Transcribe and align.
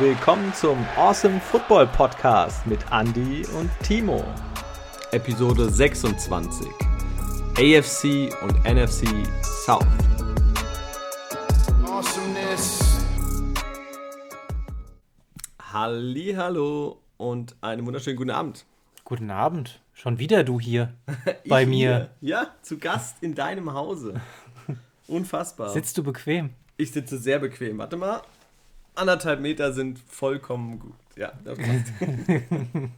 willkommen 0.00 0.54
zum 0.54 0.78
Awesome 0.96 1.38
Football 1.40 1.86
Podcast 1.88 2.66
mit 2.66 2.80
Andy 2.90 3.44
und 3.58 3.70
Timo. 3.82 4.24
Episode 5.10 5.68
26. 5.68 6.66
AFC 7.58 8.32
und 8.42 8.64
NFC 8.64 9.06
South. 9.44 9.84
Awesomeness. 11.84 13.04
Hallo 15.70 17.02
und 17.18 17.54
einen 17.60 17.84
wunderschönen 17.84 18.16
guten 18.16 18.30
Abend. 18.30 18.64
Guten 19.04 19.30
Abend. 19.30 19.82
Schon 19.92 20.18
wieder 20.18 20.44
du 20.44 20.58
hier 20.58 20.94
bei 21.46 21.66
mir. 21.66 22.10
Hier. 22.20 22.30
Ja, 22.30 22.46
zu 22.62 22.78
Gast 22.78 23.22
in 23.22 23.34
deinem 23.34 23.74
Hause. 23.74 24.18
Unfassbar. 25.08 25.68
Sitzt 25.68 25.98
du 25.98 26.02
bequem? 26.02 26.54
Ich 26.78 26.90
sitze 26.92 27.18
sehr 27.18 27.38
bequem. 27.38 27.76
Warte 27.76 27.98
mal. 27.98 28.22
Anderthalb 28.94 29.40
Meter 29.40 29.72
sind 29.72 29.98
vollkommen 29.98 30.78
gut. 30.78 30.94
Ja, 31.16 31.32
das 31.44 31.58
passt. 31.58 31.92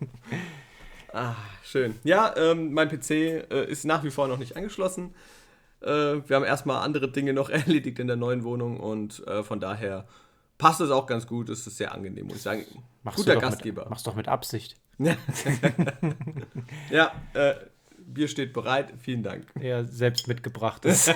ah, 1.13 1.35
schön. 1.65 1.95
Ja, 2.05 2.35
ähm, 2.37 2.73
mein 2.73 2.89
PC 2.89 3.11
äh, 3.11 3.65
ist 3.69 3.85
nach 3.85 4.05
wie 4.05 4.11
vor 4.11 4.29
noch 4.29 4.39
nicht 4.39 4.57
angeschlossen. 4.57 5.15
Äh, 5.81 5.87
wir 5.87 6.37
haben 6.37 6.45
erstmal 6.45 6.83
andere 6.85 7.11
Dinge 7.11 7.33
noch 7.33 7.51
erledigt 7.51 7.99
in 7.99 8.07
der 8.07 8.17
neuen 8.17 8.45
Wohnung 8.45 8.79
und 8.79 9.27
äh, 9.27 9.43
von 9.43 9.61
daher 9.61 10.07
passt 10.59 10.81
es 10.81 10.91
auch 10.91 11.07
ganz 11.07 11.27
gut. 11.27 11.49
Es 11.49 11.67
ist 11.67 11.77
sehr 11.77 11.93
angenehm, 11.93 12.27
muss 12.27 12.37
ich 12.37 12.43
sagen. 12.43 12.65
Machst 13.03 13.19
Guter 13.19 13.37
Gastgeber. 13.37 13.83
Mit, 13.83 13.91
machst 13.91 14.07
doch 14.07 14.15
mit 14.15 14.29
Absicht. 14.29 14.77
ja, 16.91 17.13
äh, 17.35 17.55
Bier 17.99 18.29
steht 18.29 18.53
bereit. 18.53 18.93
Vielen 19.01 19.23
Dank. 19.23 19.47
Ja, 19.61 19.85
selbst 19.85 20.29
mitgebrachtes. 20.29 21.11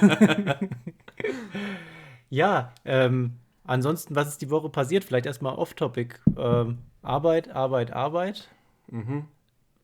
ja, 2.30 2.72
ähm, 2.84 3.34
ansonsten, 3.66 4.14
was 4.14 4.28
ist 4.28 4.42
die 4.42 4.50
Woche 4.50 4.68
passiert? 4.68 5.04
Vielleicht 5.04 5.26
erstmal 5.26 5.56
off-topic. 5.56 6.16
Ähm, 6.36 6.78
Arbeit, 7.02 7.50
Arbeit, 7.50 7.92
Arbeit. 7.92 8.48
Mhm. 8.88 9.26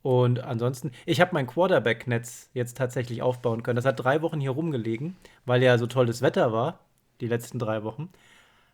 Und 0.02 0.41
ansonsten, 0.41 0.91
ich 1.06 1.20
habe 1.20 1.30
mein 1.33 1.47
Quarterback-Netz 1.47 2.50
jetzt 2.55 2.77
tatsächlich 2.77 3.22
aufbauen 3.22 3.62
können. 3.62 3.77
Das 3.77 3.84
hat 3.84 4.02
drei 4.02 4.20
Wochen 4.22 4.41
hier 4.41 4.50
rumgelegen, 4.50 5.16
weil 5.44 5.62
ja 5.62 5.78
so 5.78 5.86
tolles 5.86 6.22
Wetter 6.22 6.52
war, 6.52 6.80
die 7.20 7.28
letzten 7.28 7.58
drei 7.61 7.84
Wochen. 7.84 8.11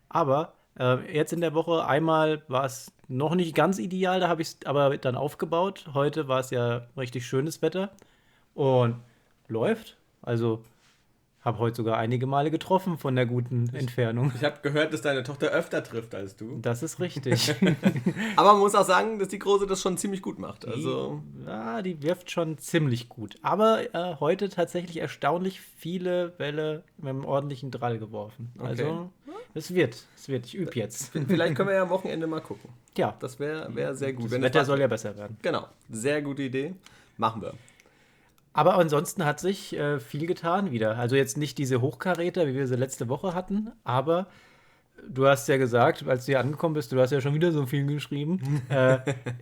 Aber 0.08 0.54
äh, 0.78 1.14
jetzt 1.14 1.32
in 1.34 1.42
der 1.42 1.54
Woche 1.54 1.84
einmal 1.86 2.42
war 2.48 2.64
es 2.64 2.92
noch 3.08 3.34
nicht 3.34 3.54
ganz 3.54 3.78
ideal, 3.78 4.20
da 4.20 4.28
habe 4.28 4.42
ich 4.42 4.48
es 4.48 4.58
aber 4.64 4.96
dann 4.96 5.16
aufgebaut. 5.16 5.86
Heute 5.92 6.28
war 6.28 6.40
es 6.40 6.50
ja 6.50 6.86
richtig 6.96 7.26
schönes 7.26 7.60
Wetter 7.60 7.90
und 8.54 8.96
läuft. 9.48 9.96
Also 10.22 10.64
habe 11.40 11.58
heute 11.58 11.76
sogar 11.76 11.96
einige 11.96 12.26
Male 12.26 12.50
getroffen 12.50 12.98
von 12.98 13.14
der 13.14 13.26
guten 13.26 13.72
Entfernung. 13.74 14.32
Ich 14.34 14.44
habe 14.44 14.58
gehört, 14.62 14.92
dass 14.92 15.02
deine 15.02 15.22
Tochter 15.22 15.48
öfter 15.48 15.82
trifft 15.82 16.14
als 16.14 16.36
du. 16.36 16.58
Das 16.60 16.82
ist 16.82 17.00
richtig. 17.00 17.54
Aber 18.36 18.52
man 18.52 18.60
muss 18.60 18.74
auch 18.74 18.84
sagen, 18.84 19.18
dass 19.18 19.28
die 19.28 19.38
Große 19.38 19.66
das 19.66 19.80
schon 19.80 19.96
ziemlich 19.96 20.20
gut 20.20 20.38
macht. 20.38 20.66
Also 20.66 21.22
die, 21.36 21.46
ja, 21.46 21.82
die 21.82 22.02
wirft 22.02 22.30
schon 22.30 22.58
ziemlich 22.58 23.08
gut. 23.08 23.36
Aber 23.42 23.94
äh, 23.94 24.16
heute 24.18 24.48
tatsächlich 24.48 24.98
erstaunlich 24.98 25.60
viele 25.60 26.28
Bälle 26.28 26.82
mit 26.96 27.08
einem 27.08 27.24
ordentlichen 27.24 27.70
Drall 27.70 27.98
geworfen. 27.98 28.52
Okay. 28.58 28.68
Also 28.68 29.10
es 29.54 29.74
wird, 29.74 30.06
es 30.16 30.28
wird. 30.28 30.46
Ich 30.46 30.54
übe 30.54 30.72
jetzt. 30.74 31.12
Vielleicht 31.12 31.54
können 31.54 31.68
wir 31.68 31.76
ja 31.76 31.82
am 31.82 31.90
Wochenende 31.90 32.26
mal 32.26 32.40
gucken. 32.40 32.70
Ja. 32.96 33.16
Das 33.20 33.38
wäre 33.38 33.74
wär 33.74 33.94
sehr 33.94 34.12
gut. 34.12 34.26
Das 34.26 34.32
Wenn 34.32 34.42
Wetter 34.42 34.58
das 34.60 34.66
soll 34.66 34.80
ja 34.80 34.86
besser 34.86 35.16
werden. 35.16 35.36
Genau. 35.42 35.68
Sehr 35.90 36.20
gute 36.20 36.42
Idee. 36.42 36.74
Machen 37.16 37.42
wir. 37.42 37.54
Aber 38.52 38.76
ansonsten 38.76 39.24
hat 39.24 39.40
sich 39.40 39.76
äh, 39.76 40.00
viel 40.00 40.26
getan 40.26 40.70
wieder. 40.70 40.96
Also 40.96 41.16
jetzt 41.16 41.36
nicht 41.36 41.58
diese 41.58 41.80
Hochkaräter, 41.80 42.46
wie 42.46 42.54
wir 42.54 42.66
sie 42.66 42.76
letzte 42.76 43.08
Woche 43.08 43.34
hatten, 43.34 43.70
aber 43.84 44.26
du 45.08 45.26
hast 45.26 45.48
ja 45.48 45.56
gesagt, 45.56 46.06
als 46.08 46.26
du 46.26 46.32
hier 46.32 46.40
angekommen 46.40 46.74
bist, 46.74 46.90
du 46.92 47.00
hast 47.00 47.10
ja 47.10 47.20
schon 47.20 47.34
wieder 47.34 47.52
so 47.52 47.66
viel 47.66 47.86
geschrieben. 47.86 48.62
äh, 48.68 48.98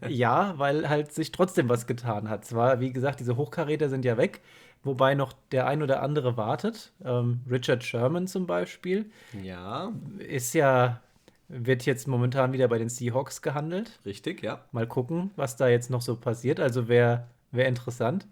ja, 0.09 0.55
weil 0.57 0.89
halt 0.89 1.13
sich 1.13 1.33
trotzdem 1.33 1.69
was 1.69 1.87
getan 1.87 2.29
hat. 2.29 2.45
Zwar, 2.45 2.81
wie 2.81 2.93
gesagt, 2.93 3.21
diese 3.21 3.37
Hochkaräter 3.37 3.89
sind 3.89 4.05
ja 4.05 4.17
weg, 4.17 4.41
wobei 4.85 5.15
noch 5.15 5.33
der 5.53 5.67
ein 5.67 5.83
oder 5.83 6.03
andere 6.03 6.37
wartet. 6.37 6.93
Ähm, 7.05 7.41
Richard 7.51 7.85
Sherman 7.85 8.27
zum 8.27 8.47
Beispiel. 8.47 9.11
Ja. 9.43 9.93
Ist 10.19 10.55
ja 10.55 11.01
wird 11.49 11.87
jetzt 11.87 12.09
momentan 12.09 12.53
wieder 12.53 12.69
bei 12.69 12.79
den 12.79 12.89
Seahawks 12.89 13.41
gehandelt. 13.41 14.01
Richtig, 14.05 14.43
ja. 14.43 14.65
Mal 14.73 14.87
gucken, 14.87 15.31
was 15.37 15.57
da 15.57 15.69
jetzt 15.69 15.91
noch 15.91 16.03
so 16.03 16.17
passiert. 16.17 16.61
Also 16.61 16.89
wäre 16.89 17.27
wär 17.53 17.69
interessant. 17.69 18.27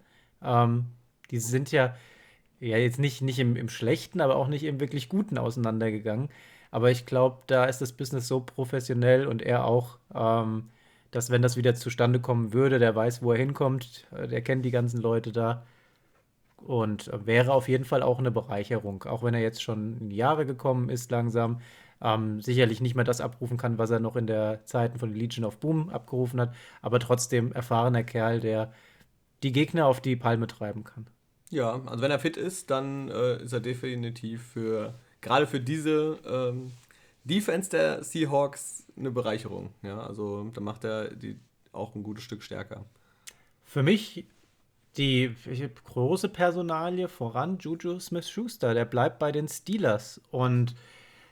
Ähm, 0.44 0.86
die 1.30 1.38
sind 1.38 1.72
ja, 1.72 1.96
ja 2.60 2.78
jetzt 2.78 2.98
nicht, 2.98 3.22
nicht 3.22 3.38
im, 3.38 3.56
im 3.56 3.68
Schlechten, 3.68 4.20
aber 4.20 4.36
auch 4.36 4.48
nicht 4.48 4.64
im 4.64 4.80
wirklich 4.80 5.08
Guten 5.08 5.38
auseinandergegangen. 5.38 6.30
Aber 6.70 6.90
ich 6.90 7.06
glaube, 7.06 7.42
da 7.46 7.66
ist 7.66 7.80
das 7.80 7.92
Business 7.92 8.28
so 8.28 8.40
professionell 8.40 9.26
und 9.26 9.42
er 9.42 9.64
auch, 9.66 9.98
ähm, 10.14 10.70
dass 11.10 11.30
wenn 11.30 11.42
das 11.42 11.56
wieder 11.56 11.74
zustande 11.74 12.20
kommen 12.20 12.52
würde, 12.52 12.78
der 12.78 12.94
weiß, 12.96 13.22
wo 13.22 13.32
er 13.32 13.38
hinkommt, 13.38 14.06
äh, 14.12 14.28
der 14.28 14.42
kennt 14.42 14.64
die 14.64 14.70
ganzen 14.72 15.00
Leute 15.00 15.32
da 15.32 15.64
und 16.56 17.10
wäre 17.26 17.52
auf 17.52 17.68
jeden 17.68 17.84
Fall 17.84 18.02
auch 18.02 18.18
eine 18.18 18.30
Bereicherung, 18.30 19.04
auch 19.04 19.22
wenn 19.22 19.34
er 19.34 19.40
jetzt 19.40 19.62
schon 19.62 19.98
in 20.00 20.10
die 20.10 20.16
Jahre 20.16 20.46
gekommen 20.46 20.88
ist 20.88 21.10
langsam. 21.10 21.60
Ähm, 22.02 22.40
sicherlich 22.40 22.80
nicht 22.80 22.94
mehr 22.96 23.04
das 23.04 23.20
abrufen 23.20 23.56
kann, 23.56 23.78
was 23.78 23.90
er 23.90 24.00
noch 24.00 24.16
in 24.16 24.26
der 24.26 24.64
Zeiten 24.64 24.98
von 24.98 25.14
Legion 25.14 25.44
of 25.44 25.58
Boom 25.58 25.88
abgerufen 25.90 26.40
hat, 26.40 26.54
aber 26.82 26.98
trotzdem 27.00 27.52
erfahrener 27.52 28.02
Kerl, 28.04 28.40
der 28.40 28.72
die 29.44 29.52
Gegner 29.52 29.86
auf 29.86 30.00
die 30.00 30.16
Palme 30.16 30.46
treiben 30.46 30.82
kann. 30.82 31.06
Ja, 31.50 31.80
also 31.86 32.02
wenn 32.02 32.10
er 32.10 32.18
fit 32.18 32.36
ist, 32.36 32.70
dann 32.70 33.08
äh, 33.10 33.42
ist 33.42 33.52
er 33.52 33.60
definitiv 33.60 34.42
für, 34.42 34.94
gerade 35.20 35.46
für 35.46 35.60
diese 35.60 36.18
ähm, 36.26 36.72
Defense 37.22 37.70
der 37.70 38.02
Seahawks 38.02 38.86
eine 38.96 39.10
Bereicherung. 39.10 39.70
Ja, 39.82 40.00
also 40.00 40.50
da 40.52 40.60
macht 40.60 40.84
er 40.84 41.14
die 41.14 41.38
auch 41.72 41.94
ein 41.94 42.02
gutes 42.02 42.24
Stück 42.24 42.42
stärker. 42.42 42.84
Für 43.62 43.82
mich 43.82 44.26
die 44.96 45.34
große 45.84 46.28
Personalie 46.28 47.08
voran, 47.08 47.58
Juju 47.58 48.00
Smith-Schuster, 48.00 48.74
der 48.74 48.84
bleibt 48.84 49.18
bei 49.18 49.32
den 49.32 49.48
Steelers 49.48 50.20
und 50.30 50.74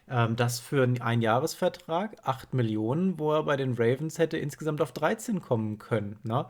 ähm, 0.09 0.37
das 0.37 0.61
für 0.61 0.83
einen 0.83 1.01
Einjahresvertrag, 1.01 2.17
8 2.25 2.55
Millionen, 2.55 3.19
wo 3.19 3.33
er 3.33 3.45
bei 3.45 3.57
den 3.57 3.75
Ravens 3.75 4.19
hätte 4.19 4.37
insgesamt 4.37 4.83
auf 4.83 4.93
13 4.93 5.41
kommen 5.41 5.79
können. 5.79 6.19
Ne? 6.25 6.47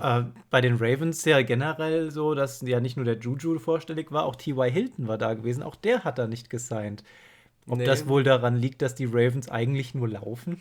Äh, 0.00 0.24
bei 0.50 0.60
den 0.60 0.76
Ravens 0.76 1.24
ja 1.24 1.42
generell 1.42 2.10
so, 2.10 2.34
dass 2.34 2.60
ja 2.62 2.80
nicht 2.80 2.96
nur 2.96 3.04
der 3.04 3.18
Juju 3.18 3.58
vorstellig 3.58 4.12
war, 4.12 4.24
auch 4.24 4.36
T.Y. 4.36 4.70
Hilton 4.70 5.08
war 5.08 5.18
da 5.18 5.34
gewesen. 5.34 5.62
Auch 5.62 5.76
der 5.76 6.04
hat 6.04 6.18
da 6.18 6.26
nicht 6.26 6.50
gesigned. 6.50 7.04
Ob 7.66 7.78
nee. 7.78 7.84
das 7.84 8.08
wohl 8.08 8.22
daran 8.22 8.56
liegt, 8.56 8.82
dass 8.82 8.94
die 8.94 9.04
Ravens 9.04 9.48
eigentlich 9.48 9.94
nur 9.94 10.08
laufen? 10.08 10.60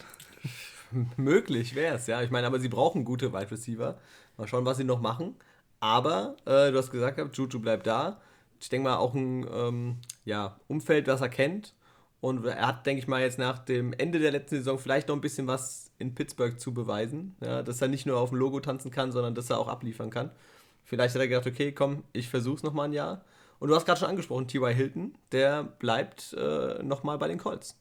Möglich 1.18 1.75
wäre 1.75 1.96
es, 1.96 2.08
ja. 2.08 2.22
Ich 2.22 2.31
meine, 2.31 2.48
aber 2.48 2.59
sie 2.59 2.70
brauchen 2.70 3.06
gute 3.06 3.34
Wide 3.34 3.52
Receiver. 3.52 3.98
Mal 4.38 4.48
schauen, 4.48 4.66
was 4.66 4.78
sie 4.78 4.84
noch 4.84 5.02
machen. 5.02 5.36
Aber 5.80 6.36
äh, 6.46 6.72
du 6.72 6.78
hast 6.78 6.92
gesagt, 6.92 7.19
Juju 7.38 7.59
bleibt 7.59 7.88
da. 7.88 8.19
Ich 8.59 8.69
denke 8.69 8.90
mal, 8.90 8.98
auch 8.98 9.14
ein 9.14 9.46
ähm, 9.54 9.98
ja, 10.25 10.59
Umfeld, 10.68 11.08
das 11.08 11.22
er 11.22 11.30
kennt. 11.30 11.74
Und 12.19 12.46
er 12.46 12.68
hat, 12.68 12.86
denke 12.86 13.02
ich 13.02 13.08
mal, 13.08 13.22
jetzt 13.22 13.38
nach 13.38 13.59
dem 13.59 13.94
Ende 13.94 14.19
der 14.19 14.31
letzten 14.31 14.56
Saison 14.56 14.80
vielleicht 14.80 15.08
noch 15.08 15.16
ein 15.16 15.22
bisschen 15.22 15.48
was 15.48 15.87
in 16.00 16.16
Pittsburgh 16.16 16.59
zu 16.59 16.74
beweisen. 16.74 17.35
Ja, 17.44 17.63
dass 17.63 17.81
er 17.81 17.88
nicht 17.88 18.06
nur 18.06 18.18
auf 18.18 18.30
dem 18.30 18.38
Logo 18.38 18.59
tanzen 18.59 18.91
kann, 18.91 19.12
sondern 19.12 19.35
dass 19.35 19.50
er 19.50 19.59
auch 19.59 19.68
abliefern 19.68 20.09
kann. 20.09 20.31
Vielleicht 20.84 21.16
hat 21.16 21.22
er 21.22 21.28
gedacht, 21.28 21.47
okay, 21.47 21.72
komm, 21.72 22.03
ich 22.13 22.30
versuch's 22.30 22.63
nochmal 22.63 22.88
ein 22.88 22.94
Jahr. 22.94 23.24
Und 23.59 23.69
du 23.69 23.75
hast 23.75 23.85
gerade 23.85 24.00
schon 24.00 24.09
angesprochen, 24.09 24.47
T.Y. 24.47 24.74
Hilton, 24.74 25.16
der 25.31 25.63
bleibt 25.63 26.34
äh, 26.34 26.81
nochmal 26.84 27.18
bei 27.18 27.28
den 27.28 27.40
Colts. 27.40 27.75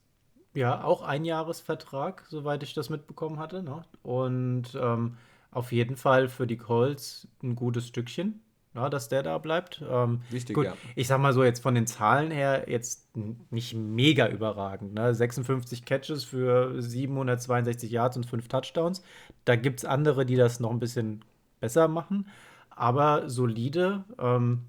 Ja, 0.55 0.83
auch 0.83 1.03
ein 1.03 1.25
Jahresvertrag, 1.25 2.25
soweit 2.29 2.63
ich 2.63 2.73
das 2.73 2.89
mitbekommen 2.89 3.39
hatte. 3.39 3.63
Ne? 3.63 3.85
Und 4.03 4.75
ähm, 4.81 5.19
auf 5.51 5.71
jeden 5.71 5.97
Fall 5.97 6.29
für 6.29 6.47
die 6.47 6.57
Colts 6.57 7.29
ein 7.43 7.55
gutes 7.57 7.87
Stückchen 7.89 8.41
ja, 8.77 8.89
dass 8.89 9.09
der 9.09 9.23
da 9.23 9.39
bleibt. 9.39 9.83
Ähm, 9.89 10.21
Wichtig, 10.31 10.55
gut, 10.55 10.67
ja. 10.67 10.77
Ich 10.95 11.09
sag 11.09 11.19
mal 11.19 11.33
so, 11.33 11.43
jetzt 11.43 11.61
von 11.63 11.75
den 11.75 11.87
Zahlen 11.87 12.31
her 12.31 12.67
jetzt 12.69 13.09
nicht 13.51 13.75
mega 13.75 14.29
überragend. 14.29 14.95
Ne? 14.95 15.15
56 15.15 15.85
Catches 15.85 16.25
für 16.25 16.81
762 16.81 17.91
Yards 17.91 18.17
und 18.17 18.27
5 18.27 18.49
Touchdowns. 18.49 19.03
Da 19.45 19.57
gibt 19.57 19.81
es 19.81 19.85
andere, 19.85 20.27
die 20.27 20.37
das 20.37 20.61
noch 20.61 20.71
ein 20.71 20.81
bisschen 20.81 21.25
besser 21.61 21.89
machen. 21.89 22.29
Aber 22.71 23.29
solide. 23.29 24.05
Ähm, 24.19 24.67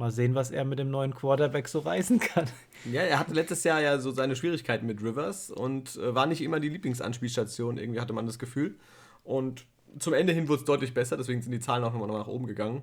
mal 0.00 0.10
sehen, 0.10 0.34
was 0.34 0.50
er 0.50 0.64
mit 0.64 0.78
dem 0.78 0.90
neuen 0.90 1.14
Quarterback 1.14 1.68
so 1.68 1.78
reißen 1.80 2.18
kann. 2.18 2.46
Ja, 2.90 3.02
er 3.02 3.18
hatte 3.18 3.34
letztes 3.34 3.62
Jahr 3.64 3.80
ja 3.80 3.98
so 3.98 4.10
seine 4.10 4.34
Schwierigkeiten 4.34 4.86
mit 4.86 5.02
Rivers 5.02 5.50
und 5.50 5.96
äh, 5.96 6.14
war 6.14 6.26
nicht 6.26 6.40
immer 6.40 6.58
die 6.58 6.70
Lieblingsanspielstation, 6.70 7.78
irgendwie 7.78 8.00
hatte 8.00 8.14
man 8.14 8.26
das 8.26 8.38
Gefühl. 8.38 8.76
Und 9.22 9.66
zum 9.98 10.14
Ende 10.14 10.32
hin 10.32 10.48
wurde 10.48 10.60
es 10.60 10.64
deutlich 10.64 10.94
besser, 10.94 11.16
deswegen 11.16 11.42
sind 11.42 11.52
die 11.52 11.60
Zahlen 11.60 11.84
auch 11.84 11.92
nochmal 11.92 12.08
nach 12.08 12.26
oben 12.26 12.46
gegangen. 12.46 12.82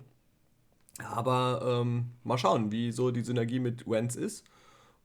Aber 1.04 1.82
ähm, 1.82 2.12
mal 2.24 2.38
schauen, 2.38 2.72
wie 2.72 2.92
so 2.92 3.12
die 3.12 3.24
Synergie 3.24 3.60
mit 3.60 3.88
Wentz 3.88 4.16
ist. 4.16 4.46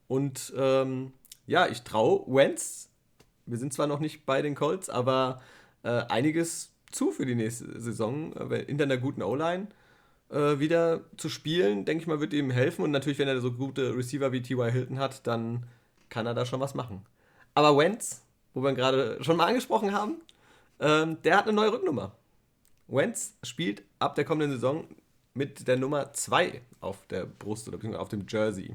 Und 0.08 0.52
ähm, 0.56 1.12
ja, 1.46 1.66
ich 1.66 1.82
traue 1.82 2.24
Wentz, 2.26 2.88
wir 3.46 3.58
sind 3.58 3.72
zwar 3.72 3.86
noch 3.86 4.00
nicht 4.00 4.24
bei 4.24 4.42
den 4.42 4.54
Colts, 4.54 4.88
aber 4.88 5.40
äh, 5.82 6.02
einiges 6.08 6.72
zu 6.90 7.10
für 7.10 7.26
die 7.26 7.34
nächste 7.34 7.80
Saison. 7.80 8.32
Äh, 8.34 8.64
hinter 8.66 8.84
einer 8.84 8.96
guten 8.96 9.22
O-Line 9.22 9.68
äh, 10.30 10.58
wieder 10.58 11.02
zu 11.16 11.28
spielen, 11.28 11.84
denke 11.84 12.02
ich 12.02 12.08
mal, 12.08 12.20
wird 12.20 12.32
ihm 12.32 12.50
helfen. 12.50 12.82
Und 12.82 12.90
natürlich, 12.90 13.18
wenn 13.18 13.28
er 13.28 13.40
so 13.40 13.52
gute 13.52 13.94
Receiver 13.96 14.32
wie 14.32 14.42
T.Y. 14.42 14.70
Hilton 14.70 14.98
hat, 14.98 15.26
dann 15.26 15.66
kann 16.08 16.26
er 16.26 16.34
da 16.34 16.46
schon 16.46 16.60
was 16.60 16.74
machen. 16.74 17.04
Aber 17.54 17.76
Wentz 17.76 18.22
wo 18.54 18.62
wir 18.62 18.70
ihn 18.70 18.76
gerade 18.76 19.22
schon 19.22 19.36
mal 19.36 19.46
angesprochen 19.46 19.92
haben, 19.92 20.20
ähm, 20.80 21.18
der 21.22 21.36
hat 21.36 21.44
eine 21.44 21.54
neue 21.54 21.72
Rücknummer. 21.72 22.12
Wentz 22.88 23.34
spielt 23.42 23.82
ab 23.98 24.14
der 24.14 24.24
kommenden 24.24 24.52
Saison 24.52 24.84
mit 25.34 25.66
der 25.66 25.76
Nummer 25.78 26.12
2 26.12 26.60
auf 26.80 27.06
der 27.06 27.24
Brust 27.26 27.68
oder 27.68 27.76
beziehungsweise 27.78 28.02
auf 28.02 28.08
dem 28.08 28.26
Jersey. 28.28 28.74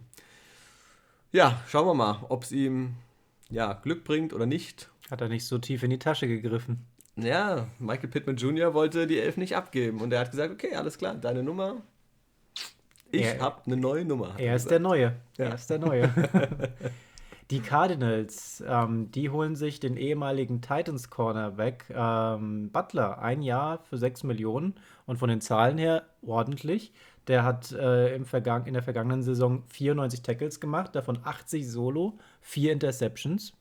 Ja, 1.32 1.62
schauen 1.68 1.88
wir 1.88 1.94
mal, 1.94 2.26
ob 2.30 2.44
es 2.44 2.52
ihm 2.52 2.96
ja, 3.50 3.74
Glück 3.74 4.04
bringt 4.04 4.34
oder 4.34 4.46
nicht. 4.46 4.90
Hat 5.12 5.22
er 5.22 5.30
nicht 5.30 5.46
so 5.46 5.58
tief 5.58 5.84
in 5.84 5.90
die 5.90 6.00
Tasche 6.00 6.28
gegriffen. 6.28 6.86
Ja, 7.16 7.68
Michael 7.80 8.10
Pittman 8.10 8.38
Jr. 8.38 8.74
wollte 8.74 9.08
die 9.08 9.20
Elf 9.20 9.38
nicht 9.38 9.56
abgeben 9.56 10.02
und 10.02 10.14
er 10.14 10.20
hat 10.22 10.32
gesagt, 10.32 10.54
okay, 10.54 10.76
alles 10.76 10.98
klar, 10.98 11.16
deine 11.16 11.44
Nummer. 11.44 11.78
Ich 13.12 13.24
Er- 13.26 13.40
habe 13.40 13.62
eine 13.66 13.78
neue 13.78 14.06
Nummer. 14.06 14.34
hat 14.34 14.40
Er 14.40 14.56
ist 14.56 14.70
der 14.70 14.80
Neue. 14.80 15.16
Ja. 15.38 15.46
Er 15.46 15.56
ist 15.56 15.70
der 15.70 15.80
Neue. 15.80 16.14
die 17.52 17.62
Cardinals, 17.62 18.62
ähm, 18.68 19.10
die 19.12 19.30
holen 19.30 19.56
sich 19.56 19.80
den 19.80 19.96
ehemaligen 19.98 20.62
Titans 20.62 21.10
Cornerback 21.10 21.86
ähm, 21.90 22.70
Butler 22.72 23.20
ein 23.20 23.42
Jahr 23.42 23.80
für 23.90 23.98
6 23.98 24.24
Millionen 24.24 24.76
und 25.08 25.18
von 25.18 25.30
den 25.30 25.42
Zahlen 25.42 25.80
her 25.80 26.04
ordentlich. 26.22 26.94
Der 27.28 27.44
hat 27.44 27.72
äh, 27.72 28.16
im 28.16 28.26
Vergang 28.26 28.68
in 28.68 28.74
der 28.74 28.84
vergangenen 28.84 29.24
Saison 29.24 29.64
94 29.68 30.22
Tackles 30.22 30.60
gemacht, 30.60 30.96
davon 30.96 31.20
80 31.24 31.70
Solo, 31.70 32.20
4 32.42 32.72
Interceptions. 32.74 33.54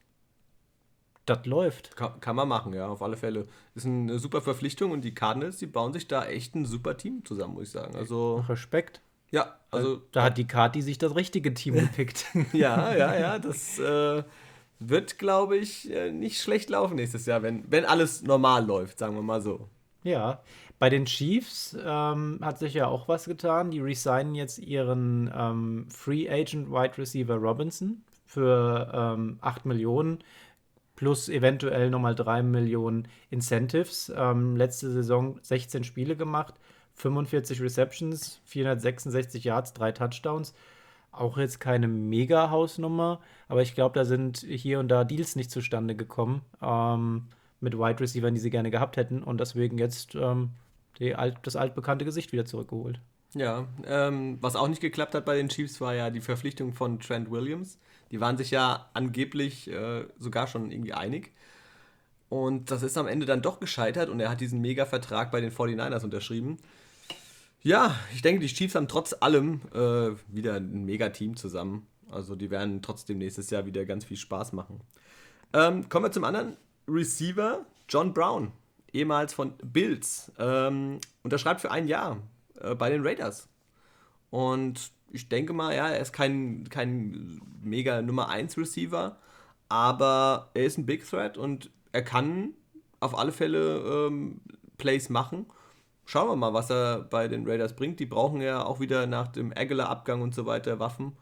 Das 1.24 1.44
läuft. 1.46 1.96
Kann, 1.96 2.20
kann 2.20 2.36
man 2.36 2.46
machen, 2.46 2.72
ja, 2.72 2.86
auf 2.86 3.02
alle 3.02 3.16
Fälle. 3.16 3.46
Ist 3.74 3.86
eine 3.86 4.20
super 4.20 4.40
Verpflichtung 4.42 4.92
und 4.92 5.00
die 5.02 5.14
Cardinals, 5.14 5.56
die 5.56 5.66
bauen 5.66 5.92
sich 5.92 6.06
da 6.06 6.24
echt 6.26 6.54
ein 6.54 6.64
super 6.64 6.96
Team 6.96 7.24
zusammen, 7.24 7.54
muss 7.54 7.64
ich 7.64 7.70
sagen. 7.70 7.96
Also, 7.96 8.44
Respekt. 8.48 9.00
ja, 9.32 9.56
also, 9.72 10.02
Da 10.12 10.22
hat 10.24 10.38
die 10.38 10.46
Cardi 10.46 10.82
sich 10.82 10.98
das 10.98 11.16
richtige 11.16 11.52
Team 11.52 11.74
gepickt. 11.80 12.26
ja, 12.52 12.94
ja, 12.94 13.18
ja, 13.18 13.38
das 13.40 13.80
äh, 13.80 14.22
wird, 14.78 15.18
glaube 15.18 15.56
ich, 15.56 15.90
äh, 15.90 16.12
nicht 16.12 16.40
schlecht 16.40 16.70
laufen 16.70 16.94
nächstes 16.94 17.26
Jahr, 17.26 17.42
wenn, 17.42 17.64
wenn 17.68 17.84
alles 17.84 18.22
normal 18.22 18.64
läuft, 18.64 19.00
sagen 19.00 19.16
wir 19.16 19.22
mal 19.22 19.40
so. 19.40 19.68
Ja, 20.04 20.40
bei 20.78 20.90
den 20.90 21.06
Chiefs 21.06 21.76
ähm, 21.82 22.40
hat 22.42 22.58
sich 22.58 22.74
ja 22.74 22.86
auch 22.86 23.08
was 23.08 23.24
getan. 23.24 23.70
Die 23.70 23.80
resignen 23.80 24.34
jetzt 24.34 24.58
ihren 24.58 25.32
ähm, 25.34 25.86
Free 25.90 26.28
Agent 26.28 26.70
Wide 26.70 26.98
Receiver 26.98 27.36
Robinson 27.36 28.02
für 28.26 28.90
ähm, 28.92 29.38
8 29.40 29.64
Millionen 29.64 30.18
plus 30.96 31.28
eventuell 31.28 31.90
nochmal 31.90 32.14
3 32.14 32.42
Millionen 32.42 33.08
Incentives. 33.30 34.12
Ähm, 34.14 34.56
letzte 34.56 34.90
Saison 34.90 35.38
16 35.42 35.84
Spiele 35.84 36.16
gemacht, 36.16 36.54
45 36.94 37.60
Receptions, 37.60 38.40
466 38.44 39.44
Yards, 39.44 39.72
3 39.74 39.92
Touchdowns. 39.92 40.54
Auch 41.12 41.38
jetzt 41.38 41.60
keine 41.60 41.88
Mega-Hausnummer, 41.88 43.20
aber 43.48 43.62
ich 43.62 43.74
glaube, 43.74 43.94
da 43.94 44.04
sind 44.04 44.38
hier 44.38 44.80
und 44.80 44.88
da 44.88 45.04
Deals 45.04 45.36
nicht 45.36 45.50
zustande 45.50 45.94
gekommen 45.94 46.42
ähm, 46.60 47.28
mit 47.60 47.78
Wide 47.78 48.00
Receivers, 48.00 48.34
die 48.34 48.40
sie 48.40 48.50
gerne 48.50 48.70
gehabt 48.70 48.98
hätten 48.98 49.22
und 49.22 49.40
deswegen 49.40 49.78
jetzt 49.78 50.14
ähm, 50.14 50.50
alt, 51.14 51.38
das 51.42 51.56
altbekannte 51.56 52.04
Gesicht 52.04 52.32
wieder 52.32 52.44
zurückgeholt. 52.44 53.00
Ja, 53.34 53.68
ähm, 53.86 54.38
was 54.40 54.56
auch 54.56 54.68
nicht 54.68 54.80
geklappt 54.80 55.14
hat 55.14 55.24
bei 55.24 55.36
den 55.36 55.48
Chiefs, 55.48 55.80
war 55.80 55.94
ja 55.94 56.10
die 56.10 56.20
Verpflichtung 56.20 56.72
von 56.72 57.00
Trent 57.00 57.30
Williams. 57.30 57.78
Die 58.10 58.20
waren 58.20 58.38
sich 58.38 58.50
ja 58.50 58.88
angeblich 58.94 59.70
äh, 59.70 60.06
sogar 60.18 60.46
schon 60.46 60.70
irgendwie 60.70 60.94
einig. 60.94 61.32
Und 62.28 62.70
das 62.70 62.82
ist 62.82 62.96
am 62.98 63.06
Ende 63.06 63.26
dann 63.26 63.42
doch 63.42 63.60
gescheitert 63.60 64.08
und 64.08 64.20
er 64.20 64.30
hat 64.30 64.40
diesen 64.40 64.60
Mega-Vertrag 64.60 65.30
bei 65.30 65.40
den 65.40 65.52
49ers 65.52 66.02
unterschrieben. 66.02 66.56
Ja, 67.62 67.96
ich 68.14 68.22
denke, 68.22 68.40
die 68.40 68.52
Chiefs 68.52 68.74
haben 68.74 68.88
trotz 68.88 69.14
allem 69.20 69.60
äh, 69.74 70.10
wieder 70.28 70.54
ein 70.54 70.84
Mega-Team 70.84 71.36
zusammen. 71.36 71.86
Also 72.10 72.36
die 72.36 72.50
werden 72.50 72.82
trotzdem 72.82 73.18
nächstes 73.18 73.50
Jahr 73.50 73.66
wieder 73.66 73.84
ganz 73.84 74.04
viel 74.04 74.16
Spaß 74.16 74.52
machen. 74.52 74.80
Ähm, 75.52 75.88
kommen 75.88 76.06
wir 76.06 76.12
zum 76.12 76.24
anderen 76.24 76.56
Receiver, 76.88 77.66
John 77.88 78.14
Brown, 78.14 78.52
ehemals 78.96 79.34
von 79.34 79.52
Bills. 79.62 80.32
Ähm, 80.38 80.98
unterschreibt 81.22 81.60
für 81.60 81.70
ein 81.70 81.86
Jahr 81.86 82.18
äh, 82.60 82.74
bei 82.74 82.90
den 82.90 83.06
Raiders. 83.06 83.48
Und 84.30 84.90
ich 85.12 85.28
denke 85.28 85.52
mal, 85.52 85.74
ja, 85.74 85.88
er 85.88 86.00
ist 86.00 86.12
kein, 86.12 86.68
kein 86.68 87.40
mega 87.62 88.02
Nummer 88.02 88.28
1 88.28 88.58
Receiver, 88.58 89.16
aber 89.68 90.50
er 90.54 90.64
ist 90.64 90.78
ein 90.78 90.86
Big 90.86 91.08
Threat 91.08 91.38
und 91.38 91.70
er 91.92 92.02
kann 92.02 92.54
auf 93.00 93.16
alle 93.16 93.32
Fälle 93.32 94.08
ähm, 94.08 94.40
Plays 94.78 95.08
machen. 95.08 95.46
Schauen 96.04 96.28
wir 96.28 96.36
mal, 96.36 96.54
was 96.54 96.70
er 96.70 97.00
bei 97.00 97.28
den 97.28 97.48
Raiders 97.48 97.74
bringt. 97.74 97.98
Die 97.98 98.06
brauchen 98.06 98.40
ja 98.40 98.64
auch 98.64 98.80
wieder 98.80 99.06
nach 99.06 99.28
dem 99.28 99.52
Aguilar-Abgang 99.56 100.22
und 100.22 100.34
so 100.34 100.46
weiter 100.46 100.78
Waffen. 100.78 101.16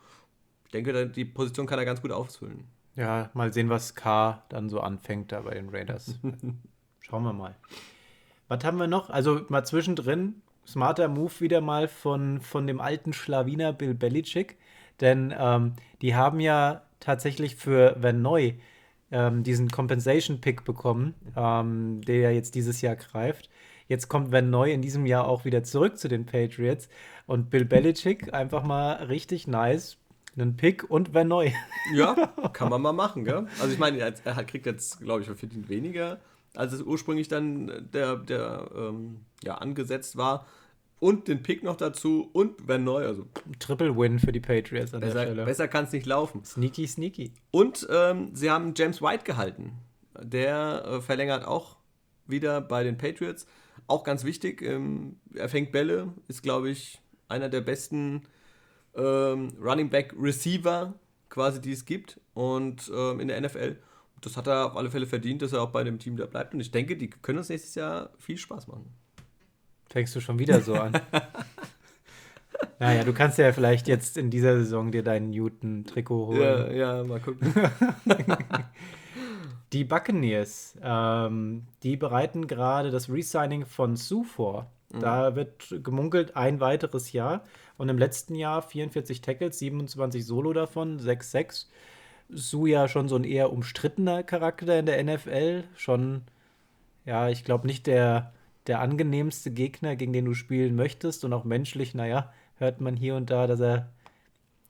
Ich 0.67 0.73
denke, 0.73 1.07
die 1.07 1.25
Position 1.25 1.67
kann 1.67 1.79
er 1.79 1.85
ganz 1.85 2.03
gut 2.03 2.13
ausfüllen. 2.13 2.65
Ja, 2.97 3.31
mal 3.35 3.53
sehen, 3.53 3.71
was 3.71 3.95
K 3.95 4.43
dann 4.49 4.69
so 4.69 4.81
anfängt 4.81 5.33
da 5.33 5.41
bei 5.41 5.55
den 5.55 5.71
Raiders. 5.71 6.19
Schauen 7.15 7.23
wir 7.23 7.33
mal. 7.33 7.55
Was 8.49 8.65
haben 8.65 8.77
wir 8.77 8.89
noch? 8.89 9.09
Also 9.09 9.43
mal 9.49 9.63
zwischendrin, 9.63 10.43
smarter 10.67 11.07
Move 11.07 11.31
wieder 11.39 11.61
mal 11.61 11.87
von, 11.87 12.41
von 12.41 12.67
dem 12.67 12.81
alten 12.81 13.13
Schlawiner 13.13 13.73
Bill 13.73 13.95
Belichick. 13.95 14.59
Denn 15.01 15.33
ähm, 15.39 15.75
die 16.03 16.17
haben 16.17 16.41
ja 16.41 16.83
tatsächlich 16.99 17.55
für 17.55 17.95
Van 18.01 18.21
Neu 18.21 18.55
ähm, 19.13 19.45
diesen 19.45 19.71
Compensation-Pick 19.71 20.65
bekommen, 20.65 21.15
ähm, 21.37 22.01
der 22.01 22.17
ja 22.17 22.31
jetzt 22.31 22.57
dieses 22.57 22.81
Jahr 22.81 22.97
greift. 22.97 23.49
Jetzt 23.87 24.09
kommt 24.09 24.33
Van 24.33 24.51
Neu 24.51 24.73
in 24.73 24.83
diesem 24.83 25.07
Jahr 25.07 25.29
auch 25.29 25.45
wieder 25.45 25.63
zurück 25.63 25.99
zu 25.99 26.09
den 26.09 26.27
Patriots. 26.27 26.89
Und 27.27 27.49
Bill 27.49 27.65
Belichick 27.65 28.35
einfach 28.35 28.65
mal 28.65 28.95
richtig 29.05 29.47
nice. 29.47 29.99
Einen 30.37 30.57
Pick 30.57 30.91
und 30.91 31.15
Van 31.15 31.29
Neu. 31.29 31.53
Ja, 31.95 32.35
kann 32.53 32.71
man 32.71 32.83
mal 32.83 32.93
machen, 32.93 33.25
gell? 33.25 33.47
Also 33.61 33.73
ich 33.73 33.79
meine, 33.79 33.99
er, 33.99 34.45
kriegt 34.45 34.67
jetzt, 34.67 35.01
glaube 35.01 35.23
ich, 35.23 35.29
verdient 35.29 35.69
weniger, 35.69 36.19
als 36.55 36.73
es 36.73 36.83
ursprünglich 36.83 37.29
dann 37.29 37.89
der, 37.93 38.17
der 38.17 38.71
ähm, 38.77 39.21
ja, 39.43 39.57
angesetzt 39.57 40.17
war. 40.17 40.47
Und 41.01 41.29
den 41.29 41.43
Pick 41.43 41.63
noch 41.63 41.77
dazu 41.77 42.31
und 42.33 42.67
wenn 42.67 42.85
neu, 42.85 43.05
also 43.05 43.27
Triple 43.59 43.95
Win 43.97 44.19
für 44.19 44.33
die 44.33 44.41
Patriots 44.41 44.95
an 44.95 45.01
der 45.01 45.09
besser, 45.09 45.23
Stelle. 45.23 45.45
besser 45.45 45.69
kann 45.69 45.85
es 45.85 45.93
nicht 45.93 46.07
laufen. 46.07 46.45
Sneaky, 46.45 46.87
sneaky. 46.87 47.33
Und 47.51 47.87
ähm, 47.91 48.31
sie 48.33 48.51
haben 48.51 48.73
James 48.75 49.03
White 49.03 49.25
gehalten. 49.25 49.73
Der 50.19 50.85
äh, 50.87 51.01
verlängert 51.03 51.47
auch 51.47 51.77
wieder 52.27 52.61
bei 52.61 52.85
den 52.85 52.97
Patriots. 52.97 53.47
Auch 53.87 54.03
ganz 54.05 54.25
wichtig, 54.25 54.63
ähm, 54.63 55.17
er 55.35 55.51
fängt 55.51 55.73
Bälle, 55.73 56.15
ist, 56.29 56.43
glaube 56.43 56.71
ich, 56.71 57.03
einer 57.29 57.51
der 57.51 57.61
besten 57.61 58.23
ähm, 58.95 59.53
Running 59.61 59.91
Back 59.91 60.15
Receiver 60.19 60.95
quasi, 61.29 61.61
die 61.61 61.73
es 61.73 61.85
gibt 61.85 62.21
und 62.33 62.91
ähm, 62.95 63.21
in 63.21 63.29
der 63.29 63.41
NFL. 63.41 63.77
Das 64.21 64.37
hat 64.37 64.47
er 64.47 64.67
auf 64.67 64.77
alle 64.77 64.91
Fälle 64.91 65.07
verdient, 65.07 65.43
dass 65.43 65.53
er 65.53 65.63
auch 65.63 65.71
bei 65.71 65.85
dem 65.85 65.99
Team 65.99 66.17
da 66.17 66.27
bleibt. 66.27 66.55
Und 66.55 66.61
ich 66.61 66.71
denke, 66.71 66.97
die 66.97 67.11
können 67.11 67.39
uns 67.39 67.49
nächstes 67.49 67.75
Jahr 67.75 68.11
viel 68.19 68.39
Spaß 68.39 68.69
machen. 68.69 68.87
Fängst 69.91 70.17
du 70.17 70.21
schon 70.21 70.39
wieder 70.39 70.61
so 70.61 70.75
an. 70.75 70.93
naja, 72.79 73.05
du 73.05 73.13
kannst 73.13 73.39
ja 73.39 73.53
vielleicht 73.53 73.87
jetzt 73.87 74.17
in 74.17 74.31
dieser 74.31 74.57
Saison 74.59 74.91
dir 74.91 75.03
deinen 75.03 75.31
Newton-Trikot 75.31 76.27
holen. 76.27 76.41
Ja, 76.41 76.97
ja, 76.97 77.05
mal 77.05 77.21
gucken. 77.21 77.53
Die 79.73 79.85
Buccaneers, 79.85 80.79
ähm, 80.83 81.67
die 81.83 81.97
bereiten 81.97 82.47
gerade 82.47 82.93
das 82.93 83.11
Resigning 83.11 83.67
von 83.67 83.97
Sue 83.97 84.23
vor. 84.23 84.71
Da 85.01 85.35
wird 85.35 85.83
gemunkelt 85.83 86.37
ein 86.37 86.61
weiteres 86.61 87.13
Jahr. 87.13 87.43
Und 87.77 87.89
im 87.89 87.99
letzten 87.99 88.35
Jahr 88.35 88.63
44 88.63 89.21
Tackles, 89.21 89.59
27 89.59 90.25
Solo 90.25 90.53
davon, 90.53 91.01
6-6. 91.01 91.67
Sue 92.29 92.71
ja 92.71 92.89
schon 92.89 93.09
so 93.09 93.17
ein 93.17 93.25
eher 93.25 93.53
umstrittener 93.53 94.23
Charakter 94.23 94.79
in 94.79 94.87
der 94.87 95.03
NFL. 95.03 95.65
Schon, 95.77 96.23
ja, 97.05 97.29
ich 97.29 97.45
glaube 97.45 97.67
nicht 97.67 97.87
der, 97.87 98.33
der 98.67 98.81
angenehmste 98.81 99.51
Gegner, 99.51 99.97
gegen 99.97 100.13
den 100.13 100.25
du 100.25 100.35
spielen 100.35 100.75
möchtest. 100.75 101.25
Und 101.25 101.33
auch 101.33 101.45
menschlich, 101.45 101.95
naja, 101.95 102.33
hört 102.57 102.81
man 102.81 102.97
hier 102.97 103.17
und 103.17 103.31
da, 103.31 103.47
dass 103.47 103.61
er 103.61 103.89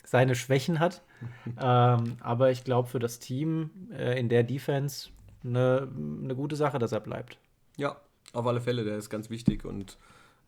seine 0.05 0.35
Schwächen 0.35 0.81
hat. 0.81 1.03
ähm, 1.61 2.17
aber 2.21 2.51
ich 2.51 2.65
glaube 2.65 2.89
für 2.89 2.99
das 2.99 3.19
Team 3.19 3.71
äh, 3.97 4.19
in 4.19 4.29
der 4.29 4.43
Defense 4.43 5.09
eine, 5.43 5.89
eine 6.23 6.35
gute 6.35 6.57
Sache, 6.57 6.79
dass 6.79 6.93
er 6.93 7.01
bleibt. 7.01 7.39
Ja, 7.77 7.97
auf 8.33 8.47
alle 8.47 8.61
Fälle, 8.61 8.85
der 8.85 8.99
ist 8.99 9.11
ganz 9.11 9.31
wichtig 9.31 9.65
und 9.65 9.99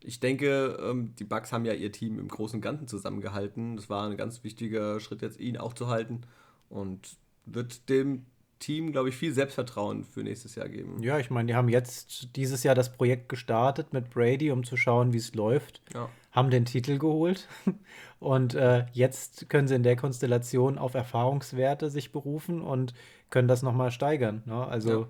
ich 0.00 0.20
denke, 0.20 0.78
ähm, 0.80 1.14
die 1.18 1.24
Bucks 1.24 1.52
haben 1.52 1.64
ja 1.64 1.72
ihr 1.72 1.90
Team 1.90 2.18
im 2.18 2.28
Großen 2.28 2.58
und 2.58 2.60
Ganzen 2.60 2.86
zusammengehalten. 2.86 3.76
Das 3.76 3.88
war 3.88 4.08
ein 4.08 4.16
ganz 4.16 4.44
wichtiger 4.44 5.00
Schritt, 5.00 5.22
jetzt 5.22 5.40
ihn 5.40 5.56
auch 5.56 5.72
zu 5.72 5.88
halten 5.88 6.22
und 6.68 7.16
wird 7.44 7.88
dem 7.88 8.26
Team, 8.58 8.92
glaube 8.92 9.10
ich, 9.10 9.16
viel 9.16 9.32
Selbstvertrauen 9.32 10.04
für 10.04 10.22
nächstes 10.22 10.54
Jahr 10.54 10.68
geben. 10.68 11.02
Ja, 11.02 11.18
ich 11.18 11.30
meine, 11.30 11.48
die 11.48 11.54
haben 11.54 11.68
jetzt 11.68 12.34
dieses 12.36 12.62
Jahr 12.62 12.74
das 12.74 12.92
Projekt 12.92 13.28
gestartet 13.28 13.92
mit 13.92 14.10
Brady, 14.10 14.50
um 14.50 14.64
zu 14.64 14.76
schauen, 14.76 15.12
wie 15.12 15.18
es 15.18 15.34
läuft. 15.34 15.82
Ja. 15.92 16.08
Haben 16.32 16.50
den 16.50 16.64
Titel 16.64 16.98
geholt 16.98 17.48
und 18.18 18.54
äh, 18.54 18.86
jetzt 18.92 19.48
können 19.50 19.68
sie 19.68 19.74
in 19.74 19.82
der 19.82 19.96
Konstellation 19.96 20.78
auf 20.78 20.94
Erfahrungswerte 20.94 21.90
sich 21.90 22.12
berufen 22.12 22.62
und 22.62 22.94
können 23.30 23.48
das 23.48 23.62
nochmal 23.62 23.90
steigern. 23.90 24.42
Ne? 24.46 24.66
Also 24.66 24.90
Ja. 24.90 25.08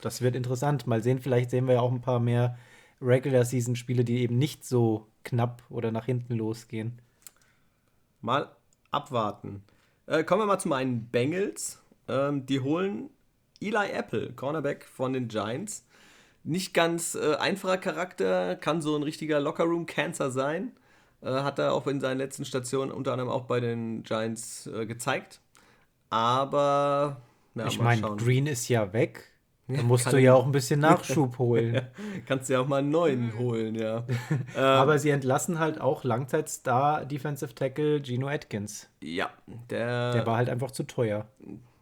das 0.00 0.22
wird 0.22 0.34
interessant. 0.34 0.86
Mal 0.86 1.02
sehen, 1.02 1.20
vielleicht 1.20 1.50
sehen 1.50 1.66
wir 1.66 1.74
ja 1.74 1.80
auch 1.80 1.92
ein 1.92 2.00
paar 2.00 2.20
mehr 2.20 2.58
Regular-Season-Spiele, 3.00 4.04
die 4.04 4.20
eben 4.20 4.38
nicht 4.38 4.64
so 4.64 5.08
knapp 5.22 5.62
oder 5.68 5.92
nach 5.92 6.06
hinten 6.06 6.34
losgehen. 6.34 7.00
Mal 8.20 8.50
abwarten. 8.90 9.62
Äh, 10.06 10.24
kommen 10.24 10.42
wir 10.42 10.46
mal 10.46 10.58
zu 10.58 10.68
meinen 10.68 11.06
Bengals. 11.06 11.82
Ähm, 12.08 12.46
die 12.46 12.60
holen 12.60 13.10
Eli 13.60 13.90
Apple, 13.90 14.32
Cornerback 14.32 14.84
von 14.84 15.12
den 15.12 15.28
Giants. 15.28 15.86
Nicht 16.42 16.74
ganz 16.74 17.14
äh, 17.14 17.36
einfacher 17.36 17.78
Charakter, 17.78 18.56
kann 18.56 18.82
so 18.82 18.94
ein 18.96 19.02
richtiger 19.02 19.40
Lockerroom-Cancer 19.40 20.30
sein. 20.30 20.72
Äh, 21.22 21.30
hat 21.30 21.58
er 21.58 21.72
auch 21.72 21.86
in 21.86 22.00
seinen 22.00 22.18
letzten 22.18 22.44
Stationen 22.44 22.92
unter 22.92 23.12
anderem 23.12 23.30
auch 23.30 23.44
bei 23.44 23.60
den 23.60 24.02
Giants 24.02 24.66
äh, 24.66 24.84
gezeigt. 24.84 25.40
Aber, 26.10 27.22
ja, 27.54 27.66
ich 27.66 27.80
meine, 27.80 28.02
Green 28.16 28.46
ist 28.46 28.68
ja 28.68 28.92
weg. 28.92 29.30
Da 29.66 29.82
musst 29.82 30.12
du 30.12 30.18
ja 30.18 30.34
auch 30.34 30.44
ein 30.44 30.52
bisschen 30.52 30.80
Nachschub 30.80 31.38
holen. 31.38 31.74
ja, 31.74 31.82
kannst 32.26 32.48
du 32.48 32.54
ja 32.54 32.60
auch 32.60 32.68
mal 32.68 32.78
einen 32.78 32.90
neuen 32.90 33.38
holen, 33.38 33.74
ja. 33.74 34.04
Aber 34.56 34.98
sie 34.98 35.10
entlassen 35.10 35.58
halt 35.58 35.80
auch 35.80 36.04
Langzeitstar 36.04 37.06
Defensive 37.06 37.54
Tackle 37.54 38.02
Gino 38.02 38.28
Atkins. 38.28 38.90
Ja, 39.02 39.30
der. 39.70 40.12
Der 40.12 40.26
war 40.26 40.36
halt 40.36 40.50
einfach 40.50 40.70
zu 40.70 40.82
teuer. 40.82 41.26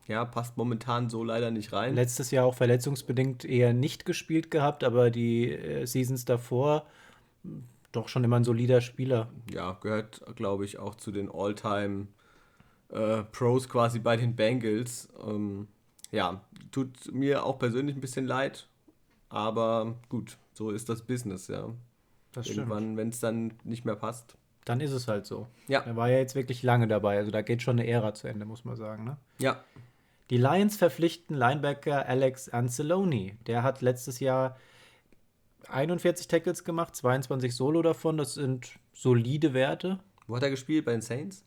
Ja, 0.07 0.25
passt 0.25 0.57
momentan 0.57 1.11
so 1.11 1.25
leider 1.25 1.51
nicht 1.51 1.73
rein. 1.73 1.95
Letztes 1.95 2.31
Jahr 2.31 2.45
auch 2.45 2.55
verletzungsbedingt 2.55 3.45
eher 3.45 3.73
nicht 3.73 4.05
gespielt 4.05 4.51
gehabt, 4.51 4.85
aber 4.85 5.11
die 5.11 5.51
äh, 5.51 5.87
Seasons 5.87 6.25
davor 6.25 6.87
doch 7.93 8.09
schon 8.09 8.25
immer 8.25 8.37
ein 8.37 8.45
solider 8.45 8.81
Spieler. 8.81 9.29
Ja, 9.51 9.79
gehört, 9.81 10.23
glaube 10.35 10.65
ich, 10.65 10.79
auch 10.79 10.95
zu 10.95 11.13
den 11.13 11.31
All-Time 11.31 12.09
äh, 12.89 13.23
Pros 13.25 13.69
quasi 13.69 13.99
bei 13.99 14.17
den 14.17 14.35
Bengals. 14.35 15.09
Ähm, 15.25 15.69
ja, 16.13 16.41
tut 16.71 17.13
mir 17.13 17.45
auch 17.45 17.59
persönlich 17.59 17.97
ein 17.97 18.01
bisschen 18.01 18.27
leid, 18.27 18.69
aber 19.29 19.97
gut, 20.09 20.39
so 20.53 20.71
ist 20.71 20.89
das 20.89 21.03
Business, 21.03 21.49
ja. 21.49 21.71
Das 22.33 22.47
Irgendwann, 22.47 22.97
wenn 22.97 23.09
es 23.09 23.21
dann 23.21 23.53
nicht 23.65 23.85
mehr 23.85 23.97
passt. 23.97 24.37
Dann 24.65 24.81
ist 24.81 24.93
es 24.93 25.09
halt 25.09 25.27
so. 25.27 25.49
Ja. 25.69 25.81
Er 25.81 25.97
war 25.97 26.09
ja 26.09 26.19
jetzt 26.19 26.35
wirklich 26.35 26.63
lange 26.63 26.87
dabei, 26.87 27.19
also 27.19 27.31
da 27.31 27.43
geht 27.43 27.63
schon 27.63 27.79
eine 27.79 27.89
Ära 27.89 28.15
zu 28.15 28.29
Ende, 28.29 28.45
muss 28.45 28.65
man 28.65 28.77
sagen, 28.77 29.05
ne? 29.05 29.17
Ja. 29.39 29.63
Die 30.31 30.39
Lions 30.39 30.77
verpflichten 30.77 31.37
Linebacker 31.37 32.07
Alex 32.07 32.49
Anceloni. 32.49 33.37
Der 33.47 33.63
hat 33.63 33.83
letztes 33.83 34.21
Jahr 34.21 34.57
41 35.69 36.29
Tackles 36.29 36.65
gemacht, 36.65 36.97
22 36.97 37.55
Solo 37.55 37.83
davon. 37.83 38.17
Das 38.17 38.35
sind 38.35 38.79
solide 38.93 39.53
Werte. 39.53 39.99
Wo 40.27 40.37
hat 40.37 40.43
er 40.43 40.51
gespielt? 40.51 40.85
Bei 40.85 40.93
den 40.93 41.03
Saints? 41.03 41.45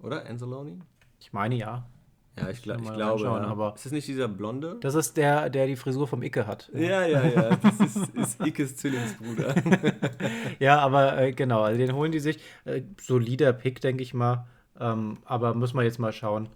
Oder? 0.00 0.26
Anzalone? 0.26 0.80
Ich 1.18 1.32
meine 1.32 1.56
ja. 1.56 1.88
Ja, 2.38 2.48
ich, 2.48 2.62
glaub, 2.62 2.80
ich 2.80 2.92
glaube. 2.92 3.22
Ja. 3.22 3.30
Aber 3.32 3.74
ist 3.74 3.86
das 3.86 3.92
nicht 3.92 4.08
dieser 4.08 4.28
Blonde? 4.28 4.78
Das 4.80 4.94
ist 4.94 5.16
der, 5.16 5.50
der 5.50 5.66
die 5.66 5.76
Frisur 5.76 6.06
vom 6.06 6.22
Icke 6.22 6.46
hat. 6.46 6.70
Ja, 6.72 7.04
ja, 7.04 7.24
ja. 7.24 7.28
ja. 7.28 7.56
Das 7.56 7.80
ist, 7.80 8.14
ist 8.14 8.46
Ickes 8.46 8.76
Zwillingsbruder. 8.76 9.54
ja, 10.58 10.78
aber 10.78 11.18
äh, 11.18 11.32
genau, 11.32 11.62
also 11.62 11.78
den 11.78 11.94
holen 11.94 12.12
die 12.12 12.20
sich. 12.20 12.38
Äh, 12.64 12.82
solider 13.00 13.52
Pick, 13.52 13.80
denke 13.80 14.02
ich 14.02 14.14
mal. 14.14 14.46
Ähm, 14.78 15.18
aber 15.24 15.54
muss 15.54 15.74
man 15.74 15.84
jetzt 15.84 15.98
mal 15.98 16.12
schauen, 16.12 16.48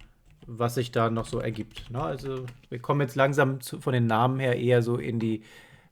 was 0.47 0.75
sich 0.75 0.91
da 0.91 1.09
noch 1.09 1.25
so 1.25 1.39
ergibt. 1.39 1.89
Ne? 1.91 2.01
Also 2.01 2.45
wir 2.69 2.79
kommen 2.79 3.01
jetzt 3.01 3.15
langsam 3.15 3.61
zu, 3.61 3.79
von 3.79 3.93
den 3.93 4.07
Namen 4.07 4.39
her 4.39 4.57
eher 4.57 4.81
so 4.81 4.97
in 4.97 5.19
die 5.19 5.43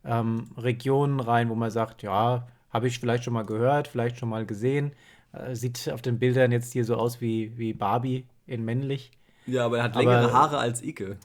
ähm, 0.03 0.45
Regionen 0.57 1.19
rein, 1.19 1.49
wo 1.49 1.55
man 1.55 1.71
sagt, 1.71 2.03
ja, 2.03 2.47
habe 2.71 2.87
ich 2.87 2.99
vielleicht 2.99 3.23
schon 3.23 3.33
mal 3.33 3.45
gehört, 3.45 3.87
vielleicht 3.87 4.17
schon 4.17 4.29
mal 4.29 4.45
gesehen. 4.45 4.91
Äh, 5.31 5.55
sieht 5.55 5.89
auf 5.91 6.01
den 6.01 6.19
Bildern 6.19 6.51
jetzt 6.51 6.73
hier 6.73 6.85
so 6.85 6.95
aus 6.95 7.21
wie, 7.21 7.57
wie 7.57 7.73
Barbie 7.73 8.25
in 8.47 8.65
männlich. 8.65 9.11
Ja, 9.45 9.65
aber 9.65 9.77
er 9.77 9.83
hat 9.83 9.95
längere 9.95 10.25
aber, 10.25 10.33
Haare 10.33 10.57
als 10.57 10.81
Ike. 10.81 11.17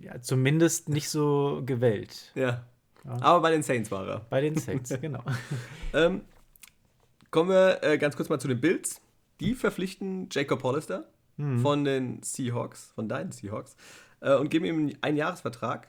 Ja, 0.00 0.20
zumindest 0.20 0.88
nicht 0.88 1.10
so 1.10 1.62
gewellt. 1.64 2.32
Ja. 2.34 2.64
ja. 3.04 3.16
Aber 3.20 3.42
bei 3.42 3.50
den 3.50 3.62
Saints 3.62 3.90
war 3.90 4.06
er. 4.06 4.20
Bei 4.30 4.40
den 4.40 4.56
Saints, 4.56 4.98
genau. 5.00 5.22
ähm, 5.94 6.22
kommen 7.30 7.50
wir 7.50 7.82
äh, 7.82 7.98
ganz 7.98 8.16
kurz 8.16 8.28
mal 8.28 8.40
zu 8.40 8.48
den 8.48 8.60
Bills. 8.60 9.00
Die 9.40 9.54
verpflichten 9.54 10.28
Jacob 10.30 10.62
Hollister 10.62 11.08
mhm. 11.36 11.60
von 11.60 11.84
den 11.84 12.22
Seahawks, 12.22 12.92
von 12.94 13.08
deinen 13.08 13.32
Seahawks, 13.32 13.76
äh, 14.20 14.34
und 14.34 14.50
geben 14.50 14.64
ihm 14.64 14.96
einen 15.02 15.16
Jahresvertrag. 15.16 15.88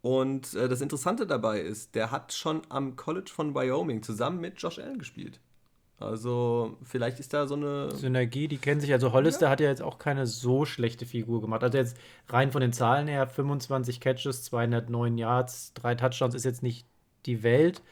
Und 0.00 0.54
äh, 0.54 0.68
das 0.68 0.80
Interessante 0.80 1.26
dabei 1.26 1.60
ist, 1.60 1.94
der 1.94 2.10
hat 2.10 2.32
schon 2.32 2.62
am 2.68 2.96
College 2.96 3.30
von 3.34 3.54
Wyoming 3.54 4.02
zusammen 4.02 4.40
mit 4.40 4.60
Josh 4.60 4.78
Allen 4.78 4.98
gespielt. 4.98 5.40
Also 5.98 6.76
vielleicht 6.82 7.20
ist 7.20 7.32
da 7.32 7.46
so 7.46 7.54
eine 7.54 7.90
Synergie, 7.94 8.48
die 8.48 8.58
kennen 8.58 8.80
sich. 8.80 8.92
Also 8.92 9.12
Hollister 9.12 9.46
ja. 9.46 9.50
hat 9.50 9.60
ja 9.60 9.68
jetzt 9.68 9.82
auch 9.82 9.98
keine 9.98 10.26
so 10.26 10.66
schlechte 10.66 11.06
Figur 11.06 11.40
gemacht. 11.40 11.62
Also 11.62 11.78
jetzt 11.78 11.96
rein 12.28 12.52
von 12.52 12.60
den 12.60 12.74
Zahlen 12.74 13.08
her, 13.08 13.26
25 13.26 14.00
Catches, 14.00 14.44
209 14.44 15.16
Yards, 15.16 15.72
drei 15.72 15.94
Touchdowns 15.94 16.34
ist 16.34 16.44
jetzt 16.44 16.62
nicht 16.62 16.86
die 17.24 17.42
Welt. 17.42 17.82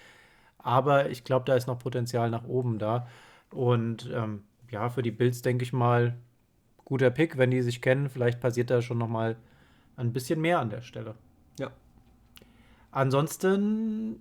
Aber 0.59 1.09
ich 1.11 1.25
glaube, 1.25 1.47
da 1.47 1.55
ist 1.55 1.67
noch 1.67 1.79
Potenzial 1.79 2.31
nach 2.31 2.45
oben 2.45 2.79
da. 2.79 3.07
Und 3.51 4.11
ähm, 4.13 4.43
ja, 4.71 4.91
für 4.91 5.03
die 5.03 5.11
Bills 5.11 5.41
denke 5.41 5.63
ich 5.63 5.73
mal, 5.73 6.15
guter 6.85 7.11
Pick, 7.11 7.39
wenn 7.39 7.51
die 7.51 7.63
sich 7.63 7.81
kennen. 7.81 8.11
Vielleicht 8.11 8.41
passiert 8.41 8.69
da 8.69 8.83
schon 8.83 8.99
noch 8.99 9.09
mal 9.09 9.37
ein 9.97 10.13
bisschen 10.13 10.41
mehr 10.41 10.59
an 10.59 10.69
der 10.69 10.83
Stelle. 10.83 11.15
Ja. 11.59 11.71
Ansonsten 12.91 14.21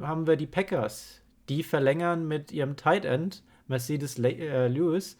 haben 0.00 0.26
wir 0.26 0.36
die 0.36 0.46
Packers 0.46 1.20
die 1.48 1.62
verlängern 1.62 2.26
mit 2.26 2.52
ihrem 2.52 2.76
Tight 2.76 3.04
End, 3.04 3.42
Mercedes 3.68 4.18
Le 4.18 4.32
äh, 4.32 4.68
Lewis. 4.68 5.18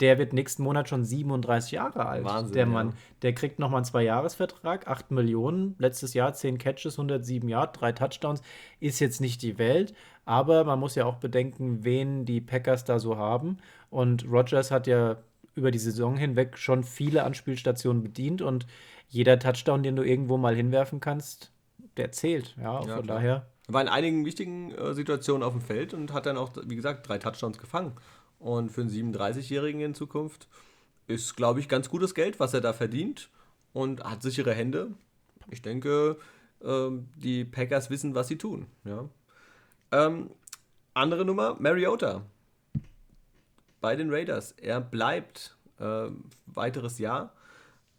Der 0.00 0.18
wird 0.18 0.34
nächsten 0.34 0.62
Monat 0.62 0.90
schon 0.90 1.04
37 1.04 1.72
Jahre 1.72 2.04
alt. 2.04 2.24
Wahnsinn, 2.24 2.54
der 2.54 2.66
Mann. 2.66 2.90
Ja. 2.90 2.94
Der 3.22 3.34
kriegt 3.34 3.58
nochmal 3.58 3.78
einen 3.78 3.86
Zwei-Jahres-Vertrag, 3.86 4.86
8 4.88 5.10
Millionen. 5.10 5.74
Letztes 5.78 6.12
Jahr 6.12 6.34
10 6.34 6.58
Catches, 6.58 6.98
107 6.98 7.48
Yards, 7.48 7.78
3 7.78 7.92
Touchdowns. 7.92 8.42
Ist 8.78 9.00
jetzt 9.00 9.22
nicht 9.22 9.40
die 9.40 9.58
Welt, 9.58 9.94
aber 10.26 10.64
man 10.64 10.78
muss 10.78 10.96
ja 10.96 11.06
auch 11.06 11.16
bedenken, 11.16 11.82
wen 11.82 12.26
die 12.26 12.42
Packers 12.42 12.84
da 12.84 12.98
so 12.98 13.16
haben. 13.16 13.56
Und 13.88 14.26
Rogers 14.30 14.70
hat 14.70 14.86
ja 14.86 15.16
über 15.54 15.70
die 15.70 15.78
Saison 15.78 16.18
hinweg 16.18 16.58
schon 16.58 16.84
viele 16.84 17.24
Anspielstationen 17.24 18.02
bedient 18.02 18.42
und 18.42 18.66
jeder 19.08 19.38
Touchdown, 19.38 19.82
den 19.82 19.96
du 19.96 20.02
irgendwo 20.02 20.36
mal 20.36 20.54
hinwerfen 20.54 21.00
kannst, 21.00 21.52
der 21.96 22.12
zählt. 22.12 22.54
Ja, 22.58 22.74
ja 22.74 22.96
von 22.96 23.04
klar. 23.04 23.18
daher 23.18 23.46
war 23.68 23.82
in 23.82 23.88
einigen 23.88 24.24
wichtigen 24.24 24.72
äh, 24.72 24.94
Situationen 24.94 25.42
auf 25.42 25.52
dem 25.52 25.60
Feld 25.60 25.92
und 25.94 26.12
hat 26.12 26.26
dann 26.26 26.36
auch, 26.36 26.52
wie 26.64 26.76
gesagt, 26.76 27.08
drei 27.08 27.18
Touchdowns 27.18 27.58
gefangen. 27.58 27.92
Und 28.38 28.70
für 28.70 28.82
einen 28.82 28.90
37-Jährigen 28.90 29.80
in 29.80 29.94
Zukunft 29.94 30.48
ist, 31.06 31.36
glaube 31.36 31.60
ich, 31.60 31.68
ganz 31.68 31.88
gutes 31.88 32.14
Geld, 32.14 32.38
was 32.38 32.54
er 32.54 32.60
da 32.60 32.72
verdient 32.72 33.30
und 33.72 34.04
hat 34.04 34.22
sichere 34.22 34.52
Hände. 34.52 34.92
Ich 35.50 35.62
denke, 35.62 36.16
äh, 36.60 36.88
die 37.16 37.44
Packers 37.44 37.90
wissen, 37.90 38.14
was 38.14 38.28
sie 38.28 38.38
tun. 38.38 38.66
Ja. 38.84 39.08
Ähm, 39.92 40.30
andere 40.94 41.24
Nummer, 41.24 41.56
Mariota. 41.58 42.22
Bei 43.80 43.96
den 43.96 44.12
Raiders. 44.12 44.52
Er 44.52 44.80
bleibt 44.80 45.56
äh, 45.78 46.08
weiteres 46.46 46.98
Jahr 46.98 47.32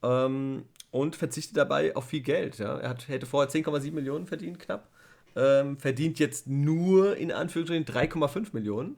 ähm, 0.03 0.65
und 0.91 1.15
verzichtet 1.15 1.57
dabei 1.57 1.95
auf 1.95 2.05
viel 2.05 2.21
Geld. 2.21 2.57
Ja. 2.57 2.77
Er 2.77 2.89
hat, 2.89 3.07
hätte 3.07 3.25
vorher 3.25 3.49
10,7 3.51 3.91
Millionen 3.91 4.27
verdient, 4.27 4.59
knapp 4.59 4.89
ähm, 5.37 5.77
verdient 5.77 6.17
jetzt 6.19 6.47
nur 6.47 7.15
in 7.15 7.31
Anführungsstrichen 7.31 7.85
3,5 7.85 8.49
Millionen, 8.53 8.97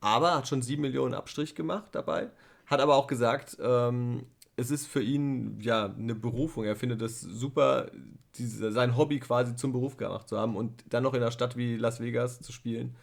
aber 0.00 0.34
hat 0.34 0.48
schon 0.48 0.62
7 0.62 0.80
Millionen 0.80 1.14
Abstrich 1.14 1.54
gemacht 1.54 1.90
dabei. 1.92 2.30
Hat 2.66 2.80
aber 2.80 2.96
auch 2.96 3.06
gesagt, 3.06 3.58
ähm, 3.60 4.26
es 4.56 4.70
ist 4.70 4.86
für 4.86 5.02
ihn 5.02 5.60
ja 5.60 5.86
eine 5.86 6.14
Berufung. 6.14 6.64
Er 6.64 6.76
findet 6.76 7.02
es 7.02 7.20
super, 7.20 7.90
diese, 8.36 8.72
sein 8.72 8.96
Hobby 8.96 9.20
quasi 9.20 9.56
zum 9.56 9.72
Beruf 9.72 9.96
gemacht 9.96 10.28
zu 10.28 10.38
haben 10.38 10.56
und 10.56 10.84
dann 10.88 11.02
noch 11.02 11.12
in 11.12 11.20
einer 11.20 11.32
Stadt 11.32 11.56
wie 11.56 11.76
Las 11.76 12.00
Vegas 12.00 12.40
zu 12.40 12.52
spielen. 12.52 12.96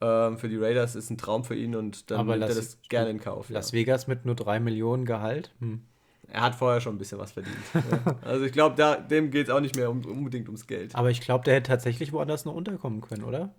Ähm, 0.00 0.38
für 0.38 0.48
die 0.48 0.56
Raiders 0.56 0.96
ist 0.96 1.10
ein 1.10 1.18
Traum 1.18 1.44
für 1.44 1.54
ihn 1.54 1.76
und 1.76 2.10
dann 2.10 2.26
nimmt 2.26 2.42
er 2.42 2.48
das 2.48 2.80
gerne 2.88 3.10
in 3.10 3.20
Kauf. 3.20 3.50
Las 3.50 3.70
ja. 3.70 3.78
Vegas 3.78 4.06
mit 4.08 4.24
nur 4.24 4.34
3 4.34 4.58
Millionen 4.58 5.04
Gehalt? 5.04 5.52
Hm. 5.60 5.82
Er 6.32 6.42
hat 6.42 6.54
vorher 6.54 6.80
schon 6.80 6.94
ein 6.94 6.98
bisschen 6.98 7.18
was 7.18 7.32
verdient. 7.32 7.56
ja. 7.74 8.16
Also 8.22 8.44
ich 8.44 8.52
glaube, 8.52 8.76
dem 9.10 9.30
geht 9.30 9.48
es 9.48 9.52
auch 9.52 9.60
nicht 9.60 9.76
mehr 9.76 9.90
um, 9.90 10.04
unbedingt 10.04 10.48
ums 10.48 10.66
Geld. 10.66 10.94
Aber 10.94 11.10
ich 11.10 11.20
glaube, 11.20 11.44
der 11.44 11.54
hätte 11.54 11.68
tatsächlich 11.68 12.12
woanders 12.12 12.44
noch 12.44 12.54
unterkommen 12.54 13.00
können, 13.00 13.24
oder? 13.24 13.52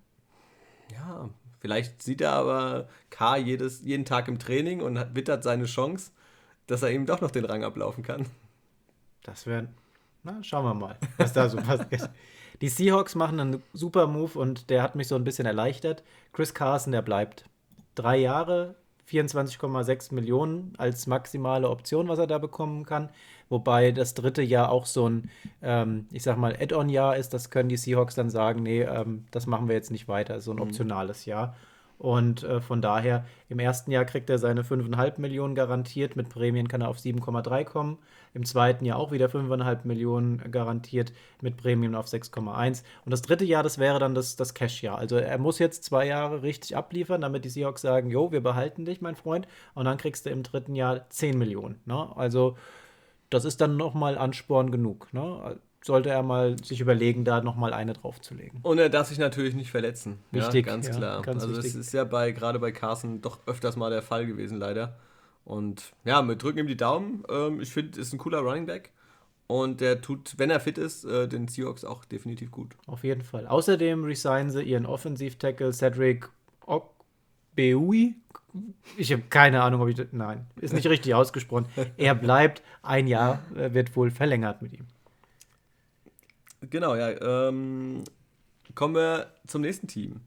Ja, 0.94 1.30
vielleicht 1.60 2.02
sieht 2.02 2.22
er 2.22 2.32
aber 2.32 2.88
K 3.10 3.38
jedes, 3.38 3.82
jeden 3.82 4.06
Tag 4.06 4.28
im 4.28 4.40
Training 4.40 4.82
und 4.82 4.98
hat, 4.98 5.16
wittert 5.16 5.44
seine 5.44 5.66
Chance, 5.66 6.12
dass 6.68 6.84
er 6.84 6.92
eben 6.92 7.06
doch 7.06 7.22
noch 7.22 7.32
den 7.32 7.46
Rang 7.46 7.64
ablaufen 7.64 8.04
kann. 8.04 8.26
Das 9.24 9.46
wäre, 9.46 9.68
na, 10.24 10.42
schauen 10.44 10.66
wir 10.66 10.74
mal, 10.74 10.98
was 11.18 11.34
da 11.34 11.50
so 11.50 11.58
passiert. 11.62 12.10
Die 12.62 12.70
Seahawks 12.70 13.16
machen 13.16 13.40
einen 13.40 13.64
super 13.74 14.08
Move 14.08 14.38
und 14.38 14.70
der 14.70 14.84
hat 14.84 14.96
mich 14.96 15.08
so 15.08 15.16
ein 15.16 15.24
bisschen 15.24 15.46
erleichtert. 15.46 16.04
Chris 16.32 16.54
Carson, 16.54 16.92
der 16.92 17.02
bleibt. 17.02 17.46
Drei 17.96 18.18
Jahre, 18.18 18.76
24,6 19.12 20.14
Millionen 20.14 20.74
als 20.78 21.08
maximale 21.08 21.70
Option, 21.70 22.08
was 22.08 22.20
er 22.20 22.28
da 22.28 22.38
bekommen 22.38 22.86
kann. 22.86 23.10
Wobei 23.50 23.92
das 23.92 24.14
dritte 24.14 24.42
Jahr 24.42 24.72
auch 24.72 24.86
so 24.86 25.10
ein, 25.10 25.30
ähm, 25.62 26.08
ich 26.14 26.24
sag 26.24 26.38
mal, 26.38 26.56
Add-on-Jahr 26.56 27.18
ist. 27.18 27.34
Das 27.34 27.50
können 27.50 27.68
die 27.68 27.78
Seahawks 27.78 28.16
dann 28.16 28.30
sagen, 28.30 28.64
nee, 28.64 28.84
ähm, 28.84 29.26
das 29.32 29.46
machen 29.46 29.68
wir 29.68 29.76
jetzt 29.76 29.92
nicht 29.92 30.08
weiter. 30.08 30.40
So 30.40 30.52
ein 30.52 30.56
mhm. 30.56 30.64
optionales 30.64 31.26
Jahr. 31.26 31.56
Und 32.02 32.42
äh, 32.42 32.62
von 32.62 32.82
daher, 32.82 33.26
im 33.48 33.60
ersten 33.60 33.92
Jahr 33.92 34.06
kriegt 34.06 34.28
er 34.32 34.40
seine 34.40 34.64
5,5 34.64 35.22
Millionen 35.22 35.54
garantiert. 35.54 36.16
Mit 36.16 36.30
Prämien 36.30 36.68
kann 36.68 36.82
er 36.82 36.90
auf 36.90 36.98
7,3 36.98 37.64
kommen. 37.64 38.00
Im 38.34 38.44
zweiten 38.44 38.86
Jahr 38.86 38.98
auch 38.98 39.12
wieder 39.12 39.28
5,5 39.28 39.82
Millionen 39.84 40.50
garantiert. 40.50 41.14
Mit 41.42 41.58
Prämien 41.58 41.94
auf 41.94 42.08
6,1. 42.08 42.82
Und 43.06 43.12
das 43.12 43.22
dritte 43.22 43.46
Jahr, 43.46 43.62
das 43.62 43.78
wäre 43.78 44.00
dann 44.00 44.16
das, 44.16 44.36
das 44.36 44.56
Cash-Jahr. 44.56 44.98
Also 44.98 45.18
er 45.18 45.38
muss 45.38 45.60
jetzt 45.60 45.84
zwei 45.84 46.08
Jahre 46.08 46.42
richtig 46.42 46.76
abliefern, 46.76 47.22
damit 47.22 47.46
die 47.46 47.50
Seahawks 47.50 47.84
sagen: 47.84 48.10
Jo, 48.10 48.32
wir 48.32 48.42
behalten 48.42 48.84
dich, 48.84 49.02
mein 49.02 49.16
Freund. 49.16 49.48
Und 49.76 49.86
dann 49.86 49.98
kriegst 50.00 50.26
du 50.26 50.32
im 50.32 50.42
dritten 50.42 50.74
Jahr 50.74 51.08
10 51.12 51.38
Millionen. 51.38 51.82
Ne? 51.86 52.18
Also 52.18 52.58
das 53.30 53.46
ist 53.46 53.62
dann 53.62 53.78
nochmal 53.78 54.18
Ansporn 54.18 54.72
genug. 54.72 55.14
Ne? 55.14 55.60
Sollte 55.84 56.10
er 56.10 56.22
mal 56.22 56.64
sich 56.64 56.80
überlegen, 56.80 57.26
da 57.26 57.42
nochmal 57.42 57.74
eine 57.74 57.94
draufzulegen. 57.94 58.60
Und 58.62 58.78
er 58.78 58.90
darf 58.90 59.08
sich 59.08 59.18
natürlich 59.18 59.56
nicht 59.56 59.72
verletzen. 59.72 60.20
Wichtig, 60.32 60.68
ja, 60.68 60.74
ganz 60.74 60.88
ja, 60.88 60.94
klar. 60.94 61.22
ganz 61.24 61.42
also 61.42 61.56
wichtig. 61.56 61.74
das 61.74 61.88
ist 61.88 61.94
ja 61.94 62.04
bei 62.04 62.32
gerade 62.32 62.60
bei 62.60 62.72
Carson 62.72 63.22
doch 63.22 63.40
öfters 63.48 63.76
mal 63.76 63.90
der 63.90 64.04
Fall 64.04 64.28
gewesen, 64.28 64.58
leider. 64.58 65.00
Und 65.44 65.94
ja, 66.06 66.22
wir 66.22 66.36
drücken 66.36 66.60
ihm 66.60 66.68
die 66.68 66.78
Daumen. 66.78 67.24
Ähm, 67.30 67.62
ich 67.62 67.72
finde, 67.72 68.00
ist 68.00 68.14
ein 68.14 68.20
cooler 68.20 68.40
Running 68.40 68.68
Back. 68.68 68.92
Und 69.48 69.82
der 69.82 70.00
tut, 70.00 70.36
wenn 70.38 70.50
er 70.50 70.62
fit 70.62 70.78
ist, 70.78 71.04
äh, 71.04 71.28
den 71.28 71.50
Seahawks 71.50 71.84
auch 71.84 72.06
definitiv 72.06 72.52
gut. 72.52 72.76
Auf 72.88 73.04
jeden 73.04 73.22
Fall. 73.22 73.48
Außerdem 73.48 74.06
resignen 74.06 74.50
sie 74.50 74.64
ihren 74.64 74.86
Offensiv-Tackle 74.86 75.74
Cedric 75.74 76.30
Okbeui. 76.66 78.16
Ich 78.96 79.12
habe 79.12 79.24
keine 79.24 79.62
Ahnung, 79.62 79.82
ob 79.82 79.90
ich 79.90 79.96
das. 79.96 80.08
Nein, 80.12 80.48
ist 80.56 80.74
nicht 80.74 80.88
richtig 80.88 81.16
ausgesprochen. 81.16 81.66
Er 81.98 82.16
bleibt 82.16 82.62
ein 82.82 83.08
Jahr, 83.08 83.40
äh, 83.58 83.74
wird 83.74 83.94
wohl 83.98 84.10
verlängert 84.10 84.62
mit 84.62 84.72
ihm. 84.72 84.88
Genau, 86.70 86.96
ja. 86.96 87.50
Ähm, 87.50 88.04
kommen 88.76 88.96
wir 88.96 89.34
zum 89.48 89.62
nächsten 89.62 89.88
Team. 89.88 90.22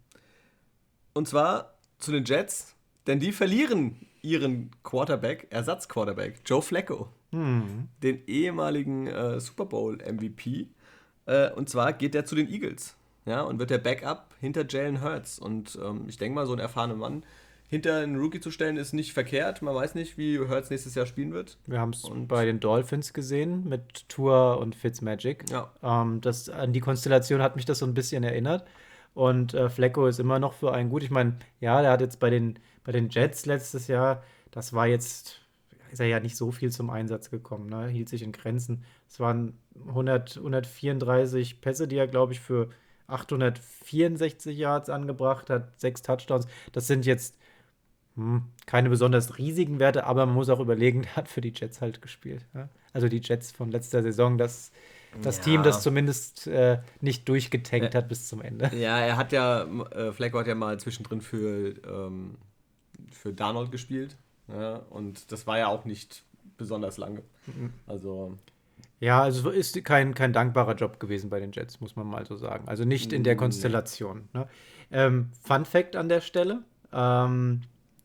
Und 1.12 1.29
zwar 1.29 1.75
zu 1.99 2.12
den 2.12 2.25
Jets, 2.25 2.75
denn 3.07 3.21
die 3.21 3.33
verlieren 3.33 4.07
ihren 4.23 4.71
Quarterback, 4.83 5.47
Ersatzquarterback, 5.50 6.41
Joe 6.45 6.62
Flacco, 6.62 7.09
den 8.03 8.26
ehemaligen 8.26 9.07
äh, 9.07 9.41
Super 9.41 9.67
Bowl 9.67 9.99
MVP. 9.99 10.69
Äh, 11.26 11.50
und 11.53 11.69
zwar 11.69 11.93
geht 11.93 12.14
er 12.14 12.25
zu 12.25 12.35
den 12.35 12.49
Eagles. 12.49 12.97
Ja, 13.26 13.43
und 13.43 13.59
wird 13.59 13.71
der 13.71 13.79
Backup 13.79 14.35
hinter 14.41 14.67
Jalen 14.69 15.03
Hurts. 15.03 15.38
Und 15.38 15.79
ähm, 15.83 16.05
ich 16.09 16.19
denke 16.19 16.35
mal, 16.35 16.47
so 16.47 16.53
ein 16.53 16.59
erfahrener 16.59 16.97
Mann 16.97 17.25
hinter 17.75 17.99
einen 17.99 18.16
Rookie 18.16 18.38
zu 18.38 18.52
stellen, 18.52 18.76
ist 18.76 18.93
nicht 18.93 19.12
verkehrt. 19.12 19.61
Man 19.61 19.75
weiß 19.75 19.97
nicht, 19.97 20.16
wie 20.16 20.38
Hurts 20.38 20.71
nächstes 20.71 20.95
Jahr 20.95 21.07
spielen 21.07 21.33
wird. 21.33 21.59
Wir 21.66 21.81
haben 21.81 21.90
es 21.90 22.09
bei 22.28 22.45
den 22.45 22.61
Dolphins 22.61 23.12
gesehen 23.12 23.69
mit 23.69 24.09
Tour 24.09 24.59
und 24.59 24.76
Fitzmagic. 24.76 25.50
Ja. 25.50 25.73
Ähm, 25.83 26.21
das, 26.21 26.49
an 26.49 26.73
die 26.73 26.78
Konstellation 26.78 27.43
hat 27.43 27.57
mich 27.57 27.64
das 27.64 27.81
so 27.81 27.87
ein 27.87 27.95
bisschen 27.95 28.23
erinnert. 28.23 28.64
Und 29.12 29.54
äh, 29.54 29.69
Flecko 29.69 30.07
ist 30.07 30.21
immer 30.21 30.38
noch 30.38 30.52
für 30.52 30.73
einen 30.73 30.88
gut. 30.88 31.02
Ich 31.02 31.11
meine, 31.11 31.37
ja, 31.61 31.83
der 31.83 31.90
hat 31.90 32.00
jetzt 32.00 32.21
bei 32.21 32.31
den, 32.31 32.61
bei 32.85 32.93
den 32.93 33.09
Jets 33.09 33.45
letztes 33.45 33.88
Jahr, 33.88 34.23
das 34.52 34.73
war 34.73 34.87
jetzt, 34.87 35.40
ist 35.90 36.00
er 36.00 36.07
ja 36.07 36.21
nicht 36.21 36.37
so 36.37 36.52
viel 36.52 36.71
zum 36.71 36.90
Einsatz 36.90 37.28
gekommen, 37.28 37.69
ne? 37.69 37.88
hielt 37.88 38.09
sich 38.09 38.23
in 38.23 38.31
Grenzen. 38.31 38.85
Es 39.09 39.19
waren 39.19 39.59
100, 39.88 40.37
134 40.37 41.61
Pässe, 41.61 41.88
die 41.88 41.97
er, 41.97 42.07
glaube 42.07 42.35
ich, 42.35 42.40
für 42.40 42.69
864 43.09 44.57
Yards 44.57 44.88
angebracht 44.90 45.50
hat, 45.50 45.81
sechs 45.81 46.02
Touchdowns. 46.02 46.47
Das 46.71 46.87
sind 46.87 47.04
jetzt 47.04 47.37
hm, 48.16 48.42
keine 48.66 48.90
besonders 48.90 49.38
riesigen 49.38 49.78
Werte, 49.80 50.04
aber 50.06 50.26
man 50.26 50.35
muss 50.35 50.49
auch 50.49 50.61
überlegen, 50.61 51.02
der 51.04 51.16
hat 51.16 51.28
für 51.28 51.40
die 51.40 51.52
Jets 51.54 51.80
halt 51.80 52.02
gespielt. 52.02 52.44
Ja? 52.54 52.68
Also 52.92 53.09
die 53.09 53.21
Jets 53.23 53.50
von 53.52 53.71
letzter 53.71 54.02
Saison, 54.02 54.38
das, 54.38 54.71
das 55.23 55.38
Ja. 55.38 55.42
Team, 55.44 55.62
das 55.62 55.83
zumindest 55.83 56.47
äh, 56.47 56.78
nicht 57.00 57.28
durchgetankt 57.28 57.94
Ä- 57.94 57.99
hat 57.99 58.09
bis 58.09 58.28
zum 58.28 58.40
Ende. 58.42 58.71
Ja, 58.76 58.99
er 58.99 59.16
hat 59.16 59.33
ja, 59.33 59.64
äh, 59.90 60.12
Flacco 60.12 60.38
hat 60.38 60.47
ja 60.47 60.54
mal 60.54 60.78
zwischendrin 60.78 61.21
für, 61.21 61.75
ähm, 61.87 62.37
für 63.11 63.33
Darnold 63.33 63.71
gespielt. 63.73 64.16
Ja, 64.49 64.76
und 64.90 65.33
das 65.33 65.47
war 65.47 65.59
ja 65.59 65.68
auch 65.68 65.85
nicht 65.85 66.23
besonders 66.59 66.99
lange. 66.99 67.23
Also, 67.87 68.38
Ja, 69.00 69.23
also 69.23 69.50
es 69.50 69.75
ist 69.75 69.85
kein, 69.85 70.14
kein 70.14 70.33
dankbarer 70.33 70.75
Job 70.75 71.00
gewesen 71.00 71.30
bei 71.30 71.40
den 71.40 71.52
Jets, 71.52 71.80
muss 71.80 71.97
man 71.97 72.06
mal 72.06 72.25
so 72.26 72.37
sagen. 72.37 72.68
Also 72.68 72.85
nicht 72.85 73.12
in 73.12 73.25
der. 73.25 73.37
Konstellation. 73.37 74.28
Ne? 74.33 74.47
Ähm, 74.92 75.30
Fun 75.42 75.64
Fact 75.64 75.97
an 75.97 76.09
der 76.09 76.21
Stelle: 76.21 76.62
ähm, 76.92 77.62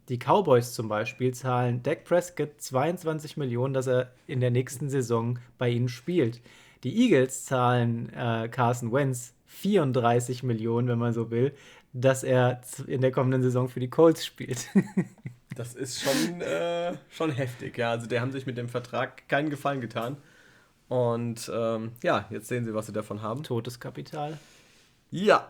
Die 0.09 0.17
Cowboys 0.17 0.73
zum 0.73 0.87
Beispiel 0.89 1.33
zahlen 1.33 1.83
Dak 1.83 2.03
Prescott 2.03 2.59
22 2.59 3.37
Millionen, 3.37 3.73
dass 3.73 3.87
er 3.87 4.11
in 4.27 4.39
der 4.39 4.49
nächsten 4.49 4.89
Saison 4.89 5.39
bei 5.57 5.69
ihnen 5.69 5.87
spielt. 5.87 6.41
Die 6.83 7.03
Eagles 7.03 7.45
zahlen 7.45 8.11
äh, 8.13 8.49
Carson 8.49 8.91
Wentz 8.91 9.33
34 9.45 10.43
Millionen, 10.43 10.87
wenn 10.87 10.97
man 10.97 11.13
so 11.13 11.29
will, 11.29 11.53
dass 11.93 12.23
er 12.23 12.61
in 12.87 13.01
der 13.01 13.11
kommenden 13.11 13.41
Saison 13.41 13.69
für 13.69 13.79
die 13.79 13.89
Colts 13.89 14.25
spielt. 14.25 14.67
das 15.55 15.75
ist 15.75 16.01
schon, 16.01 16.41
äh, 16.41 16.93
schon 17.09 17.31
heftig. 17.31 17.77
Ja, 17.77 17.91
also, 17.91 18.07
die 18.07 18.19
haben 18.19 18.31
sich 18.31 18.45
mit 18.45 18.57
dem 18.57 18.69
Vertrag 18.69 19.27
keinen 19.27 19.49
Gefallen 19.49 19.81
getan. 19.81 20.17
Und 20.87 21.51
ähm, 21.53 21.91
ja, 22.03 22.25
jetzt 22.31 22.47
sehen 22.47 22.65
sie, 22.65 22.73
was 22.73 22.87
sie 22.87 22.93
davon 22.93 23.21
haben. 23.21 23.43
Totes 23.43 23.79
Kapital. 23.79 24.39
Ja, 25.11 25.49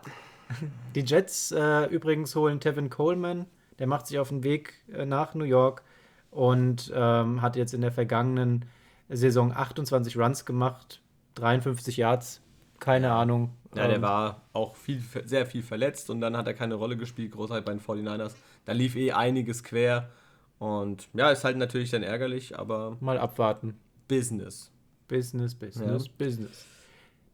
Die 0.94 1.00
Jets 1.00 1.52
äh, 1.52 1.84
übrigens 1.86 2.34
holen 2.34 2.60
Tevin 2.60 2.90
Coleman, 2.90 3.46
der 3.80 3.88
macht 3.88 4.06
sich 4.06 4.20
auf 4.20 4.28
den 4.28 4.44
Weg 4.44 4.74
äh, 4.92 5.04
nach 5.04 5.34
New 5.34 5.44
York 5.44 5.82
und 6.30 6.92
ähm, 6.94 7.42
hat 7.42 7.56
jetzt 7.56 7.74
in 7.74 7.80
der 7.80 7.90
vergangenen 7.90 8.66
Saison 9.08 9.52
28 9.52 10.16
Runs 10.16 10.44
gemacht, 10.44 11.00
53 11.34 11.96
Yards, 11.96 12.42
keine 12.78 13.12
Ahnung. 13.12 13.56
ja 13.74 13.88
der 13.88 13.96
ähm, 13.96 14.02
war 14.02 14.42
auch 14.52 14.76
viel, 14.76 15.02
sehr 15.24 15.46
viel 15.46 15.62
verletzt 15.62 16.10
und 16.10 16.20
dann 16.20 16.36
hat 16.36 16.46
er 16.46 16.54
keine 16.54 16.74
Rolle 16.74 16.96
gespielt, 16.96 17.32
großartig 17.32 17.64
bei 17.64 17.72
den 17.72 17.80
49ers. 17.80 18.34
Da 18.66 18.72
lief 18.72 18.94
eh 18.94 19.12
einiges 19.12 19.64
quer. 19.64 20.10
Und 20.58 21.08
ja, 21.14 21.30
ist 21.30 21.44
halt 21.44 21.56
natürlich 21.56 21.90
dann 21.90 22.02
ärgerlich, 22.02 22.58
aber 22.58 22.98
Mal 23.00 23.18
abwarten. 23.18 23.80
Business. 24.06 24.70
Business, 25.08 25.54
Business, 25.54 26.08
Business. 26.08 26.66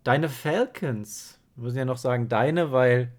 Deine 0.05 0.29
Falcons, 0.29 1.39
wir 1.57 1.65
müssen 1.65 1.79
ja 1.79 1.85
noch 1.85 1.99
sagen 1.99 2.29
deine, 2.29 2.71
weil 2.71 3.13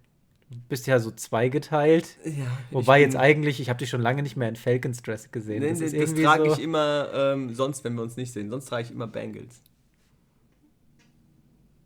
bist 0.49 0.87
ja 0.87 0.99
so 0.99 1.11
zweigeteilt. 1.11 2.17
Ja, 2.23 2.45
Wobei 2.71 3.01
jetzt 3.01 3.15
eigentlich, 3.15 3.59
ich 3.59 3.69
habe 3.69 3.79
dich 3.79 3.89
schon 3.89 4.01
lange 4.01 4.23
nicht 4.23 4.37
mehr 4.37 4.47
in 4.47 4.55
Falcons 4.55 5.01
Dress 5.01 5.31
gesehen. 5.31 5.61
Nee, 5.61 5.69
das 5.69 5.91
nee, 5.91 5.99
das, 5.99 6.13
trage 6.13 6.49
so, 6.49 6.55
ich 6.55 6.63
immer 6.63 7.09
ähm, 7.13 7.53
sonst, 7.53 7.83
wenn 7.83 7.95
wir 7.95 8.01
uns 8.01 8.15
nicht 8.15 8.31
sehen. 8.31 8.49
Sonst 8.49 8.65
trage 8.65 8.83
ich 8.83 8.91
immer 8.91 9.07
Bengals. 9.07 9.61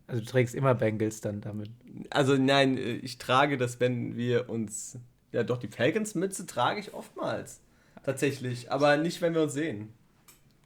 also 0.07 0.21
du 0.21 0.27
trägst 0.27 0.53
immer 0.53 0.75
Bengals 0.75 1.21
dann 1.21 1.41
damit. 1.41 1.71
Also 2.11 2.35
nein, 2.35 2.77
äh, 2.77 2.93
ich 2.93 3.17
trage 3.17 3.57
das, 3.57 3.79
wenn 3.79 4.15
wir 4.15 4.49
uns. 4.49 4.97
Ja, 5.31 5.43
doch, 5.43 5.57
die 5.57 5.67
Falcons-Mütze 5.67 6.45
trage 6.45 6.79
ich 6.79 6.93
oftmals. 6.93 7.61
Tatsächlich. 8.03 8.71
Aber 8.71 8.97
nicht, 8.97 9.21
wenn 9.21 9.33
wir 9.33 9.41
uns 9.41 9.53
sehen. 9.53 9.89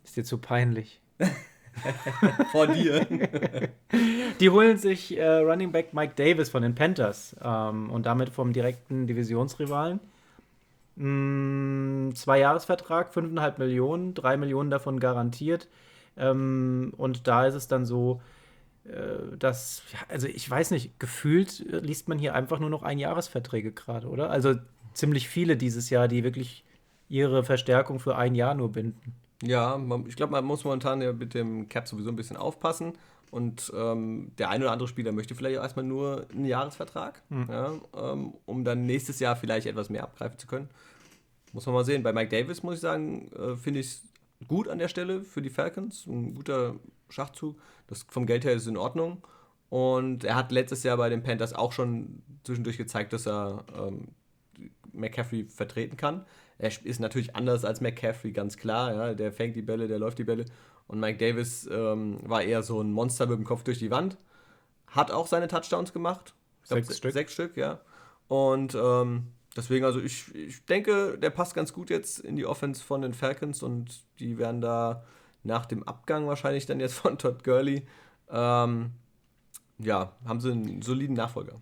Ist 0.04 0.18
dir 0.18 0.24
zu 0.24 0.38
peinlich. 0.38 1.02
Vor 2.52 2.68
dir. 2.68 3.06
Die 4.40 4.50
holen 4.50 4.78
sich 4.78 5.18
äh, 5.18 5.38
Running 5.38 5.72
Back 5.72 5.94
Mike 5.94 6.14
Davis 6.16 6.50
von 6.50 6.62
den 6.62 6.76
Panthers 6.76 7.36
ähm, 7.42 7.90
und 7.90 8.06
damit 8.06 8.30
vom 8.30 8.54
direkten 8.54 9.08
Divisionsrivalen. 9.08 10.00
Mm, 10.96 12.12
zwei 12.16 12.40
Jahresvertrag, 12.40 13.14
5,5 13.14 13.60
Millionen, 13.60 14.14
3 14.14 14.38
Millionen 14.38 14.70
davon 14.70 15.00
garantiert. 15.00 15.68
Ähm, 16.18 16.94
und 16.98 17.28
da 17.28 17.46
ist 17.46 17.56
es 17.56 17.68
dann 17.68 17.86
so, 17.86 18.22
äh, 18.86 19.38
dass, 19.38 19.84
also 20.08 20.28
ich 20.28 20.50
weiß 20.50 20.72
nicht, 20.72 21.00
gefühlt 21.00 21.66
äh, 21.72 21.80
liest 21.80 22.08
man 22.08 22.20
hier 22.20 22.34
einfach 22.34 22.60
nur 22.60 22.70
noch 22.70 22.84
Einjahresverträge 22.84 23.72
gerade, 23.72 24.08
oder? 24.08 24.30
Also 24.30 24.56
ziemlich 24.94 25.28
viele 25.28 25.58
dieses 25.58 25.90
Jahr, 25.90 26.08
die 26.08 26.24
wirklich 26.24 26.64
ihre 27.10 27.44
Verstärkung 27.44 28.00
für 28.00 28.16
ein 28.16 28.36
Jahr 28.36 28.56
nur 28.56 28.72
binden. 28.72 29.14
Ja, 29.44 29.78
man, 29.78 30.06
ich 30.08 30.16
glaube, 30.16 30.32
man 30.32 30.46
muss 30.46 30.64
momentan 30.64 31.02
ja 31.02 31.14
mit 31.14 31.34
dem 31.34 31.70
Cap 31.70 31.88
sowieso 31.88 32.10
ein 32.10 32.16
bisschen 32.16 32.38
aufpassen. 32.38 32.94
Und 33.32 33.74
ähm, 33.76 34.32
der 34.38 34.50
ein 34.50 34.62
oder 34.62 34.72
andere 34.72 34.88
Spieler 34.88 35.12
möchte 35.12 35.36
vielleicht 35.36 35.58
auch 35.58 35.64
erstmal 35.64 35.84
nur 35.84 36.26
einen 36.32 36.46
Jahresvertrag, 36.46 37.22
ja, 37.50 37.74
ähm, 37.98 38.34
um 38.46 38.64
dann 38.64 38.86
nächstes 38.86 39.20
Jahr 39.20 39.36
vielleicht 39.36 39.68
etwas 39.68 39.90
mehr 39.90 40.04
abgreifen 40.04 40.40
zu 40.40 40.48
können. 40.48 40.70
Muss 41.52 41.66
man 41.66 41.76
mal 41.76 41.84
sehen. 41.84 42.04
Bei 42.04 42.14
Mike 42.14 42.30
Davis 42.30 42.64
muss 42.64 42.76
ich 42.76 42.82
sagen, 42.82 43.30
äh, 43.34 43.58
finde 43.58 43.82
ich 43.82 43.88
es 43.88 44.04
gut 44.48 44.70
an 44.70 44.80
der 44.80 44.88
Stelle 44.88 45.24
für 45.24 45.42
die 45.42 45.50
Falcons. 45.50 46.06
Ein 46.06 46.36
guter 46.36 46.76
Schachzug. 47.10 47.58
Das 47.88 48.06
vom 48.10 48.26
Geld 48.26 48.46
her 48.46 48.54
ist 48.54 48.68
in 48.68 48.78
Ordnung. 48.78 49.26
Und 49.70 50.24
er 50.24 50.36
hat 50.36 50.52
letztes 50.52 50.84
Jahr 50.84 50.98
bei 50.98 51.10
den 51.10 51.24
Panthers 51.24 51.54
auch 51.54 51.72
schon 51.72 52.22
zwischendurch 52.44 52.78
gezeigt, 52.78 53.12
dass 53.14 53.26
er 53.26 53.66
ähm, 53.78 54.10
McCaffrey 54.96 55.46
vertreten 55.46 55.98
kann. 55.98 56.26
Er 56.58 56.72
ist 56.84 57.00
natürlich 57.00 57.36
anders 57.36 57.66
als 57.66 57.82
McCaffrey, 57.82 58.32
ganz 58.32 58.58
klar. 58.58 58.94
Ja? 58.94 59.14
Der 59.14 59.32
fängt 59.32 59.56
die 59.56 59.62
Bälle, 59.62 59.88
der 59.88 60.00
läuft 60.00 60.18
die 60.20 60.24
Bälle. 60.24 60.46
Und 60.88 61.00
Mike 61.00 61.18
Davis 61.18 61.68
ähm, 61.72 62.20
war 62.24 62.44
eher 62.44 62.64
so 62.64 62.82
ein 62.82 62.92
Monster 62.92 63.26
mit 63.26 63.38
dem 63.38 63.46
Kopf 63.46 63.64
durch 63.64 63.80
die 63.80 63.92
Wand. 63.92 64.18
Hat 64.88 65.12
auch 65.12 65.28
seine 65.28 65.48
Touchdowns 65.48 65.92
gemacht. 65.94 66.34
Glaub, 66.68 66.78
Sechs 66.78 66.88
se- 66.88 66.96
Stück. 66.96 67.14
Sechs 67.14 67.34
Stück, 67.34 67.58
ja. 67.58 67.80
Und 68.28 68.76
ähm, 68.76 69.28
deswegen, 69.56 69.86
also 69.86 70.00
ich, 70.00 70.34
ich 70.34 70.66
denke, 70.66 71.18
der 71.18 71.30
passt 71.30 71.56
ganz 71.56 71.74
gut 71.74 71.90
jetzt 71.90 72.20
in 72.20 72.36
die 72.36 72.46
Offense 72.46 72.84
von 72.84 73.02
den 73.02 73.14
Falcons 73.14 73.64
und 73.64 74.02
die 74.20 74.38
werden 74.38 74.62
da 74.62 75.04
nach 75.44 75.66
dem 75.66 75.84
Abgang 75.84 76.28
wahrscheinlich 76.28 76.66
dann 76.66 76.80
jetzt 76.80 76.96
von 76.96 77.18
Todd 77.18 77.44
Gurley, 77.44 77.86
ähm, 78.30 78.92
ja, 79.78 80.14
haben 80.26 80.40
sie 80.40 80.52
einen 80.52 80.82
soliden 80.82 81.16
Nachfolger. 81.16 81.60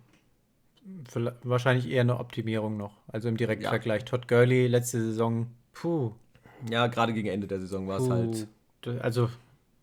Wahrscheinlich 1.42 1.88
eher 1.90 2.02
eine 2.02 2.18
Optimierung 2.20 2.76
noch. 2.76 2.98
Also 3.08 3.28
im 3.28 3.36
direkten 3.36 3.64
Ja. 3.64 3.70
Vergleich. 3.70 4.04
Todd 4.04 4.28
Gurley, 4.28 4.66
letzte 4.66 5.00
Saison, 5.00 5.46
puh. 5.72 6.12
Ja, 6.70 6.86
gerade 6.88 7.12
gegen 7.12 7.28
Ende 7.28 7.46
der 7.46 7.60
Saison 7.60 7.88
war 7.88 7.98
es 8.00 8.08
halt. 8.10 8.48
Also 9.02 9.30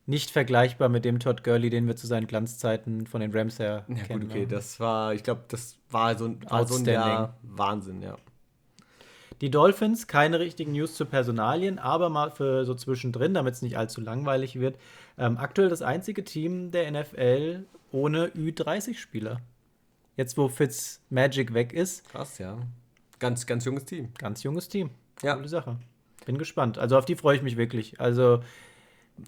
nicht 0.05 0.29
vergleichbar 0.31 0.89
mit 0.89 1.05
dem 1.05 1.19
Todd 1.19 1.43
Gurley, 1.43 1.69
den 1.69 1.87
wir 1.87 1.95
zu 1.95 2.05
seinen 2.07 2.27
Glanzzeiten 2.27 3.07
von 3.07 3.21
den 3.21 3.31
Rams 3.35 3.59
her 3.59 3.85
Ja, 3.87 3.95
kennen. 4.03 4.21
gut, 4.21 4.29
okay, 4.31 4.39
ne? 4.41 4.47
das 4.47 4.79
war, 4.79 5.13
ich 5.13 5.23
glaube, 5.23 5.41
das 5.47 5.77
war 5.89 6.17
so, 6.17 6.25
ein- 6.25 6.39
war 6.49 6.67
so 6.67 6.75
ein. 6.75 6.85
Jahr 6.85 7.37
Wahnsinn, 7.43 8.01
ja. 8.01 8.17
Die 9.41 9.49
Dolphins, 9.49 10.05
keine 10.07 10.39
richtigen 10.39 10.73
News 10.73 10.93
zu 10.93 11.05
Personalien, 11.05 11.79
aber 11.79 12.09
mal 12.09 12.29
für 12.29 12.63
so 12.65 12.75
zwischendrin, 12.75 13.33
damit 13.33 13.55
es 13.55 13.61
nicht 13.63 13.75
allzu 13.77 13.99
langweilig 14.01 14.59
wird. 14.59 14.75
Ähm, 15.17 15.37
aktuell 15.37 15.69
das 15.69 15.81
einzige 15.81 16.23
Team 16.23 16.69
der 16.69 16.91
NFL 16.91 17.65
ohne 17.91 18.27
Ü30-Spieler. 18.29 19.41
Jetzt, 20.21 20.37
wo 20.37 20.49
Fitz 20.49 21.01
Magic 21.09 21.55
weg 21.55 21.73
ist. 21.73 22.07
Krass, 22.07 22.37
ja. 22.37 22.59
Ganz, 23.17 23.47
ganz 23.47 23.65
junges 23.65 23.85
Team. 23.85 24.09
Ganz 24.19 24.43
junges 24.43 24.69
Team. 24.69 24.91
Ja. 25.23 25.33
Coole 25.33 25.47
Sache. 25.47 25.79
Bin 26.27 26.37
gespannt. 26.37 26.77
Also 26.77 26.95
auf 26.95 27.05
die 27.05 27.15
freue 27.15 27.37
ich 27.37 27.41
mich 27.41 27.57
wirklich. 27.57 27.99
Also 27.99 28.43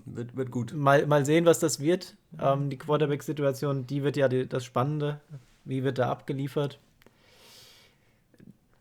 Wird, 0.06 0.38
wird 0.38 0.52
gut. 0.52 0.72
mal, 0.74 1.08
mal 1.08 1.26
sehen, 1.26 1.46
was 1.46 1.58
das 1.58 1.80
wird. 1.80 2.16
Ähm, 2.40 2.70
die 2.70 2.78
Quarterback-Situation, 2.78 3.88
die 3.88 4.04
wird 4.04 4.18
ja 4.18 4.28
die, 4.28 4.48
das 4.48 4.66
Spannende. 4.66 5.20
Wie 5.66 5.84
wird 5.84 5.98
da 5.98 6.12
abgeliefert? 6.12 6.80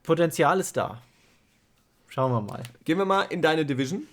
Potenzial 0.03 0.59
ist 0.59 0.77
da. 0.77 1.01
Schauen 2.09 2.31
wir 2.31 2.41
mal. 2.41 2.61
Gehen 2.85 2.99
wir 2.99 3.05
mal 3.05 3.23
in 3.23 3.41
deine 3.41 3.65
Division. 3.65 4.03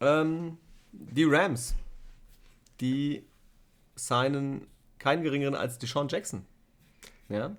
Ähm, 0.00 0.58
die 0.92 1.24
Rams. 1.24 1.74
Die 2.80 3.24
signen 3.96 4.68
keinen 5.00 5.24
geringeren 5.24 5.56
als 5.56 5.78
Deshaun 5.78 6.06
Jackson. 6.06 6.46
Ja. 7.28 7.56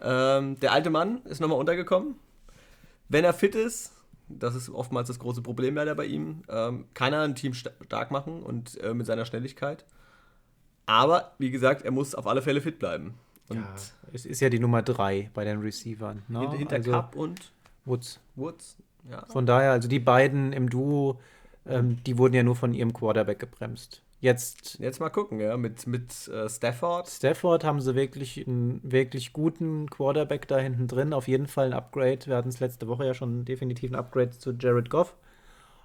Ähm, 0.00 0.58
der 0.60 0.72
alte 0.72 0.90
Mann 0.90 1.22
ist 1.24 1.40
nochmal 1.40 1.58
untergekommen. 1.58 2.16
Wenn 3.08 3.24
er 3.24 3.32
fit 3.34 3.54
ist, 3.54 3.92
das 4.28 4.54
ist 4.54 4.70
oftmals 4.70 5.08
das 5.08 5.18
große 5.18 5.42
Problem 5.42 5.74
leider 5.74 5.94
bei 5.94 6.06
ihm, 6.06 6.42
ähm, 6.48 6.86
kann 6.94 7.12
er 7.12 7.22
ein 7.22 7.34
Team 7.34 7.54
sta- 7.54 7.70
stark 7.84 8.10
machen 8.10 8.42
und 8.42 8.80
äh, 8.82 8.94
mit 8.94 9.06
seiner 9.06 9.24
Schnelligkeit. 9.24 9.84
Aber 10.86 11.32
wie 11.38 11.50
gesagt, 11.50 11.82
er 11.82 11.90
muss 11.90 12.14
auf 12.14 12.26
alle 12.26 12.42
Fälle 12.42 12.60
fit 12.60 12.78
bleiben. 12.78 13.14
Und 13.48 13.58
Ja, 13.58 13.74
es 14.12 14.24
ist 14.26 14.40
ja 14.40 14.48
die 14.48 14.58
Nummer 14.58 14.82
3 14.82 15.30
bei 15.34 15.44
den 15.44 15.60
Receivern. 15.60 16.22
Ne? 16.28 16.40
hinter, 16.40 16.56
hinter 16.56 16.76
also 16.76 16.90
Cup 16.92 17.16
und 17.16 17.52
Woods. 17.84 18.20
Woods. 18.36 18.76
Ja. 19.10 19.24
Von 19.26 19.44
daher, 19.46 19.72
also 19.72 19.86
die 19.88 20.00
beiden 20.00 20.52
im 20.52 20.70
Duo, 20.70 21.20
ähm, 21.66 22.02
die 22.04 22.16
wurden 22.18 22.34
ja 22.34 22.42
nur 22.42 22.56
von 22.56 22.72
ihrem 22.72 22.92
Quarterback 22.94 23.38
gebremst. 23.38 24.02
Jetzt 24.24 24.78
Jetzt 24.78 25.00
mal 25.00 25.10
gucken, 25.10 25.38
ja, 25.38 25.54
mit, 25.58 25.86
mit 25.86 26.28
äh, 26.28 26.48
Stafford. 26.48 27.08
Stafford 27.08 27.62
haben 27.62 27.82
sie 27.82 27.94
wirklich 27.94 28.46
einen 28.46 28.80
wirklich 28.82 29.34
guten 29.34 29.90
Quarterback 29.90 30.48
da 30.48 30.56
hinten 30.56 30.88
drin. 30.88 31.12
Auf 31.12 31.28
jeden 31.28 31.46
Fall 31.46 31.66
ein 31.66 31.72
Upgrade. 31.74 32.20
Wir 32.24 32.36
hatten 32.36 32.48
es 32.48 32.58
letzte 32.58 32.88
Woche 32.88 33.04
ja 33.04 33.12
schon 33.12 33.44
definitiv 33.44 33.90
ein 33.90 33.96
Upgrade 33.96 34.30
zu 34.30 34.52
Jared 34.52 34.88
Goff. 34.88 35.14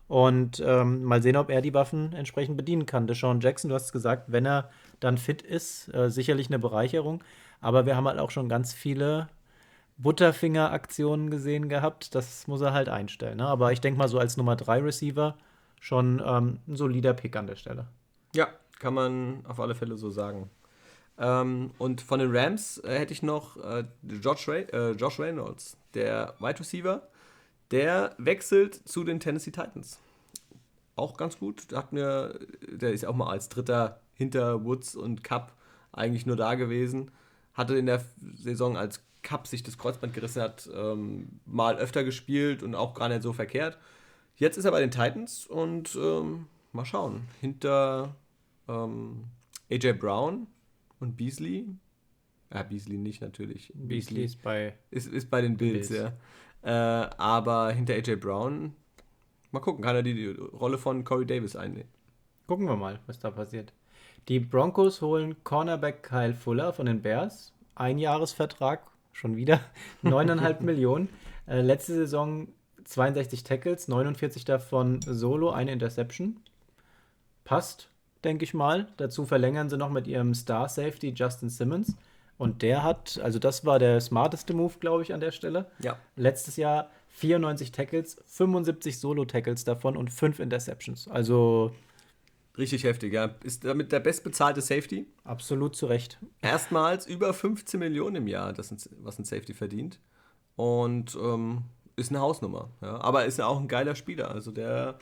Und 0.07 0.63
ähm, 0.65 1.03
mal 1.03 1.21
sehen, 1.21 1.35
ob 1.35 1.49
er 1.49 1.59
die 1.59 1.73
Waffen 1.73 2.13
entsprechend 2.13 2.55
bedienen 2.55 2.85
kann. 2.85 3.07
Deshaun 3.07 3.41
Jackson, 3.41 3.67
du 3.67 3.75
hast 3.75 3.87
es 3.87 3.91
gesagt, 3.91 4.31
wenn 4.31 4.45
er 4.45 4.69
dann 5.01 5.17
fit 5.17 5.41
ist, 5.41 5.93
äh, 5.93 6.09
sicherlich 6.09 6.47
eine 6.47 6.59
Bereicherung. 6.59 7.21
Aber 7.59 7.85
wir 7.85 7.97
haben 7.97 8.07
halt 8.07 8.19
auch 8.19 8.31
schon 8.31 8.47
ganz 8.47 8.71
viele 8.71 9.27
Butterfinger-Aktionen 9.97 11.29
gesehen 11.29 11.67
gehabt. 11.67 12.15
Das 12.15 12.47
muss 12.47 12.61
er 12.61 12.71
halt 12.71 12.87
einstellen. 12.87 13.39
Ne? 13.39 13.47
Aber 13.47 13.73
ich 13.73 13.81
denke 13.81 13.97
mal, 13.97 14.07
so 14.07 14.17
als 14.17 14.37
Nummer 14.37 14.55
3 14.55 14.79
Receiver 14.79 15.35
schon 15.81 16.23
ähm, 16.25 16.59
ein 16.69 16.77
solider 16.77 17.13
Pick 17.13 17.35
an 17.35 17.45
der 17.45 17.57
Stelle. 17.57 17.87
Ja, 18.33 18.47
kann 18.79 18.93
man 18.93 19.45
auf 19.47 19.59
alle 19.59 19.75
Fälle 19.75 19.97
so 19.97 20.09
sagen. 20.09 20.49
Ähm, 21.17 21.71
und 21.77 22.01
von 22.01 22.19
den 22.19 22.35
Rams 22.35 22.77
äh, 22.79 22.97
hätte 22.97 23.13
ich 23.13 23.21
noch 23.23 23.57
äh, 23.57 23.83
Josh, 24.03 24.47
Ray, 24.47 24.63
äh, 24.71 24.91
Josh 24.91 25.19
Reynolds, 25.19 25.77
der 25.93 26.33
Wide 26.39 26.59
Receiver, 26.59 27.07
der 27.71 28.15
wechselt 28.17 28.75
zu 28.87 29.03
den 29.03 29.19
Tennessee 29.19 29.51
Titans. 29.51 29.99
Auch 30.95 31.17
ganz 31.17 31.37
gut. 31.39 31.63
Hat 31.73 31.93
mir, 31.93 32.39
der 32.61 32.93
ist 32.93 33.05
auch 33.05 33.15
mal 33.15 33.29
als 33.29 33.49
Dritter 33.49 33.99
hinter 34.13 34.63
Woods 34.63 34.95
und 34.95 35.23
Cup 35.23 35.53
eigentlich 35.91 36.25
nur 36.25 36.35
da 36.35 36.55
gewesen. 36.55 37.11
Hatte 37.53 37.77
in 37.77 37.85
der 37.85 38.03
Saison, 38.35 38.77
als 38.77 39.01
Cup 39.21 39.47
sich 39.47 39.63
das 39.63 39.77
Kreuzband 39.77 40.13
gerissen 40.13 40.41
hat, 40.41 40.69
ähm, 40.73 41.39
mal 41.45 41.77
öfter 41.77 42.03
gespielt 42.03 42.63
und 42.63 42.75
auch 42.75 42.93
gar 42.93 43.09
nicht 43.09 43.21
so 43.21 43.33
verkehrt. 43.33 43.77
Jetzt 44.35 44.57
ist 44.57 44.65
er 44.65 44.71
bei 44.71 44.79
den 44.79 44.91
Titans 44.91 45.45
und 45.45 45.95
ähm, 45.95 46.47
mal 46.71 46.85
schauen. 46.85 47.27
Hinter 47.39 48.15
ähm, 48.67 49.25
AJ 49.71 49.93
Brown 49.93 50.47
und 50.99 51.17
Beasley. 51.17 51.67
Ja, 52.53 52.63
Beasley 52.63 52.97
nicht 52.97 53.21
natürlich. 53.21 53.71
Beasley 53.75 54.23
ist 54.23 54.41
bei 54.41 54.73
ist, 54.91 55.07
ist 55.07 55.29
bei 55.29 55.41
den 55.41 55.57
Bills, 55.57 55.89
ja. 55.89 56.13
Äh, 56.61 57.09
aber 57.17 57.71
hinter 57.71 57.93
AJ 57.93 58.15
Brown, 58.17 58.73
mal 59.51 59.59
gucken, 59.59 59.83
kann 59.83 59.95
er 59.95 60.03
die, 60.03 60.13
die 60.13 60.27
Rolle 60.29 60.77
von 60.77 61.03
Corey 61.03 61.25
Davis 61.25 61.55
einnehmen. 61.55 61.89
Gucken 62.47 62.67
wir 62.67 62.75
mal, 62.75 62.99
was 63.05 63.19
da 63.19 63.31
passiert. 63.31 63.73
Die 64.27 64.39
Broncos 64.39 65.01
holen 65.01 65.43
Cornerback 65.43 66.03
Kyle 66.03 66.33
Fuller 66.33 66.73
von 66.73 66.85
den 66.85 67.01
Bears. 67.01 67.53
Einjahresvertrag, 67.75 68.81
schon 69.13 69.37
wieder 69.37 69.61
9,5 70.03 70.59
Millionen. 70.63 71.09
Äh, 71.47 71.61
letzte 71.61 71.93
Saison 71.93 72.47
62 72.83 73.43
Tackles, 73.43 73.87
49 73.87 74.45
davon 74.45 74.99
Solo, 75.01 75.51
eine 75.51 75.71
Interception. 75.71 76.39
Passt, 77.49 77.89
denke 78.23 78.43
ich 78.43 78.53
mal. 78.53 78.89
Dazu 78.97 79.25
verlängern 79.25 79.71
sie 79.71 79.77
noch 79.77 79.89
mit 79.89 80.05
ihrem 80.05 80.35
Star 80.35 80.69
Safety 80.69 81.13
Justin 81.15 81.49
Simmons. 81.49 81.95
Und 82.37 82.61
der 82.61 82.83
hat, 82.83 83.19
also 83.23 83.39
das 83.39 83.65
war 83.65 83.79
der 83.79 83.99
smarteste 84.01 84.53
Move, 84.53 84.75
glaube 84.79 85.01
ich, 85.01 85.15
an 85.15 85.19
der 85.19 85.31
Stelle. 85.31 85.65
Ja. 85.81 85.97
Letztes 86.15 86.57
Jahr 86.57 86.91
94 87.07 87.71
Tackles, 87.71 88.21
75 88.27 88.99
Solo-Tackles 88.99 89.63
davon 89.63 89.97
und 89.97 90.11
5 90.11 90.37
Interceptions. 90.37 91.07
Also 91.07 91.73
Richtig 92.55 92.83
heftig, 92.83 93.13
ja. 93.13 93.31
Ist 93.43 93.65
damit 93.65 93.91
der 93.91 93.99
bestbezahlte 93.99 94.61
Safety. 94.61 95.07
absolut 95.23 95.75
zu 95.75 95.87
Recht. 95.87 96.19
Erstmals 96.43 97.07
über 97.07 97.33
15 97.33 97.79
Millionen 97.79 98.17
im 98.17 98.27
Jahr, 98.27 98.53
das 98.53 98.69
ein, 98.69 98.77
was 99.01 99.17
ein 99.17 99.25
Safety 99.25 99.55
verdient. 99.55 99.99
Und 100.55 101.17
ähm, 101.19 101.63
ist 101.95 102.11
eine 102.11 102.19
Hausnummer. 102.19 102.69
Ja. 102.81 103.01
Aber 103.01 103.25
ist 103.25 103.39
ja 103.39 103.47
auch 103.47 103.59
ein 103.59 103.67
geiler 103.67 103.95
Spieler. 103.95 104.29
Also 104.29 104.51
der, 104.51 104.99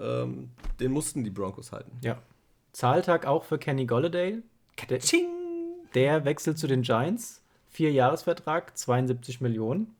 ähm, 0.00 0.50
den 0.80 0.92
mussten 0.92 1.24
die 1.24 1.30
Broncos 1.30 1.72
halten. 1.72 1.92
Ja. 2.02 2.18
Zahltag 2.72 3.26
auch 3.26 3.44
für 3.44 3.58
Kenny 3.58 3.86
Golladay. 3.86 4.42
Der, 4.88 4.98
Ching! 4.98 5.26
der 5.94 6.24
wechselt 6.24 6.58
zu 6.58 6.66
den 6.66 6.82
Giants. 6.82 7.42
Vier 7.70 7.92
Jahresvertrag, 7.92 8.76
72 8.76 9.40
Millionen. 9.40 9.94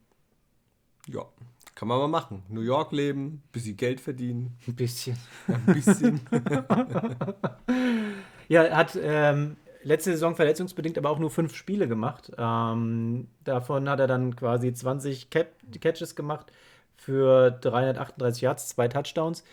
Ja, 1.09 1.27
kann 1.75 1.89
man 1.89 1.99
mal 1.99 2.09
machen. 2.09 2.43
New 2.49 2.63
York 2.63 2.93
leben, 2.93 3.43
bisschen 3.53 3.77
Geld 3.77 4.01
verdienen, 4.01 4.57
Ein 4.67 4.75
bisschen. 4.75 5.17
ein 5.47 5.67
bisschen. 5.67 6.21
Ja, 8.49 8.71
hat 8.77 8.97
ähm, 9.03 9.57
letzte 9.83 10.13
Saison 10.13 10.37
verletzungsbedingt 10.37 10.99
aber 10.99 11.11
auch 11.11 11.19
nur 11.19 11.31
fünf 11.31 11.55
Spiele 11.55 11.89
gemacht. 11.89 12.31
Ähm, 12.39 13.29
davon 13.45 13.89
hat 13.89 14.01
er 14.01 14.07
dann 14.07 14.37
quasi 14.37 14.73
20 14.73 15.31
Cap 15.31 15.49
Catches 15.81 16.15
gemacht 16.15 16.53
für 16.97 17.51
338 17.51 18.43
Yards, 18.43 18.69
zwei 18.69 18.89
Touchdowns. 18.89 19.45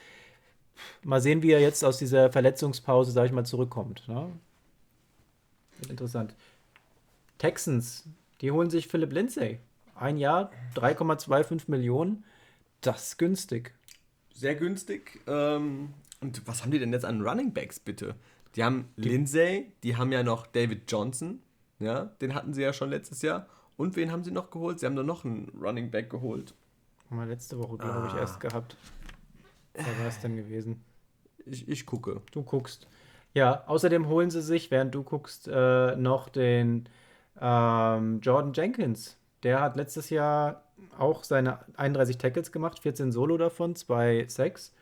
Mal 1.04 1.22
sehen, 1.22 1.42
wie 1.44 1.52
er 1.52 1.60
jetzt 1.62 1.84
aus 1.84 1.98
dieser 1.98 2.32
Verletzungspause, 2.32 3.12
sag 3.12 3.26
ich 3.26 3.32
mal, 3.32 3.46
zurückkommt. 3.46 4.08
Ne? 4.08 4.30
Interessant. 5.90 6.34
Texans, 7.38 8.06
die 8.42 8.52
holen 8.52 8.70
sich 8.70 8.88
Philip 8.88 9.12
Lindsay. 9.12 9.60
Ein 9.96 10.18
Jahr, 10.18 10.52
3,25 10.76 11.64
Millionen. 11.68 12.24
Das 12.82 13.10
ist 13.10 13.18
günstig. 13.18 13.74
Sehr 14.34 14.56
günstig. 14.56 15.22
Ähm, 15.28 15.94
und 16.22 16.48
was 16.48 16.64
haben 16.64 16.72
die 16.72 16.80
denn 16.80 16.92
jetzt 16.94 17.06
an 17.06 17.22
Running 17.22 17.54
Backs, 17.54 17.80
bitte? 17.80 18.16
Die 18.56 18.64
haben 18.64 18.90
Lindsay, 18.96 19.72
die 19.84 19.96
haben 19.98 20.12
ja 20.12 20.24
noch 20.24 20.48
David 20.48 20.90
Johnson. 20.92 21.42
Ja, 21.80 22.06
den 22.06 22.34
hatten 22.34 22.54
sie 22.54 22.62
ja 22.62 22.72
schon 22.74 22.90
letztes 22.90 23.22
Jahr. 23.22 23.48
Und 23.78 23.96
wen 23.96 24.12
haben 24.12 24.24
sie 24.24 24.32
noch 24.32 24.52
geholt? 24.52 24.80
Sie 24.80 24.86
haben 24.86 24.96
doch 24.96 25.04
noch 25.04 25.26
einen 25.26 25.52
Running 25.60 25.92
Back 25.92 26.10
geholt. 26.10 26.54
Haben 27.10 27.20
wir 27.20 27.26
letzte 27.26 27.58
Woche, 27.60 27.78
glaube 27.78 28.08
ich, 28.08 28.14
Ah. 28.14 28.20
erst 28.20 28.40
gehabt. 28.40 28.78
Wer 29.74 30.00
war 30.00 30.08
es 30.08 30.20
denn 30.20 30.36
gewesen? 30.36 30.84
Ich, 31.46 31.68
ich 31.68 31.86
gucke. 31.86 32.22
Du 32.32 32.44
guckst. 32.44 32.88
Ja, 33.34 33.64
außerdem 33.66 34.08
holen 34.08 34.30
sie 34.30 34.42
sich, 34.42 34.70
während 34.70 34.94
du 34.94 35.04
guckst, 35.04 35.48
äh, 35.48 35.96
noch 35.96 36.30
den 36.30 36.88
ähm, 37.42 38.20
Jordan 38.22 38.54
Jenkins. 38.54 39.18
Der 39.42 39.60
hat 39.60 39.76
letztes 39.76 40.10
Jahr 40.10 40.64
auch 40.98 41.24
seine 41.24 41.60
31 41.76 42.18
Tackles 42.18 42.52
gemacht, 42.52 42.80
14 42.80 43.12
Solo 43.12 43.38
davon, 43.38 43.76
2 43.76 44.26
Sacks. 44.28 44.74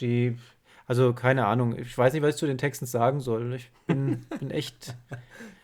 Die, 0.00 0.38
also 0.86 1.12
keine 1.12 1.46
Ahnung, 1.46 1.76
ich 1.76 1.96
weiß 1.96 2.12
nicht, 2.12 2.22
was 2.22 2.34
ich 2.34 2.38
zu 2.38 2.46
den 2.46 2.58
Texans 2.58 2.92
sagen 2.92 3.20
soll. 3.20 3.54
Ich 3.54 3.70
bin, 3.86 4.24
bin 4.38 4.50
echt. 4.50 4.94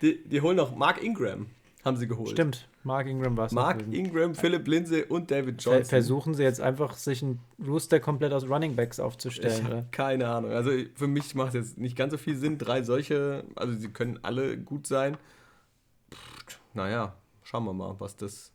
Die, 0.03 0.23
die 0.25 0.41
holen 0.41 0.57
noch 0.57 0.75
Mark 0.75 1.03
Ingram, 1.03 1.47
haben 1.89 1.97
sie 1.97 2.07
geholt. 2.07 2.31
Stimmt, 2.31 2.69
Mark 2.85 3.09
Ingram 3.09 3.37
war 3.37 3.47
es. 3.47 3.53
Mark. 3.53 3.83
Ingram, 3.91 4.35
Philip 4.35 4.67
Lindsay 4.69 5.03
und 5.03 5.31
David 5.31 5.63
Johnson. 5.63 5.85
Versuchen 5.85 6.35
sie 6.35 6.45
jetzt 6.45 6.61
einfach, 6.61 6.95
sich 6.95 7.23
einen 7.23 7.41
Rooster 7.67 7.99
komplett 7.99 8.33
aus 8.33 8.49
Running 8.49 8.77
Backs 8.77 9.01
aufzustellen. 9.01 9.87
keine 9.91 10.29
Ahnung. 10.29 10.53
Also 10.53 10.71
für 10.95 11.09
mich 11.09 11.35
macht 11.35 11.49
es 11.49 11.55
jetzt 11.55 11.79
nicht 11.79 11.97
ganz 11.97 12.13
so 12.13 12.19
viel 12.19 12.37
Sinn. 12.37 12.59
Drei 12.59 12.83
solche, 12.83 13.45
also 13.57 13.77
sie 13.77 13.89
können 13.89 14.21
alle 14.23 14.57
gut 14.57 14.87
sein. 14.87 15.17
Pff, 16.13 16.61
naja, 16.75 17.15
schauen 17.43 17.65
wir 17.65 17.73
mal, 17.73 17.97
was 17.99 18.17
das 18.17 18.53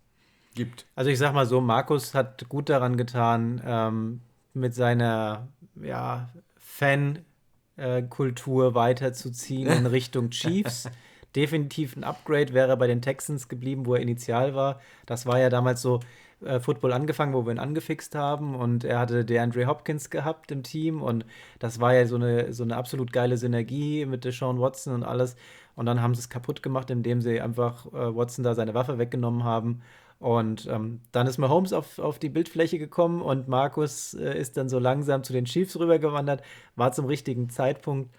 gibt. 0.55 0.85
Also 0.95 1.09
ich 1.09 1.19
sag 1.19 1.33
mal 1.33 1.45
so, 1.45 1.61
Markus 1.61 2.13
hat 2.13 2.47
gut 2.49 2.69
daran 2.69 2.97
getan, 2.97 3.61
ähm, 3.65 4.21
mit 4.53 4.75
seiner 4.75 5.47
ja, 5.81 6.29
Fan-Kultur 6.57 8.75
weiterzuziehen 8.75 9.67
in 9.67 9.85
Richtung 9.85 10.29
Chiefs. 10.29 10.89
Definitiv 11.35 11.95
ein 11.95 12.03
Upgrade 12.03 12.53
wäre 12.53 12.69
er 12.69 12.77
bei 12.77 12.87
den 12.87 13.01
Texans 13.01 13.47
geblieben, 13.49 13.85
wo 13.85 13.95
er 13.95 14.01
initial 14.01 14.55
war. 14.55 14.79
Das 15.05 15.25
war 15.25 15.39
ja 15.39 15.49
damals 15.49 15.81
so, 15.81 15.99
äh, 16.45 16.59
Football 16.59 16.93
angefangen, 16.93 17.33
wo 17.33 17.45
wir 17.45 17.51
ihn 17.51 17.59
angefixt 17.59 18.15
haben 18.15 18.55
und 18.55 18.83
er 18.83 18.99
hatte 18.99 19.25
DeAndre 19.25 19.65
Hopkins 19.67 20.09
gehabt 20.09 20.51
im 20.51 20.63
Team 20.63 21.01
und 21.01 21.25
das 21.59 21.79
war 21.79 21.93
ja 21.93 22.05
so 22.05 22.15
eine, 22.15 22.53
so 22.53 22.63
eine 22.63 22.75
absolut 22.75 23.13
geile 23.13 23.37
Synergie 23.37 24.05
mit 24.05 24.25
Deshaun 24.25 24.59
Watson 24.59 24.93
und 24.93 25.03
alles 25.03 25.35
und 25.75 25.85
dann 25.85 26.01
haben 26.01 26.15
sie 26.15 26.19
es 26.19 26.29
kaputt 26.29 26.61
gemacht, 26.63 26.89
indem 26.89 27.21
sie 27.21 27.39
einfach 27.41 27.85
äh, 27.87 28.15
Watson 28.15 28.43
da 28.43 28.55
seine 28.55 28.73
Waffe 28.73 28.97
weggenommen 28.97 29.43
haben 29.43 29.81
und 30.19 30.67
ähm, 30.67 31.01
dann 31.11 31.27
ist 31.27 31.37
Mahomes 31.37 31.73
auf, 31.73 31.99
auf 31.99 32.19
die 32.19 32.29
Bildfläche 32.29 32.79
gekommen 32.79 33.21
und 33.21 33.47
Markus 33.47 34.13
äh, 34.13 34.37
ist 34.37 34.57
dann 34.57 34.69
so 34.69 34.79
langsam 34.79 35.23
zu 35.23 35.33
den 35.33 35.45
Chiefs 35.45 35.77
rübergewandert, 35.79 36.43
war 36.75 36.91
zum 36.91 37.05
richtigen 37.05 37.49
Zeitpunkt 37.49 38.13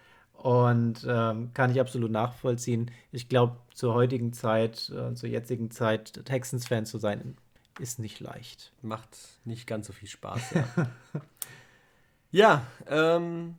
und 0.44 1.06
ähm, 1.08 1.52
kann 1.54 1.70
ich 1.70 1.80
absolut 1.80 2.10
nachvollziehen. 2.10 2.90
Ich 3.12 3.30
glaube, 3.30 3.56
zur 3.72 3.94
heutigen 3.94 4.34
Zeit, 4.34 4.90
äh, 4.90 5.14
zur 5.14 5.30
jetzigen 5.30 5.70
Zeit, 5.70 6.22
Texans-Fan 6.26 6.84
zu 6.84 6.98
sein, 6.98 7.38
ist 7.80 7.98
nicht 7.98 8.20
leicht. 8.20 8.70
Macht 8.82 9.16
nicht 9.46 9.66
ganz 9.66 9.86
so 9.86 9.94
viel 9.94 10.06
Spaß, 10.06 10.52
ja. 10.52 10.64
ja, 12.30 12.66
ähm, 12.88 13.54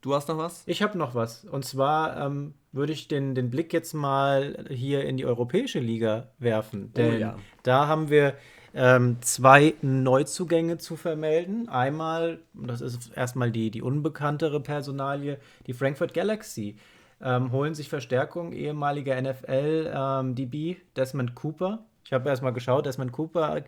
du 0.00 0.14
hast 0.14 0.28
noch 0.28 0.38
was? 0.38 0.62
Ich 0.64 0.80
habe 0.80 0.96
noch 0.96 1.14
was. 1.14 1.44
Und 1.44 1.66
zwar 1.66 2.16
ähm, 2.16 2.54
würde 2.72 2.94
ich 2.94 3.06
den, 3.06 3.34
den 3.34 3.50
Blick 3.50 3.74
jetzt 3.74 3.92
mal 3.92 4.64
hier 4.70 5.04
in 5.04 5.18
die 5.18 5.26
europäische 5.26 5.78
Liga 5.78 6.28
werfen. 6.38 6.94
Denn 6.94 7.16
oh 7.16 7.18
ja. 7.18 7.36
da 7.64 7.86
haben 7.86 8.08
wir 8.08 8.34
ähm, 8.74 9.18
zwei 9.20 9.74
Neuzugänge 9.82 10.78
zu 10.78 10.96
vermelden. 10.96 11.68
Einmal, 11.68 12.40
das 12.54 12.80
ist 12.80 13.12
erstmal 13.16 13.50
die, 13.50 13.70
die 13.70 13.82
unbekanntere 13.82 14.60
Personalie, 14.60 15.38
die 15.66 15.72
Frankfurt 15.72 16.14
Galaxy. 16.14 16.76
Ähm, 17.22 17.52
holen 17.52 17.74
sich 17.74 17.90
Verstärkung, 17.90 18.52
ehemaliger 18.52 19.20
NFL-DB 19.20 20.54
ähm, 20.54 20.76
Desmond 20.96 21.34
Cooper. 21.34 21.84
Ich 22.04 22.12
habe 22.14 22.28
erstmal 22.28 22.54
geschaut, 22.54 22.86
Desmond 22.86 23.12
Cooper 23.12 23.62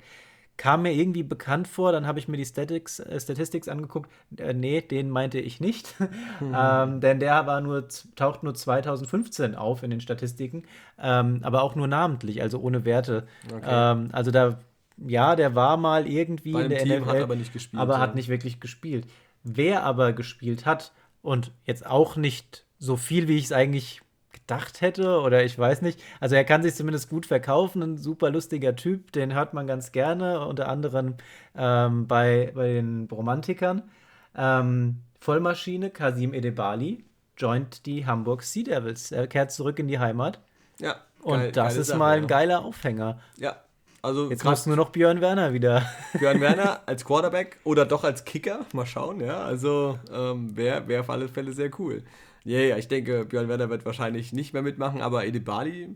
kam 0.56 0.82
mir 0.82 0.92
irgendwie 0.92 1.22
bekannt 1.22 1.66
vor. 1.66 1.92
Dann 1.92 2.06
habe 2.06 2.18
ich 2.18 2.28
mir 2.28 2.36
die 2.36 2.44
Statics, 2.44 3.00
äh, 3.00 3.18
Statistics 3.18 3.68
angeguckt. 3.68 4.10
Äh, 4.36 4.54
nee, 4.54 4.80
den 4.80 5.10
meinte 5.10 5.40
ich 5.40 5.60
nicht. 5.60 5.94
Mhm. 6.40 6.56
ähm, 6.56 7.00
denn 7.00 7.20
der 7.20 7.46
war 7.46 7.60
nur, 7.60 7.86
taucht 8.16 8.42
nur 8.42 8.54
2015 8.54 9.54
auf 9.54 9.82
in 9.82 9.90
den 9.90 10.00
Statistiken, 10.00 10.64
ähm, 10.98 11.40
aber 11.42 11.62
auch 11.62 11.74
nur 11.74 11.86
namentlich, 11.86 12.42
also 12.42 12.58
ohne 12.60 12.84
Werte. 12.84 13.26
Okay. 13.52 13.64
Ähm, 13.64 14.08
also 14.12 14.30
da, 14.30 14.58
ja, 14.96 15.36
der 15.36 15.54
war 15.54 15.76
mal 15.76 16.06
irgendwie 16.06 16.52
in 16.52 16.70
der 16.70 16.84
Team, 16.84 17.02
NFL, 17.02 17.10
hat 17.10 17.22
aber 17.22 17.36
nicht 17.36 17.52
gespielt. 17.52 17.80
Aber 17.80 17.94
ja. 17.94 18.00
hat 18.00 18.14
nicht 18.14 18.28
wirklich 18.28 18.60
gespielt. 18.60 19.06
Wer 19.42 19.84
aber 19.84 20.12
gespielt 20.12 20.66
hat 20.66 20.92
und 21.22 21.52
jetzt 21.64 21.86
auch 21.86 22.16
nicht 22.16 22.64
so 22.78 22.96
viel, 22.96 23.28
wie 23.28 23.38
ich 23.38 23.46
es 23.46 23.52
eigentlich 23.52 24.02
gedacht 24.32 24.80
hätte 24.80 25.20
oder 25.20 25.44
ich 25.44 25.58
weiß 25.58 25.82
nicht. 25.82 26.02
Also 26.20 26.34
er 26.34 26.44
kann 26.44 26.62
sich 26.62 26.74
zumindest 26.74 27.08
gut 27.08 27.26
verkaufen, 27.26 27.82
ein 27.82 27.96
super 27.96 28.30
lustiger 28.30 28.74
Typ, 28.74 29.12
den 29.12 29.34
hört 29.34 29.54
man 29.54 29.66
ganz 29.66 29.92
gerne, 29.92 30.46
unter 30.46 30.68
anderem 30.68 31.14
ähm, 31.56 32.06
bei, 32.06 32.52
bei 32.54 32.74
den 32.74 33.08
Romantikern. 33.10 33.82
Ähm, 34.34 35.02
Vollmaschine, 35.20 35.90
Kasim 35.90 36.34
Edebali, 36.34 37.04
joint 37.36 37.86
die 37.86 38.06
Hamburg 38.06 38.42
Sea 38.42 38.64
Devils. 38.64 39.12
Er 39.12 39.26
kehrt 39.26 39.52
zurück 39.52 39.78
in 39.78 39.88
die 39.88 39.98
Heimat. 39.98 40.40
Ja. 40.80 40.96
Und 41.22 41.56
das 41.56 41.76
ist 41.76 41.88
Sache, 41.88 41.98
mal 41.98 42.18
ein 42.18 42.26
geiler 42.26 42.64
Aufhänger. 42.64 43.20
Ja. 43.36 43.56
Also 44.02 44.28
Jetzt 44.28 44.44
muss 44.44 44.66
nur 44.66 44.74
noch 44.74 44.90
Björn 44.90 45.20
Werner 45.20 45.52
wieder. 45.52 45.88
Björn 46.18 46.40
Werner 46.40 46.80
als 46.86 47.04
Quarterback 47.04 47.58
oder 47.62 47.86
doch 47.86 48.02
als 48.02 48.24
Kicker. 48.24 48.66
Mal 48.72 48.84
schauen, 48.84 49.20
ja. 49.20 49.44
Also 49.44 49.98
ähm, 50.12 50.56
wäre 50.56 50.88
wär 50.88 51.00
auf 51.00 51.10
alle 51.10 51.28
Fälle 51.28 51.52
sehr 51.52 51.70
cool. 51.78 52.02
Ja, 52.44 52.58
yeah, 52.58 52.78
ich 52.78 52.88
denke, 52.88 53.24
Björn 53.24 53.48
Werner 53.48 53.70
wird 53.70 53.84
wahrscheinlich 53.84 54.32
nicht 54.32 54.52
mehr 54.52 54.62
mitmachen, 54.62 55.00
aber 55.00 55.24
Edibali, 55.24 55.94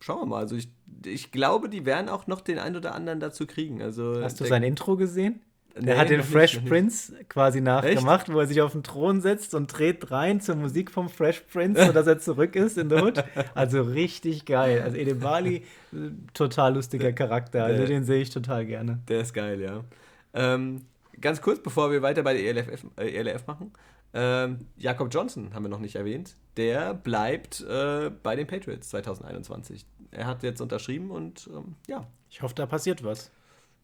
schauen 0.00 0.22
wir 0.22 0.26
mal. 0.26 0.38
Also 0.38 0.56
ich, 0.56 0.70
ich 1.04 1.30
glaube, 1.30 1.68
die 1.68 1.84
werden 1.84 2.08
auch 2.08 2.26
noch 2.26 2.40
den 2.40 2.58
einen 2.58 2.76
oder 2.76 2.94
anderen 2.94 3.20
dazu 3.20 3.46
kriegen. 3.46 3.82
Also, 3.82 4.22
Hast 4.22 4.40
du 4.40 4.46
sein 4.46 4.62
Intro 4.62 4.96
gesehen? 4.96 5.40
Nee, 5.78 5.90
er 5.90 5.98
hat 5.98 6.10
den 6.10 6.22
Fresh 6.22 6.56
nicht, 6.56 6.68
Prince 6.68 7.12
quasi 7.28 7.60
nachgemacht, 7.60 8.28
Echt? 8.28 8.34
wo 8.34 8.40
er 8.40 8.46
sich 8.46 8.62
auf 8.62 8.72
den 8.72 8.82
Thron 8.82 9.20
setzt 9.20 9.54
und 9.54 9.66
dreht 9.66 10.10
rein 10.10 10.40
zur 10.40 10.56
Musik 10.56 10.90
vom 10.90 11.08
Fresh 11.08 11.40
Prince, 11.52 11.84
sodass 11.86 12.06
er 12.06 12.18
zurück 12.18 12.56
ist 12.56 12.78
in 12.78 12.88
der 12.88 13.04
Hood. 13.04 13.22
Also 13.54 13.82
richtig 13.82 14.46
geil. 14.46 14.82
Also 14.82 14.96
Edebali, 14.96 15.64
total 16.32 16.74
lustiger 16.74 17.12
Charakter. 17.12 17.64
Also 17.64 17.78
der, 17.78 17.86
den 17.86 18.04
sehe 18.04 18.22
ich 18.22 18.30
total 18.30 18.64
gerne. 18.64 19.00
Der 19.08 19.20
ist 19.20 19.34
geil, 19.34 19.60
ja. 19.60 19.84
Ähm, 20.34 20.82
ganz 21.20 21.40
kurz, 21.42 21.62
bevor 21.62 21.90
wir 21.90 22.02
weiter 22.02 22.22
bei 22.22 22.34
der 22.34 22.42
ELF, 22.44 22.86
äh, 22.96 23.10
ELF 23.10 23.46
machen. 23.46 23.72
Ähm, 24.14 24.66
Jakob 24.76 25.12
Johnson 25.12 25.52
haben 25.52 25.64
wir 25.64 25.68
noch 25.68 25.80
nicht 25.80 25.96
erwähnt. 25.96 26.36
Der 26.56 26.94
bleibt 26.94 27.60
äh, 27.60 28.10
bei 28.22 28.34
den 28.34 28.46
Patriots 28.46 28.88
2021. 28.88 29.84
Er 30.10 30.26
hat 30.26 30.42
jetzt 30.42 30.60
unterschrieben 30.60 31.10
und 31.10 31.50
ähm, 31.52 31.74
ja. 31.86 32.06
Ich 32.30 32.42
hoffe, 32.42 32.54
da 32.54 32.66
passiert 32.66 33.04
was. 33.04 33.30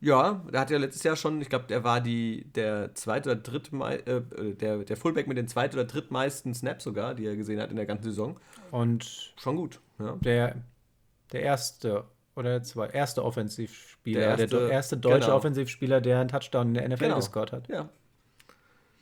Ja, 0.03 0.43
der 0.53 0.61
hat 0.61 0.71
ja 0.71 0.79
letztes 0.79 1.05
Jahr 1.05 1.15
schon, 1.15 1.41
ich 1.41 1.49
glaube, 1.49 1.67
der 1.69 1.85
war 1.85 2.01
die, 2.01 2.45
der 2.57 2.93
zweite 2.95 3.31
oder 3.31 3.41
dritte, 3.41 3.77
äh, 3.77 4.55
der, 4.55 4.79
der 4.79 4.97
Fullback 4.97 5.29
mit 5.29 5.39
den 5.39 5.47
zweit- 5.47 5.75
oder 5.75 5.85
drittmeisten 5.85 6.55
Snaps 6.55 6.83
sogar, 6.83 7.15
die 7.15 7.25
er 7.25 7.37
gesehen 7.37 7.61
hat 7.61 7.71
in 7.71 7.77
der 7.77 7.87
ganzen 7.87 8.05
Saison. 8.05 8.37
Und 8.73 9.33
schon 9.41 9.55
gut. 9.55 9.79
Ja. 10.01 10.17
Der, 10.17 10.57
der 11.31 11.43
erste 11.43 12.05
oder 12.35 12.65
zwei, 12.65 12.89
erste 12.89 13.25
Offensivspieler, 13.25 14.21
der 14.21 14.29
erste, 14.31 14.47
der 14.47 14.71
erste 14.71 14.97
deutsche 14.97 15.27
genau. 15.27 15.37
Offensivspieler, 15.37 16.01
der 16.01 16.19
einen 16.19 16.29
Touchdown 16.29 16.69
in 16.69 16.75
der 16.75 16.89
NFL 16.89 17.05
genau. 17.05 17.17
gescored 17.17 17.53
hat. 17.53 17.69
Ja, 17.69 17.89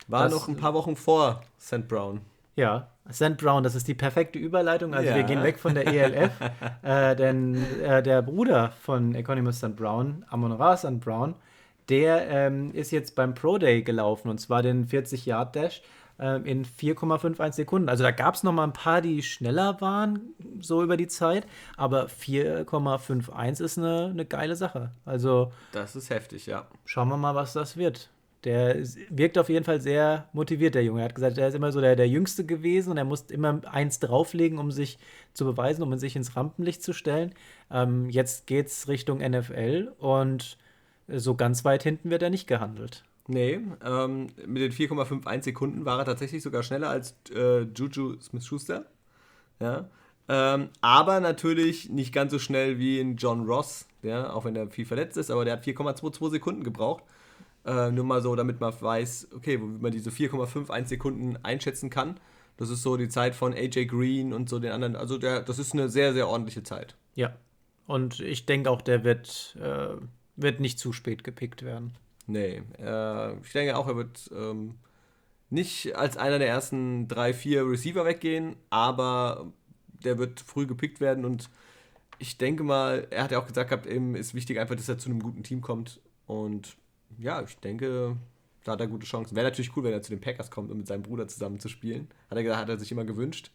war 0.07 0.25
das, 0.25 0.33
noch 0.33 0.49
ein 0.49 0.57
paar 0.57 0.75
Wochen 0.75 0.97
vor 0.97 1.43
St. 1.59 1.89
Brown. 1.89 2.21
Ja, 2.57 2.89
St. 3.13 3.37
Brown, 3.37 3.63
das 3.63 3.75
ist 3.75 3.89
die 3.89 3.95
perfekte 3.95 4.39
Überleitung. 4.39 4.95
Also 4.95 5.11
ja. 5.11 5.17
wir 5.17 5.23
gehen 5.23 5.43
weg 5.43 5.59
von 5.59 5.75
der 5.75 5.87
ELF, 5.87 6.33
äh, 6.83 7.17
denn 7.17 7.65
äh, 7.83 8.03
der 8.03 8.23
Bruder 8.23 8.73
von 8.83 9.15
Economus 9.15 9.59
St. 9.59 9.77
Brown, 9.77 10.25
Amon 10.29 10.53
Ra 10.53 10.77
St. 10.77 11.01
Brown, 11.01 11.35
der 11.89 12.29
ähm, 12.29 12.73
ist 12.73 12.91
jetzt 12.93 13.17
beim 13.17 13.35
Pro 13.35 13.59
Day 13.59 13.83
gelaufen 13.83 14.29
und 14.29 14.39
zwar 14.39 14.63
den 14.63 14.87
40-Yard-Dash 14.87 15.83
äh, 16.19 16.37
in 16.49 16.65
4,51 16.65 17.53
Sekunden. 17.53 17.89
Also 17.89 18.05
da 18.05 18.13
gab 18.13 18.35
es 18.35 18.43
noch 18.43 18.53
mal 18.53 18.65
ein 18.65 18.73
paar, 18.73 19.01
die 19.01 19.23
schneller 19.23 19.81
waren, 19.81 20.35
so 20.61 20.83
über 20.83 20.97
die 20.97 21.09
Zeit, 21.09 21.47
aber 21.77 22.07
4,51 22.07 23.65
ist 23.65 23.79
eine, 23.79 24.11
eine 24.11 24.25
geile 24.25 24.55
Sache. 24.55 24.93
Also 25.05 25.53
das 25.73 25.97
ist 25.97 26.11
heftig, 26.11 26.47
ja. 26.47 26.67
Schauen 26.85 27.09
wir 27.09 27.17
mal, 27.17 27.35
was 27.35 27.53
das 27.55 27.77
wird 27.77 28.11
der 28.45 28.77
wirkt 29.11 29.37
auf 29.37 29.49
jeden 29.49 29.65
Fall 29.65 29.81
sehr 29.81 30.29
motiviert, 30.33 30.75
der 30.75 30.85
Junge. 30.85 31.01
Er 31.01 31.05
hat 31.07 31.15
gesagt, 31.15 31.37
er 31.39 31.49
ist 31.49 31.55
immer 31.55 31.73
so 31.73 31.81
der, 31.81 31.97
der 31.97 32.09
Jüngste 32.09 32.45
gewesen 32.45 32.91
und 32.91 32.97
er 32.97 33.05
muss 33.05 33.23
immer 33.23 33.61
eins 33.71 33.99
drauflegen, 33.99 34.59
um 34.59 34.71
sich 34.71 34.99
zu 35.35 35.45
beweisen, 35.45 35.83
um 35.83 35.97
sich 35.99 36.17
ins 36.17 36.37
Rampenlicht 36.37 36.83
zu 36.83 36.93
stellen. 36.93 37.35
Ähm, 37.71 38.09
jetzt 38.09 38.47
geht 38.47 38.69
es 38.69 38.89
Richtung 38.89 39.19
NFL 39.19 39.93
und 39.99 40.57
so 41.09 41.35
ganz 41.35 41.65
weit 41.65 41.83
hinten 41.83 42.11
wird 42.11 42.23
er 42.23 42.31
nicht 42.31 42.47
gehandelt. 42.47 43.05
Nee, 43.27 43.61
ähm, 43.85 44.29
mit 44.47 44.63
den 44.63 44.73
4,51 44.73 45.45
Sekunden 45.45 45.85
war 45.85 45.99
er 45.99 46.05
tatsächlich 46.05 46.43
sogar 46.43 46.63
schneller 46.63 46.89
als 46.89 47.15
äh, 47.35 47.61
Juju 47.63 48.19
Smith-Schuster. 48.21 48.87
Ja. 49.61 49.89
Ähm, 50.29 50.71
aber 50.81 51.21
natürlich 51.21 51.91
nicht 51.91 52.13
ganz 52.13 52.33
so 52.33 52.39
schnell 52.39 52.79
wie 52.79 53.01
in 53.01 53.17
John 53.17 53.47
Ross, 53.47 53.87
ja, 54.03 54.33
auch 54.33 54.45
wenn 54.45 54.57
er 54.57 54.69
viel 54.69 54.85
verletzt 54.85 55.17
ist, 55.17 55.31
aber 55.31 55.45
der 55.45 55.55
hat 55.55 55.65
4,22 55.65 56.31
Sekunden 56.31 56.65
gebraucht. 56.65 57.05
Äh, 57.65 57.91
nur 57.91 58.05
mal 58.05 58.23
so, 58.23 58.35
damit 58.37 58.61
man 58.61 58.73
weiß, 58.79 59.29
okay, 59.35 59.61
wo 59.61 59.67
man 59.67 59.93
diese 59.93 60.11
4,51 60.11 60.87
Sekunden 60.87 61.37
einschätzen 61.43 61.91
kann. 61.91 62.19
Das 62.57 62.71
ist 62.71 62.83
so 62.83 62.97
die 62.97 63.09
Zeit 63.09 63.35
von 63.35 63.55
AJ 63.55 63.87
Green 63.87 64.33
und 64.33 64.49
so 64.49 64.59
den 64.59 64.73
anderen. 64.73 64.97
Also 64.97 65.19
der, 65.19 65.43
das 65.43 65.59
ist 65.59 65.73
eine 65.73 65.89
sehr, 65.89 66.13
sehr 66.13 66.29
ordentliche 66.29 66.63
Zeit. 66.63 66.97
Ja. 67.15 67.35
Und 67.87 68.21
ich 68.21 68.47
denke 68.47 68.71
auch, 68.71 68.83
der 68.83 69.05
wird, 69.05 69.57
äh, 69.61 69.97
wird 70.37 70.61
nicht 70.61 70.79
zu 70.79 70.93
spät 70.93 71.25
gepickt 71.25 71.63
werden. 71.63 71.95
Nee. 72.27 72.63
Äh, 72.79 73.39
ich 73.41 73.53
denke 73.53 73.77
auch, 73.77 73.89
er 73.89 73.97
wird 73.97 74.31
ähm, 74.33 74.77
nicht 75.51 75.97
als 75.97 76.17
einer 76.17 76.39
der 76.39 76.49
ersten 76.49 77.09
drei, 77.09 77.35
vier 77.35 77.69
Receiver 77.69 78.05
weggehen, 78.05 78.57
aber 78.71 79.53
der 79.89 80.19
wird 80.19 80.41
früh 80.41 80.67
gepickt 80.67 81.01
werden 81.01 81.25
und 81.25 81.51
ich 82.19 82.39
denke 82.39 82.63
mal, 82.63 83.07
er 83.11 83.25
hat 83.25 83.33
ja 83.33 83.41
auch 83.41 83.47
gesagt 83.47 83.71
gehabt, 83.71 83.87
eben 83.87 84.15
ist 84.15 84.35
wichtig 84.35 84.61
einfach, 84.61 84.77
dass 84.77 84.89
er 84.89 84.99
zu 84.99 85.09
einem 85.09 85.21
guten 85.21 85.43
Team 85.43 85.63
kommt 85.63 86.01
und 86.27 86.77
ja, 87.19 87.43
ich 87.43 87.57
denke, 87.59 88.17
da 88.65 88.73
hat 88.73 88.81
er 88.81 88.87
gute 88.87 89.07
Chancen. 89.07 89.37
Wäre 89.37 89.47
natürlich 89.47 89.77
cool, 89.77 89.85
wenn 89.85 89.93
er 89.93 90.03
zu 90.03 90.11
den 90.11 90.21
Packers 90.21 90.51
kommt, 90.51 90.71
um 90.71 90.79
mit 90.79 90.87
seinem 90.87 91.03
Bruder 91.03 91.29
zusammen 91.29 91.61
zu 91.61 91.69
spielen. 91.69 92.09
Hat 92.31 92.37
er 92.37 92.43
gesagt, 92.43 92.61
hat 92.61 92.69
er 92.69 92.79
sich 92.79 92.93
immer 92.93 93.05
gewünscht. 93.05 93.51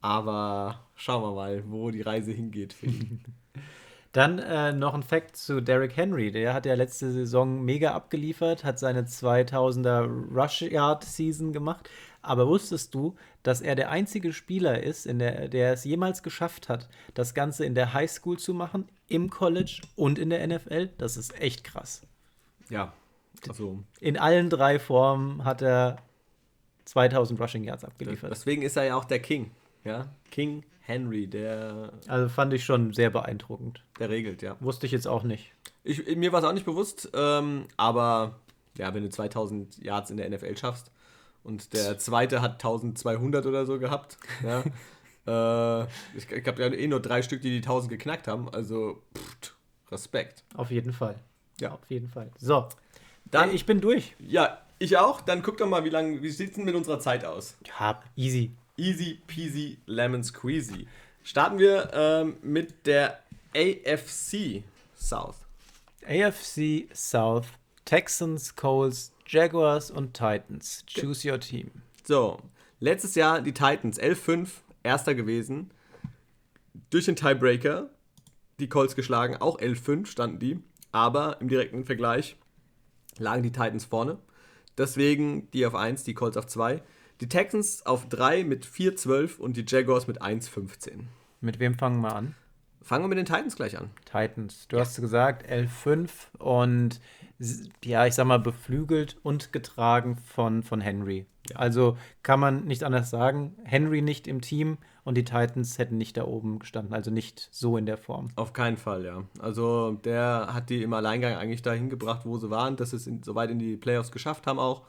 Aber 0.00 0.84
schauen 0.94 1.22
wir 1.22 1.34
mal, 1.34 1.64
wo 1.66 1.90
die 1.90 2.02
Reise 2.02 2.32
hingeht 2.32 2.72
für 2.72 2.86
ihn. 2.86 3.24
Dann 4.12 4.38
äh, 4.38 4.72
noch 4.72 4.94
ein 4.94 5.02
Fact 5.02 5.36
zu 5.36 5.60
Derrick 5.60 5.96
Henry. 5.96 6.30
Der 6.30 6.54
hat 6.54 6.64
ja 6.64 6.74
letzte 6.74 7.12
Saison 7.12 7.62
mega 7.62 7.92
abgeliefert, 7.92 8.64
hat 8.64 8.78
seine 8.78 9.02
2000er 9.02 10.34
Rush 10.34 10.62
Yard 10.62 11.04
Season 11.04 11.52
gemacht. 11.52 11.90
Aber 12.22 12.48
wusstest 12.48 12.94
du, 12.94 13.16
dass 13.42 13.60
er 13.60 13.74
der 13.74 13.90
einzige 13.90 14.32
Spieler 14.32 14.82
ist, 14.82 15.06
in 15.06 15.18
der, 15.18 15.48
der 15.48 15.72
es 15.72 15.84
jemals 15.84 16.22
geschafft 16.22 16.68
hat, 16.68 16.88
das 17.14 17.34
Ganze 17.34 17.64
in 17.64 17.74
der 17.74 17.92
High 17.92 18.10
School 18.10 18.38
zu 18.38 18.54
machen, 18.54 18.88
im 19.08 19.30
College 19.30 19.82
und 19.94 20.18
in 20.18 20.30
der 20.30 20.46
NFL? 20.46 20.88
Das 20.98 21.16
ist 21.16 21.38
echt 21.40 21.62
krass. 21.62 22.02
Ja, 22.70 22.92
also. 23.46 23.84
In 24.00 24.18
allen 24.18 24.50
drei 24.50 24.78
Formen 24.78 25.44
hat 25.44 25.62
er 25.62 25.96
2000 26.86 27.40
Rushing 27.40 27.64
Yards 27.64 27.84
abgeliefert. 27.84 28.30
Deswegen 28.30 28.62
ist 28.62 28.76
er 28.76 28.84
ja 28.84 28.96
auch 28.96 29.04
der 29.04 29.20
King. 29.20 29.50
Ja, 29.84 30.08
King 30.30 30.64
Henry, 30.80 31.26
der. 31.26 31.92
Also 32.08 32.28
fand 32.28 32.52
ich 32.52 32.64
schon 32.64 32.92
sehr 32.92 33.10
beeindruckend. 33.10 33.84
Der 33.98 34.08
regelt, 34.08 34.42
ja. 34.42 34.56
Wusste 34.60 34.86
ich 34.86 34.92
jetzt 34.92 35.06
auch 35.06 35.22
nicht. 35.22 35.52
Ich, 35.84 36.16
mir 36.16 36.32
war 36.32 36.40
es 36.40 36.44
auch 36.46 36.52
nicht 36.52 36.66
bewusst, 36.66 37.10
ähm, 37.14 37.66
aber 37.76 38.40
ja, 38.76 38.92
wenn 38.94 39.02
du 39.02 39.10
2000 39.10 39.82
Yards 39.84 40.10
in 40.10 40.16
der 40.16 40.28
NFL 40.28 40.56
schaffst 40.56 40.90
und 41.44 41.72
der 41.72 41.98
zweite 41.98 42.42
hat 42.42 42.52
1200 42.54 43.46
oder 43.46 43.66
so 43.66 43.78
gehabt, 43.78 44.18
ja, 44.42 44.64
äh, 45.82 45.86
ich, 46.16 46.30
ich 46.30 46.46
habe 46.46 46.62
ja 46.62 46.72
eh 46.72 46.86
nur 46.86 47.00
drei 47.00 47.22
Stück, 47.22 47.42
die 47.42 47.50
die 47.50 47.56
1000 47.58 47.90
geknackt 47.90 48.26
haben, 48.28 48.48
also 48.48 49.02
pff, 49.14 49.54
Respekt. 49.90 50.44
Auf 50.54 50.70
jeden 50.70 50.92
Fall. 50.92 51.16
Ja. 51.60 51.72
Auf 51.72 51.88
jeden 51.88 52.08
Fall. 52.08 52.30
So, 52.38 52.68
dann. 53.30 53.54
Ich 53.54 53.66
bin 53.66 53.80
durch. 53.80 54.14
Ja, 54.18 54.58
ich 54.78 54.96
auch. 54.96 55.20
Dann 55.20 55.42
guck 55.42 55.58
doch 55.58 55.68
mal, 55.68 55.84
wie 55.84 55.90
lange, 55.90 56.22
wie 56.22 56.30
sieht 56.30 56.50
es 56.50 56.56
denn 56.56 56.64
mit 56.64 56.74
unserer 56.74 57.00
Zeit 57.00 57.24
aus? 57.24 57.56
Ja, 57.66 58.02
easy. 58.16 58.52
Easy 58.76 59.18
peasy 59.26 59.78
lemon 59.86 60.22
squeezy. 60.22 60.86
Starten 61.24 61.58
wir 61.58 61.90
ähm, 61.92 62.36
mit 62.42 62.86
der 62.86 63.20
AFC 63.54 64.62
South. 64.96 65.36
AFC 66.06 66.88
South, 66.94 67.46
Texans, 67.84 68.54
Coles, 68.54 69.12
Jaguars 69.26 69.90
und 69.90 70.14
Titans. 70.14 70.84
Choose 70.86 71.28
your 71.30 71.40
team. 71.40 71.70
So, 72.04 72.38
letztes 72.80 73.14
Jahr 73.14 73.42
die 73.42 73.52
Titans 73.52 74.00
11-5, 74.00 74.48
erster 74.82 75.14
gewesen. 75.14 75.70
Durch 76.90 77.04
den 77.04 77.16
Tiebreaker 77.16 77.90
die 78.58 78.68
Colts 78.68 78.96
geschlagen, 78.96 79.36
auch 79.36 79.58
11-5 79.58 80.06
standen 80.06 80.38
die. 80.38 80.62
Aber 80.92 81.40
im 81.40 81.48
direkten 81.48 81.84
Vergleich 81.84 82.36
lagen 83.18 83.42
die 83.42 83.52
Titans 83.52 83.84
vorne. 83.84 84.18
Deswegen 84.76 85.50
die 85.50 85.66
auf 85.66 85.74
1, 85.74 86.04
die 86.04 86.14
Colts 86.14 86.36
auf 86.36 86.46
2. 86.46 86.82
Die 87.20 87.28
Texans 87.28 87.84
auf 87.84 88.08
3 88.08 88.44
mit 88.44 88.64
4-12 88.64 89.38
und 89.38 89.56
die 89.56 89.64
Jaguars 89.66 90.06
mit 90.06 90.22
1-15. 90.22 91.00
Mit 91.40 91.58
wem 91.58 91.74
fangen 91.74 92.00
wir 92.00 92.14
an? 92.14 92.34
Fangen 92.80 93.04
wir 93.04 93.08
mit 93.08 93.18
den 93.18 93.26
Titans 93.26 93.56
gleich 93.56 93.76
an. 93.76 93.90
Titans. 94.04 94.68
Du 94.68 94.76
ja. 94.76 94.82
hast 94.82 95.00
gesagt 95.00 95.50
11-5 95.50 96.10
und 96.38 97.00
ja, 97.84 98.06
ich 98.06 98.14
sag 98.14 98.26
mal, 98.26 98.38
beflügelt 98.38 99.16
und 99.22 99.52
getragen 99.52 100.16
von, 100.16 100.62
von 100.62 100.80
Henry. 100.80 101.26
Ja. 101.50 101.56
Also 101.56 101.96
kann 102.22 102.40
man 102.40 102.64
nicht 102.64 102.84
anders 102.84 103.10
sagen. 103.10 103.56
Henry 103.64 104.00
nicht 104.00 104.26
im 104.26 104.40
Team 104.40 104.78
und 105.08 105.14
die 105.14 105.24
Titans 105.24 105.78
hätten 105.78 105.96
nicht 105.96 106.18
da 106.18 106.26
oben 106.26 106.58
gestanden, 106.58 106.92
also 106.92 107.10
nicht 107.10 107.48
so 107.50 107.78
in 107.78 107.86
der 107.86 107.96
Form. 107.96 108.28
Auf 108.36 108.52
keinen 108.52 108.76
Fall, 108.76 109.06
ja. 109.06 109.24
Also 109.38 109.92
der 109.92 110.50
hat 110.52 110.68
die 110.68 110.82
im 110.82 110.92
Alleingang 110.92 111.34
eigentlich 111.34 111.62
dahin 111.62 111.88
gebracht, 111.88 112.26
wo 112.26 112.36
sie 112.36 112.50
waren, 112.50 112.76
dass 112.76 112.90
sie 112.90 112.96
es 112.96 113.06
in, 113.06 113.22
so 113.22 113.34
weit 113.34 113.48
in 113.48 113.58
die 113.58 113.78
Playoffs 113.78 114.12
geschafft 114.12 114.46
haben 114.46 114.58
auch. 114.58 114.82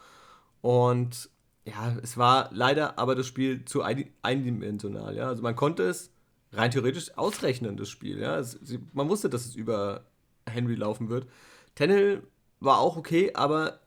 Und 0.60 1.29
ja, 1.63 1.95
es 2.03 2.17
war 2.17 2.49
leider 2.51 2.99
aber 2.99 3.15
das 3.15 3.27
Spiel 3.27 3.63
zu 3.63 3.82
eindimensional, 3.82 5.15
ja. 5.15 5.29
Also 5.29 5.41
man 5.41 5.55
konnte 5.55 5.84
es 5.84 6.12
rein 6.51 6.71
theoretisch 6.71 7.17
ausrechnen, 7.17 7.77
das 7.77 7.88
Spiel, 7.88 8.19
ja. 8.19 8.38
Es, 8.39 8.60
man 8.91 9.08
wusste, 9.08 9.29
dass 9.29 9.45
es 9.45 9.55
über 9.55 10.03
Henry 10.45 10.75
laufen 10.75 11.08
wird. 11.08 11.29
Tennell 11.75 12.23
war 12.60 12.79
auch 12.79 12.97
okay, 12.97 13.32
aber 13.36 13.79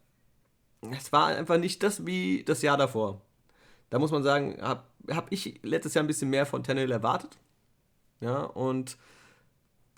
es 0.98 1.12
war 1.12 1.26
einfach 1.26 1.58
nicht 1.58 1.82
das 1.82 2.06
wie 2.06 2.42
das 2.42 2.62
Jahr 2.62 2.78
davor. 2.78 3.20
Da 3.92 3.98
muss 3.98 4.10
man 4.10 4.22
sagen, 4.22 4.56
habe 4.62 4.80
hab 5.10 5.30
ich 5.30 5.60
letztes 5.62 5.92
Jahr 5.92 6.02
ein 6.02 6.06
bisschen 6.06 6.30
mehr 6.30 6.46
von 6.46 6.64
Tannehill 6.64 6.90
erwartet. 6.90 7.36
Ja, 8.22 8.44
und 8.44 8.96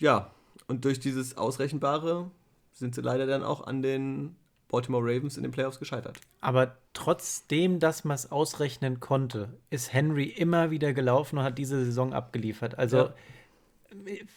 ja, 0.00 0.32
und 0.66 0.84
durch 0.84 0.98
dieses 0.98 1.36
Ausrechenbare 1.36 2.28
sind 2.72 2.96
sie 2.96 3.02
leider 3.02 3.26
dann 3.26 3.44
auch 3.44 3.64
an 3.64 3.82
den 3.82 4.34
Baltimore 4.66 5.04
Ravens 5.04 5.36
in 5.36 5.44
den 5.44 5.52
Playoffs 5.52 5.78
gescheitert. 5.78 6.18
Aber 6.40 6.76
trotzdem, 6.92 7.78
dass 7.78 8.02
man 8.02 8.16
es 8.16 8.32
ausrechnen 8.32 8.98
konnte, 8.98 9.56
ist 9.70 9.92
Henry 9.92 10.24
immer 10.24 10.72
wieder 10.72 10.92
gelaufen 10.92 11.38
und 11.38 11.44
hat 11.44 11.56
diese 11.56 11.84
Saison 11.84 12.12
abgeliefert. 12.12 12.76
Also 12.76 12.96
ja 12.96 13.14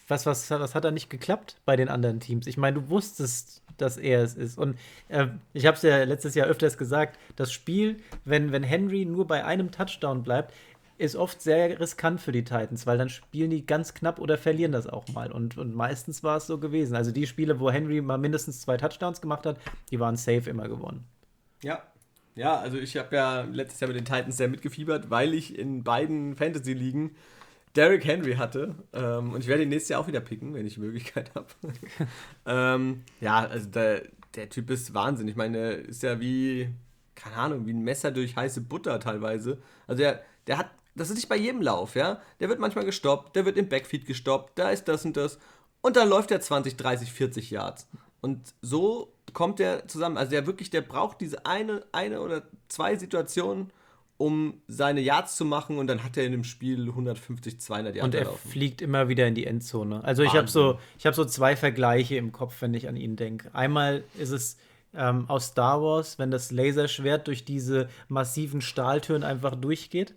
was, 0.08 0.26
was, 0.26 0.50
was 0.52 0.76
hat 0.76 0.86
da 0.86 0.92
nicht 0.92 1.10
geklappt 1.10 1.60
bei 1.66 1.76
den 1.76 1.90
anderen 1.90 2.20
Teams? 2.20 2.48
Ich 2.48 2.58
meine, 2.58 2.82
du 2.82 2.90
wusstest, 2.90 3.64
dass 3.78 3.98
er 3.98 4.24
es 4.24 4.36
ist. 4.36 4.58
Und 4.58 4.78
äh, 5.08 5.28
ich 5.54 5.66
habe 5.66 5.76
es 5.76 5.84
ja 5.84 6.04
letztes 6.04 6.36
Jahr 6.36 6.48
öfters 6.48 6.78
gesagt, 6.78 7.20
das 7.36 7.52
Spiel, 7.52 7.98
wenn, 8.26 8.52
wenn 8.52 8.64
Henry 8.64 9.06
nur 9.06 9.28
bei 9.28 9.46
einem 9.46 9.72
Touchdown 9.72 10.24
bleibt, 10.24 10.54
ist 10.98 11.16
oft 11.16 11.42
sehr 11.42 11.80
riskant 11.80 12.20
für 12.20 12.32
die 12.32 12.44
Titans, 12.44 12.88
weil 12.88 12.98
dann 12.98 13.10
spielen 13.10 13.52
die 13.52 13.66
ganz 13.66 13.94
knapp 13.94 14.20
oder 14.20 14.38
verlieren 14.38 14.72
das 14.72 14.88
auch 14.88 15.08
mal. 15.10 15.32
Und, 15.32 15.58
und 15.58 15.76
meistens 15.76 16.24
war 16.24 16.38
es 16.38 16.48
so 16.48 16.58
gewesen. 16.58 16.96
Also 16.96 17.12
die 17.12 17.28
Spiele, 17.28 17.60
wo 17.60 17.70
Henry 17.70 18.02
mal 18.02 18.18
mindestens 18.18 18.62
zwei 18.62 18.78
Touchdowns 18.78 19.22
gemacht 19.22 19.46
hat, 19.46 19.60
die 19.92 20.00
waren 20.00 20.18
safe 20.18 20.50
immer 20.50 20.68
gewonnen. 20.68 21.06
Ja. 21.62 21.84
Ja, 22.36 22.60
also 22.60 22.78
ich 22.78 22.96
habe 22.98 23.16
ja 23.16 23.42
letztes 23.42 23.80
Jahr 23.80 23.88
mit 23.88 23.98
den 23.98 24.06
Titans 24.06 24.38
sehr 24.38 24.48
mitgefiebert, 24.48 25.10
weil 25.10 25.34
ich 25.34 25.58
in 25.58 25.84
beiden 25.84 26.36
Fantasy-Ligen 26.36 27.16
Derrick 27.78 28.06
Henry 28.06 28.36
hatte. 28.36 28.76
Ähm, 28.92 29.34
und 29.34 29.42
ich 29.42 29.48
werde 29.48 29.64
ihn 29.64 29.70
nächstes 29.70 29.90
Jahr 29.90 30.02
auch 30.02 30.08
wieder 30.08 30.20
picken, 30.20 30.54
wenn 30.54 30.66
ich 30.66 30.74
die 30.74 30.80
Möglichkeit 30.82 31.32
habe. 31.36 31.48
ähm, 32.46 33.04
ja, 33.22 33.46
also 33.46 33.70
der, 33.70 34.04
der 34.36 34.50
Typ 34.50 34.70
ist 34.70 34.94
Wahnsinn. 34.94 35.28
Ich 35.28 35.36
meine, 35.36 35.72
ist 35.72 36.04
ja 36.04 36.20
wie, 36.20 36.70
keine 37.16 37.36
Ahnung, 37.36 37.66
wie 37.66 37.74
ein 37.74 37.84
Messer 37.84 38.12
durch 38.12 38.36
heiße 38.36 38.62
Butter 38.62 39.00
teilweise. 39.00 39.60
Also 39.86 40.02
der, 40.02 40.24
der 40.48 40.58
hat, 40.58 40.72
das 40.96 41.10
ist 41.10 41.16
nicht 41.16 41.30
bei 41.30 41.38
jedem 41.38 41.62
Lauf, 41.62 41.96
ja. 41.96 42.20
Der 42.40 42.50
wird 42.50 42.60
manchmal 42.60 42.86
gestoppt, 42.86 43.36
der 43.36 43.46
wird 43.46 43.58
im 43.58 43.70
Backfeed 43.70 44.06
gestoppt, 44.06 44.58
da 44.58 44.72
ist 44.72 44.88
das 44.88 45.06
und 45.06 45.16
das. 45.16 45.38
Und 45.82 45.96
dann 45.96 46.10
läuft 46.10 46.32
er 46.32 46.42
20, 46.42 46.76
30, 46.76 47.14
40 47.14 47.52
Yards. 47.52 47.88
Und 48.22 48.56
so 48.62 49.14
kommt 49.34 49.60
der 49.60 49.88
zusammen. 49.88 50.18
Also 50.18 50.32
der 50.32 50.48
wirklich, 50.48 50.70
der 50.72 50.82
braucht 50.82 51.22
diese 51.22 51.46
eine, 51.46 51.86
eine 51.92 52.22
oder 52.22 52.44
zwei 52.68 52.96
Situationen, 52.96 53.72
um 54.18 54.62
seine 54.68 55.02
Yards 55.02 55.36
zu 55.36 55.46
machen 55.46 55.78
und 55.78 55.88
dann 55.88 56.04
hat 56.04 56.18
er 56.18 56.26
in 56.26 56.32
dem 56.32 56.44
Spiel 56.44 56.88
150, 56.90 57.60
200 57.60 57.96
Yards. 57.96 58.06
Und 58.06 58.16
er 58.16 58.26
laufen. 58.26 58.50
fliegt 58.50 58.82
immer 58.82 59.10
wieder 59.10 59.28
in 59.28 59.36
die 59.36 59.46
Endzone. 59.46 60.04
Also 60.04 60.24
ich 60.24 60.36
habe 60.36 60.48
so, 60.48 60.80
hab 61.06 61.14
so 61.14 61.24
zwei 61.26 61.56
Vergleiche 61.56 62.16
im 62.16 62.32
Kopf, 62.32 62.62
wenn 62.62 62.74
ich 62.74 62.88
an 62.90 62.96
ihn 62.96 63.16
denke. 63.16 63.54
Einmal 63.54 64.04
ist 64.18 64.32
es 64.32 64.58
ähm, 64.96 65.26
aus 65.30 65.48
Star 65.48 65.82
Wars, 65.82 66.18
wenn 66.18 66.32
das 66.32 66.52
Laserschwert 66.52 67.28
durch 67.28 67.46
diese 67.46 67.90
massiven 68.08 68.62
Stahltüren 68.62 69.24
einfach 69.24 69.56
durchgeht. 69.56 70.16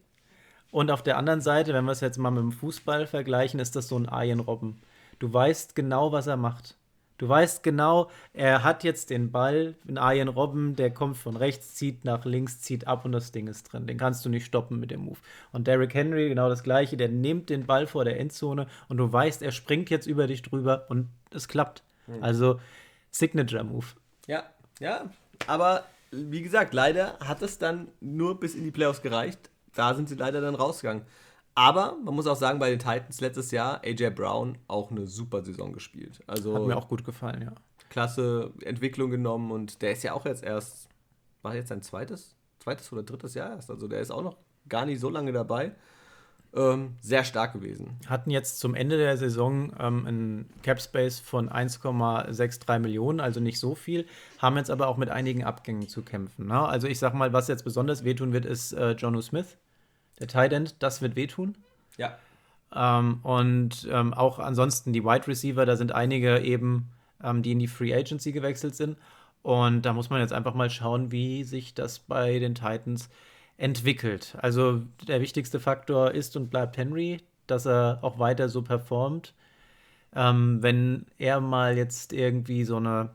Und 0.71 0.91
auf 0.91 1.03
der 1.03 1.19
anderen 1.19 1.43
Seite, 1.43 1.75
wenn 1.75 1.85
wir 1.85 1.93
es 1.93 2.01
jetzt 2.01 2.17
mal 2.17 2.31
mit 2.31 2.43
dem 2.43 2.53
Fußball 2.53 3.07
vergleichen, 3.07 3.61
ist 3.61 3.77
das 3.77 3.89
so 3.89 3.99
ein 3.99 4.09
Arjen 4.09 4.41
Robben. 4.41 4.81
Du 5.19 5.31
weißt 5.31 5.75
genau, 5.75 6.13
was 6.13 6.27
er 6.27 6.39
macht. 6.39 6.77
Du 7.20 7.28
weißt 7.28 7.62
genau, 7.62 8.11
er 8.33 8.64
hat 8.64 8.83
jetzt 8.83 9.11
den 9.11 9.30
Ball, 9.30 9.74
ein 9.87 9.98
Arjen 9.98 10.28
Robben, 10.28 10.74
der 10.74 10.90
kommt 10.90 11.18
von 11.18 11.37
rechts, 11.37 11.74
zieht 11.74 12.02
nach 12.02 12.24
links, 12.24 12.62
zieht 12.62 12.87
ab 12.87 13.04
und 13.04 13.12
das 13.12 13.30
Ding 13.30 13.46
ist 13.46 13.64
drin. 13.64 13.87
Den 13.87 13.98
kannst 13.98 14.24
du 14.24 14.30
nicht 14.30 14.46
stoppen 14.46 14.80
mit 14.80 14.90
dem 14.90 15.02
Move. 15.02 15.18
Und 15.52 15.66
Derrick 15.66 15.92
Henry, 15.92 16.30
genau 16.30 16.48
das 16.48 16.62
gleiche, 16.62 16.96
der 16.96 17.11
nimmt 17.11 17.50
den 17.50 17.66
Ball 17.66 17.87
vor 17.87 18.06
der 18.06 18.18
Endzone 18.18 18.68
und 18.88 18.96
du 18.96 19.12
weißt, 19.12 19.42
er 19.42 19.52
springt 19.52 19.90
jetzt 19.90 20.06
über 20.06 20.28
dich 20.28 20.40
drüber 20.40 20.87
und 20.88 21.11
es 21.30 21.46
klappt. 21.46 21.83
Mhm. 22.06 22.24
Also 22.24 22.59
Signature 23.11 23.64
Move. 23.64 23.85
Ja, 24.26 24.44
ja, 24.78 25.11
aber 25.46 25.85
wie 26.12 26.40
gesagt, 26.40 26.72
leider 26.72 27.18
hat 27.20 27.42
es 27.42 27.59
dann 27.59 27.88
nur 28.00 28.40
bis 28.40 28.54
in 28.54 28.64
die 28.64 28.70
Playoffs 28.70 29.02
gereicht. 29.02 29.50
Da 29.74 29.92
sind 29.92 30.09
sie 30.09 30.14
leider 30.14 30.40
dann 30.40 30.54
rausgegangen. 30.54 31.02
Aber 31.55 31.97
man 32.05 32.15
muss 32.15 32.27
auch 32.27 32.37
sagen, 32.37 32.59
bei 32.59 32.71
den 32.71 32.79
Titans 32.79 33.21
letztes 33.21 33.51
Jahr 33.51 33.83
AJ 33.85 34.11
Brown 34.11 34.59
auch 34.69 34.91
eine 34.91 35.07
super 35.07 35.45
Saison 35.45 35.73
gespielt. 35.73 36.21
Also 36.27 36.55
Hat 36.55 36.63
mir 36.63 36.77
auch 36.77 36.89
gut 36.89 37.05
gefallen, 37.05 37.43
ja. 37.43 37.53
Klasse 37.89 38.53
Entwicklung 38.63 39.11
genommen 39.11 39.51
und 39.51 39.83
der 39.83 39.93
ist 39.93 40.03
ja 40.05 40.13
auch 40.13 40.25
jetzt 40.25 40.45
erst, 40.45 40.89
war 41.43 41.55
jetzt 41.55 41.69
sein 41.69 41.83
zweites, 41.83 42.37
zweites 42.61 42.93
oder 42.93 43.03
drittes 43.03 43.35
Jahr 43.35 43.51
erst. 43.51 43.71
Also 43.71 43.89
der 43.89 44.01
ist 44.01 44.13
auch 44.13 44.23
noch 44.23 44.37
gar 44.69 44.87
nicht 44.87 45.01
so 45.01 45.11
lange 45.11 45.33
dabei. 45.33 45.73
Ähm, 46.53 46.97
sehr 47.01 47.23
stark 47.23 47.53
gewesen. 47.53 47.97
Hatten 48.07 48.31
jetzt 48.31 48.59
zum 48.59 48.75
Ende 48.75 48.97
der 48.97 49.17
Saison 49.17 49.73
ähm, 49.79 50.07
einen 50.07 50.51
Cap 50.63 50.81
Space 50.81 51.21
von 51.21 51.49
1,63 51.49 52.81
Millionen, 52.81 53.21
also 53.21 53.39
nicht 53.39 53.61
so 53.61 53.77
viel, 53.77 54.07
haben 54.39 54.57
jetzt 54.57 54.71
aber 54.71 54.89
auch 54.89 54.97
mit 54.97 55.11
einigen 55.11 55.45
Abgängen 55.45 55.87
zu 55.89 56.03
kämpfen. 56.03 56.49
Ne? 56.49 56.59
Also 56.59 56.89
ich 56.89 56.99
sag 56.99 57.15
mal, 57.15 57.33
was 57.33 57.47
jetzt 57.47 57.63
besonders 57.63 58.03
wehtun 58.05 58.33
wird, 58.33 58.47
ist 58.47 58.73
äh, 58.73 58.93
Jono 58.93 59.21
Smith 59.21 59.59
der 60.20 60.28
Tight 60.28 60.52
End, 60.52 60.76
das 60.78 61.02
wird 61.02 61.16
wehtun. 61.16 61.56
Ja. 61.96 62.16
Ähm, 62.75 63.21
und 63.23 63.88
ähm, 63.90 64.14
auch 64.14 64.38
ansonsten 64.38 64.92
die 64.92 65.04
Wide 65.04 65.27
Receiver, 65.27 65.66
da 65.66 65.77
sind 65.77 65.92
einige 65.92 66.40
eben, 66.40 66.90
ähm, 67.23 67.42
die 67.42 67.52
in 67.52 67.58
die 67.58 67.66
Free 67.66 67.94
Agency 67.94 68.33
gewechselt 68.33 68.77
sind. 68.77 68.96
Und 69.42 69.83
da 69.83 69.92
muss 69.92 70.10
man 70.10 70.21
jetzt 70.21 70.33
einfach 70.33 70.54
mal 70.54 70.71
schauen, 70.71 71.10
wie 71.12 71.44
sich 71.44 71.75
das 71.75 71.98
bei 71.98 72.38
den 72.38 72.54
Titans 72.54 73.08
entwickelt. 73.56 74.37
Also 74.40 74.83
der 75.06 75.21
wichtigste 75.21 75.60
Faktor 75.60 76.12
ist 76.12 76.37
und 76.37 76.50
bleibt 76.50 76.77
Henry, 76.77 77.18
dass 77.46 77.66
er 77.66 77.98
auch 78.02 78.18
weiter 78.18 78.48
so 78.48 78.62
performt. 78.62 79.35
Ähm, 80.14 80.62
wenn 80.62 81.06
er 81.18 81.40
mal 81.40 81.77
jetzt 81.77 82.12
irgendwie 82.12 82.64
so 82.64 82.77
eine 82.77 83.10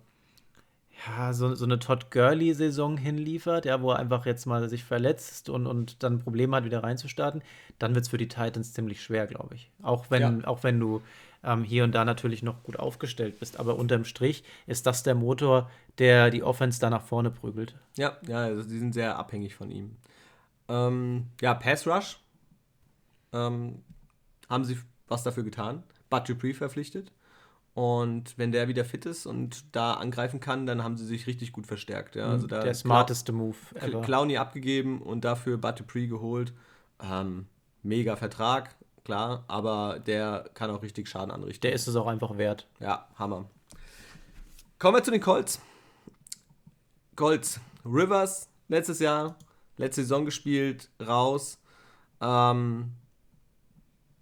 ja, 1.07 1.33
so, 1.33 1.55
so 1.55 1.65
eine 1.65 1.79
Todd 1.79 2.09
Gurley-Saison 2.11 2.97
hinliefert, 2.97 3.65
ja, 3.65 3.81
wo 3.81 3.91
er 3.91 3.99
einfach 3.99 4.25
jetzt 4.25 4.45
mal 4.45 4.69
sich 4.69 4.83
verletzt 4.83 5.49
und, 5.49 5.67
und 5.67 6.03
dann 6.03 6.19
Probleme 6.19 6.55
hat, 6.55 6.65
wieder 6.65 6.83
reinzustarten, 6.83 7.41
dann 7.79 7.95
wird 7.95 8.05
es 8.05 8.09
für 8.09 8.17
die 8.17 8.27
Titans 8.27 8.73
ziemlich 8.73 9.01
schwer, 9.03 9.27
glaube 9.27 9.55
ich. 9.55 9.69
Auch 9.83 10.09
wenn, 10.09 10.41
ja. 10.41 10.47
auch 10.47 10.63
wenn 10.63 10.79
du 10.79 11.01
ähm, 11.43 11.63
hier 11.63 11.83
und 11.83 11.93
da 11.93 12.05
natürlich 12.05 12.43
noch 12.43 12.63
gut 12.63 12.77
aufgestellt 12.77 13.39
bist. 13.39 13.59
Aber 13.59 13.75
unterm 13.77 14.05
Strich 14.05 14.43
ist 14.67 14.85
das 14.85 15.03
der 15.03 15.15
Motor, 15.15 15.69
der 15.97 16.29
die 16.31 16.43
Offense 16.43 16.79
da 16.79 16.89
nach 16.89 17.03
vorne 17.03 17.29
prügelt. 17.29 17.75
Ja, 17.97 18.17
ja, 18.27 18.39
also 18.39 18.63
die 18.63 18.79
sind 18.79 18.93
sehr 18.93 19.17
abhängig 19.17 19.55
von 19.55 19.71
ihm. 19.71 19.95
Ähm, 20.67 21.27
ja, 21.41 21.53
Pass 21.53 21.85
Rush. 21.85 22.19
Ähm, 23.33 23.83
haben 24.49 24.63
sie 24.63 24.77
was 25.07 25.23
dafür 25.23 25.43
getan? 25.43 25.83
Bud 26.09 26.27
Dupree 26.27 26.53
verpflichtet. 26.53 27.11
Und 27.75 28.37
wenn 28.37 28.53
der 28.53 28.69
wieder 28.69 28.85
fit 28.85 29.05
ist 29.05 29.25
und 29.25 29.75
da 29.75 29.95
angreifen 29.95 30.39
kann, 30.39 30.65
dann 30.65 30.81
haben 30.81 30.95
sie 30.95 31.05
sich 31.05 31.27
richtig 31.27 31.51
gut 31.51 31.67
verstärkt. 31.67 32.15
Ja? 32.15 32.29
Also 32.29 32.47
da 32.47 32.61
der 32.61 32.73
smarteste 32.73 33.33
Move 33.33 33.57
ever. 33.73 34.01
Clowny 34.01 34.37
abgegeben 34.37 35.01
und 35.01 35.25
dafür 35.25 35.57
Battepree 35.57 36.07
geholt. 36.07 36.53
Ähm, 37.03 37.47
mega 37.83 38.15
Vertrag, 38.15 38.73
klar, 39.03 39.43
aber 39.49 39.99
der 39.99 40.49
kann 40.53 40.71
auch 40.71 40.83
richtig 40.83 41.09
Schaden 41.09 41.31
anrichten. 41.31 41.63
Der 41.63 41.73
ist 41.73 41.85
es 41.87 41.97
auch 41.97 42.07
einfach 42.07 42.37
wert. 42.37 42.65
Ja, 42.79 43.09
Hammer. 43.15 43.49
Kommen 44.79 44.95
wir 44.95 45.03
zu 45.03 45.11
den 45.11 45.21
Colts. 45.21 45.59
Colts. 47.17 47.59
Rivers, 47.83 48.49
letztes 48.69 48.99
Jahr, 48.99 49.37
letzte 49.75 50.01
Saison 50.01 50.23
gespielt, 50.23 50.89
raus. 51.05 51.59
Ähm, 52.21 52.93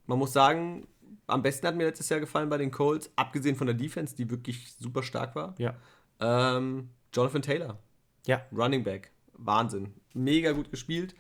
man 0.08 0.20
muss 0.20 0.34
sagen, 0.34 0.88
am 1.28 1.42
besten 1.42 1.68
hat 1.68 1.76
mir 1.76 1.86
letztes 1.86 2.10
Jahr 2.10 2.20
gefallen 2.20 2.50
bei 2.50 2.58
den 2.58 2.72
Colts, 2.72 3.12
abgesehen 3.16 3.56
von 3.56 3.68
der 3.68 3.76
Defense, 3.76 4.16
die 4.16 4.30
wirklich 4.30 4.74
super 4.80 5.04
stark 5.04 5.36
war. 5.36 5.56
Ja. 5.58 5.76
Ähm, 6.20 6.90
Jonathan 7.14 7.42
Taylor. 7.42 7.78
Ja. 8.26 8.42
Running 8.56 8.84
Back. 8.84 9.12
Wahnsinn. 9.34 9.94
Mega 10.14 10.52
gut 10.52 10.72
gespielt. 10.72 11.16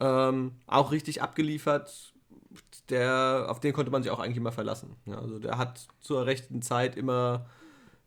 Ähm, 0.00 0.52
auch 0.66 0.92
richtig 0.92 1.22
abgeliefert. 1.22 2.12
Der, 2.88 3.46
auf 3.48 3.60
den 3.60 3.72
konnte 3.72 3.90
man 3.90 4.02
sich 4.02 4.10
auch 4.10 4.18
eigentlich 4.18 4.36
immer 4.36 4.52
verlassen. 4.52 4.96
Ja, 5.04 5.18
also 5.18 5.38
der 5.38 5.58
hat 5.58 5.86
zur 6.00 6.26
rechten 6.26 6.62
Zeit 6.62 6.96
immer 6.96 7.46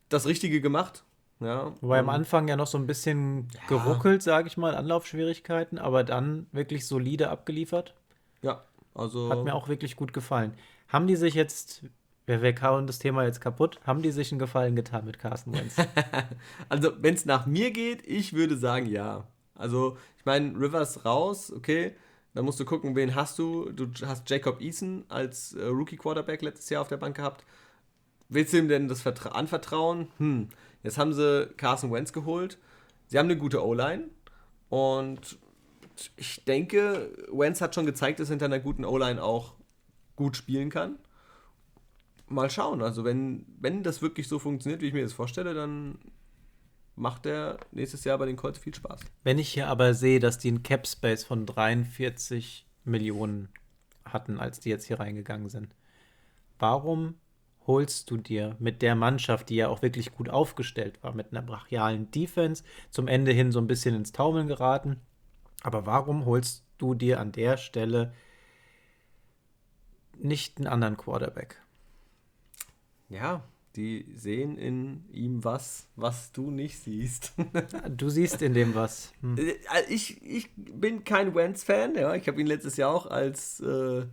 das 0.08 0.26
Richtige 0.26 0.60
gemacht. 0.60 1.04
Ja, 1.40 1.72
Wobei 1.80 1.98
am 1.98 2.10
Anfang 2.10 2.48
ja 2.48 2.56
noch 2.56 2.66
so 2.66 2.76
ein 2.76 2.86
bisschen 2.86 3.48
ja. 3.54 3.60
geruckelt, 3.68 4.22
sage 4.22 4.48
ich 4.48 4.58
mal, 4.58 4.74
Anlaufschwierigkeiten, 4.74 5.78
aber 5.78 6.04
dann 6.04 6.46
wirklich 6.52 6.86
solide 6.86 7.30
abgeliefert. 7.30 7.94
Ja, 8.42 8.64
also. 8.94 9.30
Hat 9.30 9.44
mir 9.44 9.54
auch 9.54 9.68
wirklich 9.68 9.96
gut 9.96 10.12
gefallen. 10.12 10.52
Haben 10.90 11.06
die 11.06 11.16
sich 11.16 11.34
jetzt, 11.34 11.84
wir, 12.26 12.42
wir 12.42 12.52
kauen 12.52 12.86
das 12.86 12.98
Thema 12.98 13.24
jetzt 13.24 13.40
kaputt, 13.40 13.80
haben 13.86 14.02
die 14.02 14.10
sich 14.10 14.32
einen 14.32 14.40
Gefallen 14.40 14.74
getan 14.74 15.04
mit 15.04 15.20
Carsten 15.20 15.54
Wentz? 15.54 15.76
also, 16.68 16.92
wenn 17.00 17.14
es 17.14 17.24
nach 17.24 17.46
mir 17.46 17.70
geht, 17.70 18.06
ich 18.06 18.32
würde 18.32 18.56
sagen 18.56 18.86
ja. 18.86 19.26
Also, 19.54 19.96
ich 20.18 20.24
meine, 20.24 20.58
Rivers 20.58 21.04
raus, 21.04 21.52
okay. 21.52 21.94
Dann 22.34 22.44
musst 22.44 22.60
du 22.60 22.64
gucken, 22.64 22.94
wen 22.94 23.14
hast 23.14 23.38
du. 23.38 23.70
Du 23.70 23.88
hast 24.06 24.28
Jacob 24.28 24.60
Eason 24.60 25.04
als 25.08 25.52
äh, 25.54 25.64
Rookie-Quarterback 25.64 26.42
letztes 26.42 26.70
Jahr 26.70 26.82
auf 26.82 26.88
der 26.88 26.96
Bank 26.96 27.16
gehabt. 27.16 27.44
Willst 28.28 28.52
du 28.52 28.58
ihm 28.58 28.68
denn 28.68 28.88
das 28.88 29.02
Vertra 29.02 29.30
anvertrauen? 29.30 30.08
Hm. 30.18 30.48
Jetzt 30.82 30.98
haben 30.98 31.12
sie 31.12 31.48
Carson 31.56 31.92
Wentz 31.92 32.12
geholt. 32.12 32.58
Sie 33.06 33.18
haben 33.18 33.26
eine 33.26 33.36
gute 33.36 33.64
O-Line. 33.64 34.08
Und 34.68 35.38
ich 36.16 36.44
denke, 36.44 37.12
Wentz 37.32 37.60
hat 37.60 37.74
schon 37.74 37.86
gezeigt, 37.86 38.20
dass 38.20 38.28
hinter 38.28 38.46
einer 38.46 38.60
guten 38.60 38.84
O-Line 38.84 39.22
auch 39.22 39.54
gut 40.20 40.36
spielen 40.36 40.68
kann. 40.68 40.98
Mal 42.28 42.50
schauen. 42.50 42.82
Also, 42.82 43.04
wenn, 43.04 43.46
wenn 43.58 43.82
das 43.82 44.02
wirklich 44.02 44.28
so 44.28 44.38
funktioniert, 44.38 44.82
wie 44.82 44.88
ich 44.88 44.92
mir 44.92 45.02
das 45.02 45.14
vorstelle, 45.14 45.54
dann 45.54 45.98
macht 46.94 47.24
er 47.24 47.58
nächstes 47.72 48.04
Jahr 48.04 48.18
bei 48.18 48.26
den 48.26 48.36
Colts 48.36 48.58
viel 48.58 48.74
Spaß. 48.74 49.00
Wenn 49.24 49.38
ich 49.38 49.48
hier 49.48 49.68
aber 49.68 49.94
sehe, 49.94 50.20
dass 50.20 50.36
die 50.36 50.48
einen 50.48 50.62
Cap 50.62 50.86
Space 50.86 51.24
von 51.24 51.46
43 51.46 52.66
Millionen 52.84 53.48
hatten, 54.04 54.38
als 54.38 54.60
die 54.60 54.68
jetzt 54.68 54.84
hier 54.84 55.00
reingegangen 55.00 55.48
sind, 55.48 55.74
warum 56.58 57.14
holst 57.66 58.10
du 58.10 58.18
dir 58.18 58.56
mit 58.58 58.82
der 58.82 58.94
Mannschaft, 58.94 59.48
die 59.48 59.56
ja 59.56 59.68
auch 59.68 59.80
wirklich 59.80 60.12
gut 60.12 60.28
aufgestellt 60.28 61.02
war, 61.02 61.14
mit 61.14 61.32
einer 61.32 61.42
brachialen 61.42 62.10
Defense, 62.10 62.62
zum 62.90 63.08
Ende 63.08 63.32
hin 63.32 63.52
so 63.52 63.58
ein 63.58 63.68
bisschen 63.68 63.94
ins 63.94 64.12
Taumeln 64.12 64.48
geraten, 64.48 65.00
aber 65.62 65.86
warum 65.86 66.26
holst 66.26 66.66
du 66.76 66.94
dir 66.94 67.20
an 67.20 67.32
der 67.32 67.56
Stelle 67.56 68.12
nicht 70.22 70.58
einen 70.58 70.66
anderen 70.66 70.96
Quarterback? 70.96 71.60
Ja, 73.08 73.42
die 73.76 74.06
sehen 74.14 74.58
in 74.58 75.04
ihm 75.12 75.44
was, 75.44 75.86
was 75.96 76.32
du 76.32 76.50
nicht 76.50 76.78
siehst. 76.78 77.32
du 77.88 78.08
siehst 78.08 78.42
in 78.42 78.54
dem 78.54 78.74
was. 78.74 79.12
Hm. 79.20 79.38
Äh, 79.38 79.54
ich, 79.88 80.22
ich 80.22 80.50
bin 80.56 81.04
kein 81.04 81.34
Wentz-Fan, 81.34 81.94
ja. 81.94 82.14
Ich 82.14 82.26
habe 82.28 82.40
ihn 82.40 82.46
letztes 82.46 82.76
Jahr 82.76 82.90
auch 82.90 83.06
als 83.06 83.60
äh, 83.60 84.06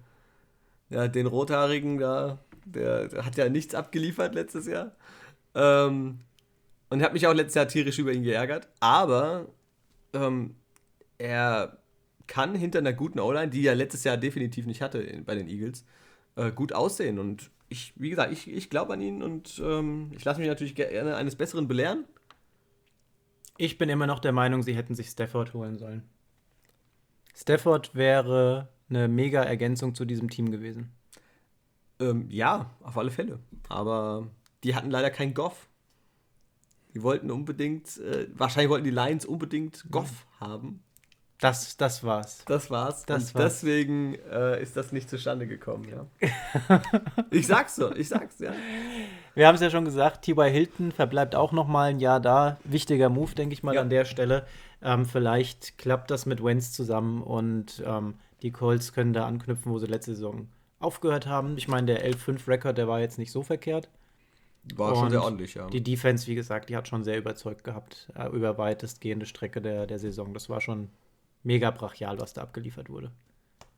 ja, 0.89 1.07
den 1.07 1.27
Rothaarigen 1.27 1.97
da, 1.97 2.39
der, 2.65 3.07
der, 3.07 3.25
hat 3.25 3.35
ja 3.35 3.49
nichts 3.49 3.73
abgeliefert 3.75 4.35
letztes 4.35 4.67
Jahr. 4.67 4.95
Ähm, 5.55 6.19
und 6.89 7.03
habe 7.03 7.13
mich 7.13 7.27
auch 7.27 7.33
letztes 7.33 7.55
Jahr 7.55 7.67
tierisch 7.67 7.99
über 7.99 8.13
ihn 8.13 8.23
geärgert. 8.23 8.67
Aber 8.79 9.47
ähm, 10.13 10.55
er 11.17 11.77
kann 12.27 12.55
hinter 12.55 12.79
einer 12.79 12.93
guten 12.93 13.19
O-Line, 13.19 13.49
die 13.49 13.65
er 13.65 13.75
letztes 13.75 14.03
Jahr 14.03 14.17
definitiv 14.17 14.65
nicht 14.65 14.81
hatte 14.81 15.23
bei 15.25 15.35
den 15.35 15.47
Eagles, 15.47 15.85
äh, 16.35 16.51
gut 16.51 16.73
aussehen. 16.73 17.19
Und 17.19 17.49
ich, 17.69 17.93
wie 17.95 18.09
gesagt, 18.09 18.31
ich, 18.31 18.49
ich 18.49 18.69
glaube 18.69 18.93
an 18.93 19.01
ihn 19.01 19.23
und 19.23 19.61
ähm, 19.63 20.11
ich 20.15 20.23
lasse 20.23 20.39
mich 20.39 20.49
natürlich 20.49 20.75
gerne 20.75 21.15
eines 21.15 21.35
Besseren 21.35 21.67
belehren. 21.67 22.05
Ich 23.57 23.77
bin 23.77 23.89
immer 23.89 24.07
noch 24.07 24.19
der 24.19 24.33
Meinung, 24.33 24.61
sie 24.61 24.75
hätten 24.75 24.95
sich 24.95 25.09
Stafford 25.09 25.53
holen 25.53 25.77
sollen. 25.77 26.03
Stafford 27.35 27.95
wäre 27.95 28.69
eine 28.89 29.07
mega 29.07 29.43
Ergänzung 29.43 29.95
zu 29.95 30.05
diesem 30.05 30.29
Team 30.29 30.51
gewesen. 30.51 30.91
Ähm, 31.99 32.27
ja, 32.29 32.71
auf 32.81 32.97
alle 32.97 33.11
Fälle. 33.11 33.39
Aber 33.69 34.27
die 34.63 34.75
hatten 34.75 34.91
leider 34.91 35.09
keinen 35.09 35.33
Goff. 35.33 35.67
Die 36.93 37.03
wollten 37.03 37.31
unbedingt, 37.31 37.97
äh, 37.97 38.27
wahrscheinlich 38.33 38.69
wollten 38.69 38.85
die 38.85 38.91
Lions 38.91 39.25
unbedingt 39.25 39.85
Goff 39.91 40.25
mhm. 40.25 40.39
haben. 40.39 40.83
Das, 41.39 41.77
das 41.77 42.03
war's. 42.03 42.43
Das 42.45 42.71
war's. 42.71 43.05
Das 43.05 43.35
war's. 43.35 43.43
deswegen 43.43 44.15
äh, 44.31 44.61
ist 44.61 44.75
das 44.75 44.91
nicht 44.91 45.07
zustande 45.07 45.45
gekommen, 45.45 45.87
ja. 45.87 46.31
ich 47.31 47.45
sag's 47.45 47.75
so, 47.75 47.93
ich 47.93 48.09
sag's, 48.09 48.39
ja. 48.39 48.53
Wir 49.35 49.47
haben 49.47 49.53
es 49.53 49.61
ja 49.61 49.69
schon 49.69 49.85
gesagt, 49.85 50.23
T.Y. 50.23 50.51
Hilton 50.51 50.91
verbleibt 50.91 51.35
auch 51.35 51.51
noch 51.51 51.67
mal 51.67 51.89
ein 51.89 51.99
Jahr 51.99 52.19
da. 52.19 52.57
Wichtiger 52.63 53.09
Move, 53.09 53.35
denke 53.35 53.53
ich 53.53 53.61
mal, 53.61 53.75
ja. 53.75 53.81
an 53.81 53.91
der 53.91 54.05
Stelle. 54.05 54.47
Ähm, 54.81 55.05
vielleicht 55.05 55.77
klappt 55.77 56.09
das 56.09 56.25
mit 56.25 56.43
Wentz 56.43 56.71
zusammen 56.71 57.21
und 57.21 57.83
ähm, 57.85 58.15
die 58.41 58.51
Colts 58.51 58.93
können 58.93 59.13
da 59.13 59.27
anknüpfen, 59.27 59.71
wo 59.71 59.77
sie 59.77 59.85
letzte 59.85 60.15
Saison 60.15 60.47
aufgehört 60.79 61.27
haben. 61.27 61.55
Ich 61.57 61.67
meine, 61.67 61.85
der 61.85 62.11
11-5-Rekord, 62.11 62.79
der 62.79 62.87
war 62.87 62.99
jetzt 62.99 63.19
nicht 63.19 63.31
so 63.31 63.43
verkehrt. 63.43 63.89
War 64.75 64.93
und 64.93 64.97
schon 64.97 65.09
sehr 65.11 65.23
ordentlich, 65.23 65.53
ja. 65.53 65.67
Die 65.67 65.83
Defense, 65.83 66.25
wie 66.25 66.35
gesagt, 66.35 66.69
die 66.69 66.75
hat 66.75 66.87
schon 66.87 67.03
sehr 67.03 67.17
überzeugt 67.17 67.63
gehabt, 67.63 68.11
äh, 68.15 68.27
über 68.29 68.57
weitestgehende 68.57 69.27
Strecke 69.27 69.61
der, 69.61 69.85
der 69.85 69.99
Saison. 69.99 70.33
Das 70.33 70.49
war 70.49 70.61
schon 70.61 70.89
mega 71.47 71.71
brachial, 71.71 72.19
was 72.19 72.33
da 72.33 72.41
abgeliefert 72.41 72.89
wurde. 72.89 73.11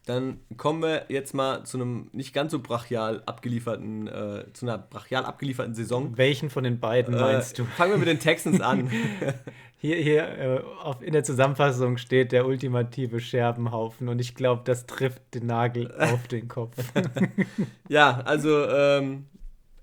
Dann 0.06 0.40
kommen 0.58 0.82
wir 0.82 1.06
jetzt 1.10 1.36
mal 1.36 1.66
zu 1.66 1.78
einem 1.78 2.10
nicht 2.14 2.34
ganz 2.34 2.52
so 2.52 2.60
brachial 2.60 3.22
abgelieferten, 3.28 4.08
äh, 4.08 4.46
zu 4.54 4.66
einer 4.66 4.80
brachial 4.80 5.24
abgelieferten 5.24 5.76
Saison. 5.76 6.18
Welchen 6.18 6.50
von 6.50 6.64
den 6.64 6.80
beiden 6.80 7.14
äh, 7.14 7.20
meinst 7.20 7.60
du? 7.60 7.66
Fangen 7.66 7.92
wir 7.92 8.00
mit 8.00 8.08
den 8.08 8.20
Texans 8.20 8.60
an. 8.60 8.90
hier 9.78 9.98
hier 9.98 10.28
äh, 10.28 10.64
auf, 10.82 11.04
in 11.04 11.14
der 11.14 11.24
Zusammenfassung 11.24 11.98
steht 11.98 12.32
der 12.32 12.48
ultimative 12.48 13.20
Scherbenhaufen 13.20 14.10
und 14.10 14.20
ich 14.20 14.34
glaube, 14.34 14.64
das 14.66 14.88
trifft 14.88 15.22
den 15.36 15.46
Nagel 15.46 15.94
auf 16.00 16.28
den 16.28 16.48
Kopf. 16.48 16.76
ja, 17.88 18.22
also 18.22 18.68
ähm, 18.68 19.28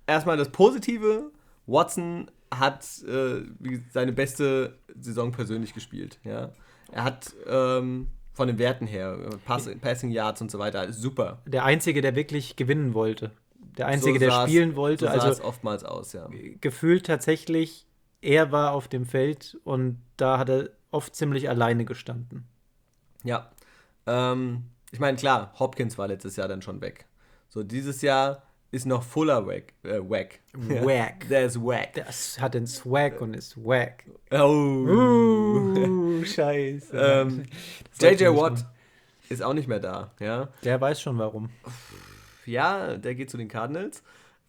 erstmal 0.08 0.36
das 0.36 0.50
Positive. 0.50 1.30
Watson 1.66 2.30
hat 2.52 2.84
äh, 3.06 3.42
seine 3.92 4.12
beste 4.12 4.76
Saison 4.98 5.30
persönlich 5.30 5.72
gespielt. 5.72 6.18
Ja. 6.24 6.50
Er 6.92 7.04
hat 7.04 7.34
ähm, 7.46 8.08
von 8.32 8.48
den 8.48 8.58
Werten 8.58 8.86
her, 8.86 9.18
Pass, 9.44 9.68
Passing 9.80 10.10
Yards 10.10 10.40
und 10.40 10.50
so 10.50 10.58
weiter, 10.58 10.92
super. 10.92 11.38
Der 11.46 11.64
Einzige, 11.64 12.00
der 12.02 12.14
wirklich 12.14 12.56
gewinnen 12.56 12.94
wollte. 12.94 13.30
Der 13.76 13.86
Einzige, 13.86 14.18
so 14.18 14.26
der 14.26 14.42
spielen 14.42 14.76
wollte. 14.76 15.06
So 15.06 15.06
sah 15.06 15.12
also 15.12 15.28
es 15.28 15.40
oftmals 15.40 15.84
aus, 15.84 16.12
ja. 16.12 16.28
Gefühlt 16.60 17.06
tatsächlich, 17.06 17.86
er 18.20 18.52
war 18.52 18.72
auf 18.72 18.88
dem 18.88 19.06
Feld 19.06 19.58
und 19.64 20.00
da 20.16 20.38
hat 20.38 20.48
er 20.48 20.70
oft 20.90 21.14
ziemlich 21.14 21.48
alleine 21.48 21.84
gestanden. 21.84 22.44
Ja. 23.22 23.50
Ähm, 24.06 24.64
ich 24.92 25.00
meine, 25.00 25.16
klar, 25.16 25.52
Hopkins 25.58 25.98
war 25.98 26.08
letztes 26.08 26.36
Jahr 26.36 26.48
dann 26.48 26.62
schon 26.62 26.80
weg. 26.80 27.06
So, 27.48 27.62
dieses 27.62 28.02
Jahr 28.02 28.42
ist 28.70 28.86
noch 28.86 29.02
Fuller 29.02 29.46
Wack. 29.46 29.72
Äh, 29.82 30.00
wack. 30.00 30.40
Wack. 30.52 31.28
Der 31.28 31.46
ist 31.46 31.60
Wack. 31.60 31.94
Das 31.94 32.40
hat 32.40 32.54
den 32.54 32.66
Swag 32.66 33.20
und 33.20 33.34
ist 33.34 33.56
Wack. 33.56 34.04
Oh. 34.30 34.36
Uh, 34.46 36.24
scheiße. 36.24 36.96
Ähm, 36.96 37.44
JJ 38.00 38.26
Watt 38.28 38.66
ist 39.28 39.42
auch 39.42 39.54
nicht 39.54 39.68
mehr 39.68 39.80
da, 39.80 40.12
ja. 40.20 40.48
Der 40.62 40.80
weiß 40.80 41.00
schon 41.00 41.18
warum. 41.18 41.50
Ja, 42.44 42.96
der 42.96 43.14
geht 43.14 43.30
zu 43.30 43.36
den 43.36 43.48
Cardinals. 43.48 44.02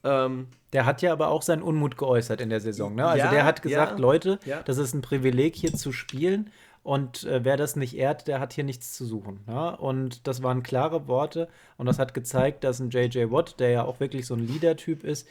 Ähm, 0.04 0.48
der 0.74 0.86
hat 0.86 1.02
ja 1.02 1.12
aber 1.12 1.30
auch 1.30 1.42
seinen 1.42 1.64
Unmut 1.64 1.98
geäußert 1.98 2.42
in 2.42 2.50
der 2.50 2.60
Saison. 2.60 2.96
Ne? 2.96 3.06
Also 3.06 3.26
ja, 3.26 3.32
der 3.32 3.46
hat 3.46 3.62
gesagt, 3.62 3.94
ja, 3.94 3.98
Leute, 3.98 4.40
ja. 4.46 4.62
das 4.64 4.78
ist 4.78 4.94
ein 4.94 5.02
Privileg 5.02 5.56
hier 5.56 5.74
zu 5.74 5.92
spielen 5.92 6.52
und 6.88 7.26
äh, 7.26 7.44
wer 7.44 7.58
das 7.58 7.76
nicht 7.76 7.98
ehrt, 7.98 8.30
der 8.30 8.40
hat 8.40 8.54
hier 8.54 8.64
nichts 8.64 8.94
zu 8.94 9.06
suchen. 9.06 9.42
Ja? 9.46 9.72
Und 9.72 10.26
das 10.26 10.42
waren 10.42 10.64
klare 10.64 11.10
Worte. 11.10 11.50
Und 11.76 11.86
das 11.86 12.00
hat 12.00 12.14
gezeigt, 12.14 12.64
dass 12.64 12.80
ein 12.80 12.92
J.J. 12.92 13.30
Watt, 13.30 13.60
der 13.60 13.72
ja 13.72 13.84
auch 13.84 14.00
wirklich 14.00 14.26
so 14.26 14.36
ein 14.36 14.48
Leader-Typ 14.48 15.04
ist, 15.04 15.28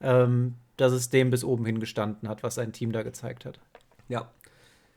ähm, 0.00 0.54
dass 0.76 0.92
es 0.92 1.10
dem 1.10 1.32
bis 1.32 1.42
oben 1.42 1.66
hin 1.66 1.80
gestanden 1.80 2.28
hat, 2.28 2.44
was 2.44 2.54
sein 2.54 2.72
Team 2.72 2.92
da 2.92 3.02
gezeigt 3.02 3.44
hat. 3.44 3.58
Ja. 4.08 4.30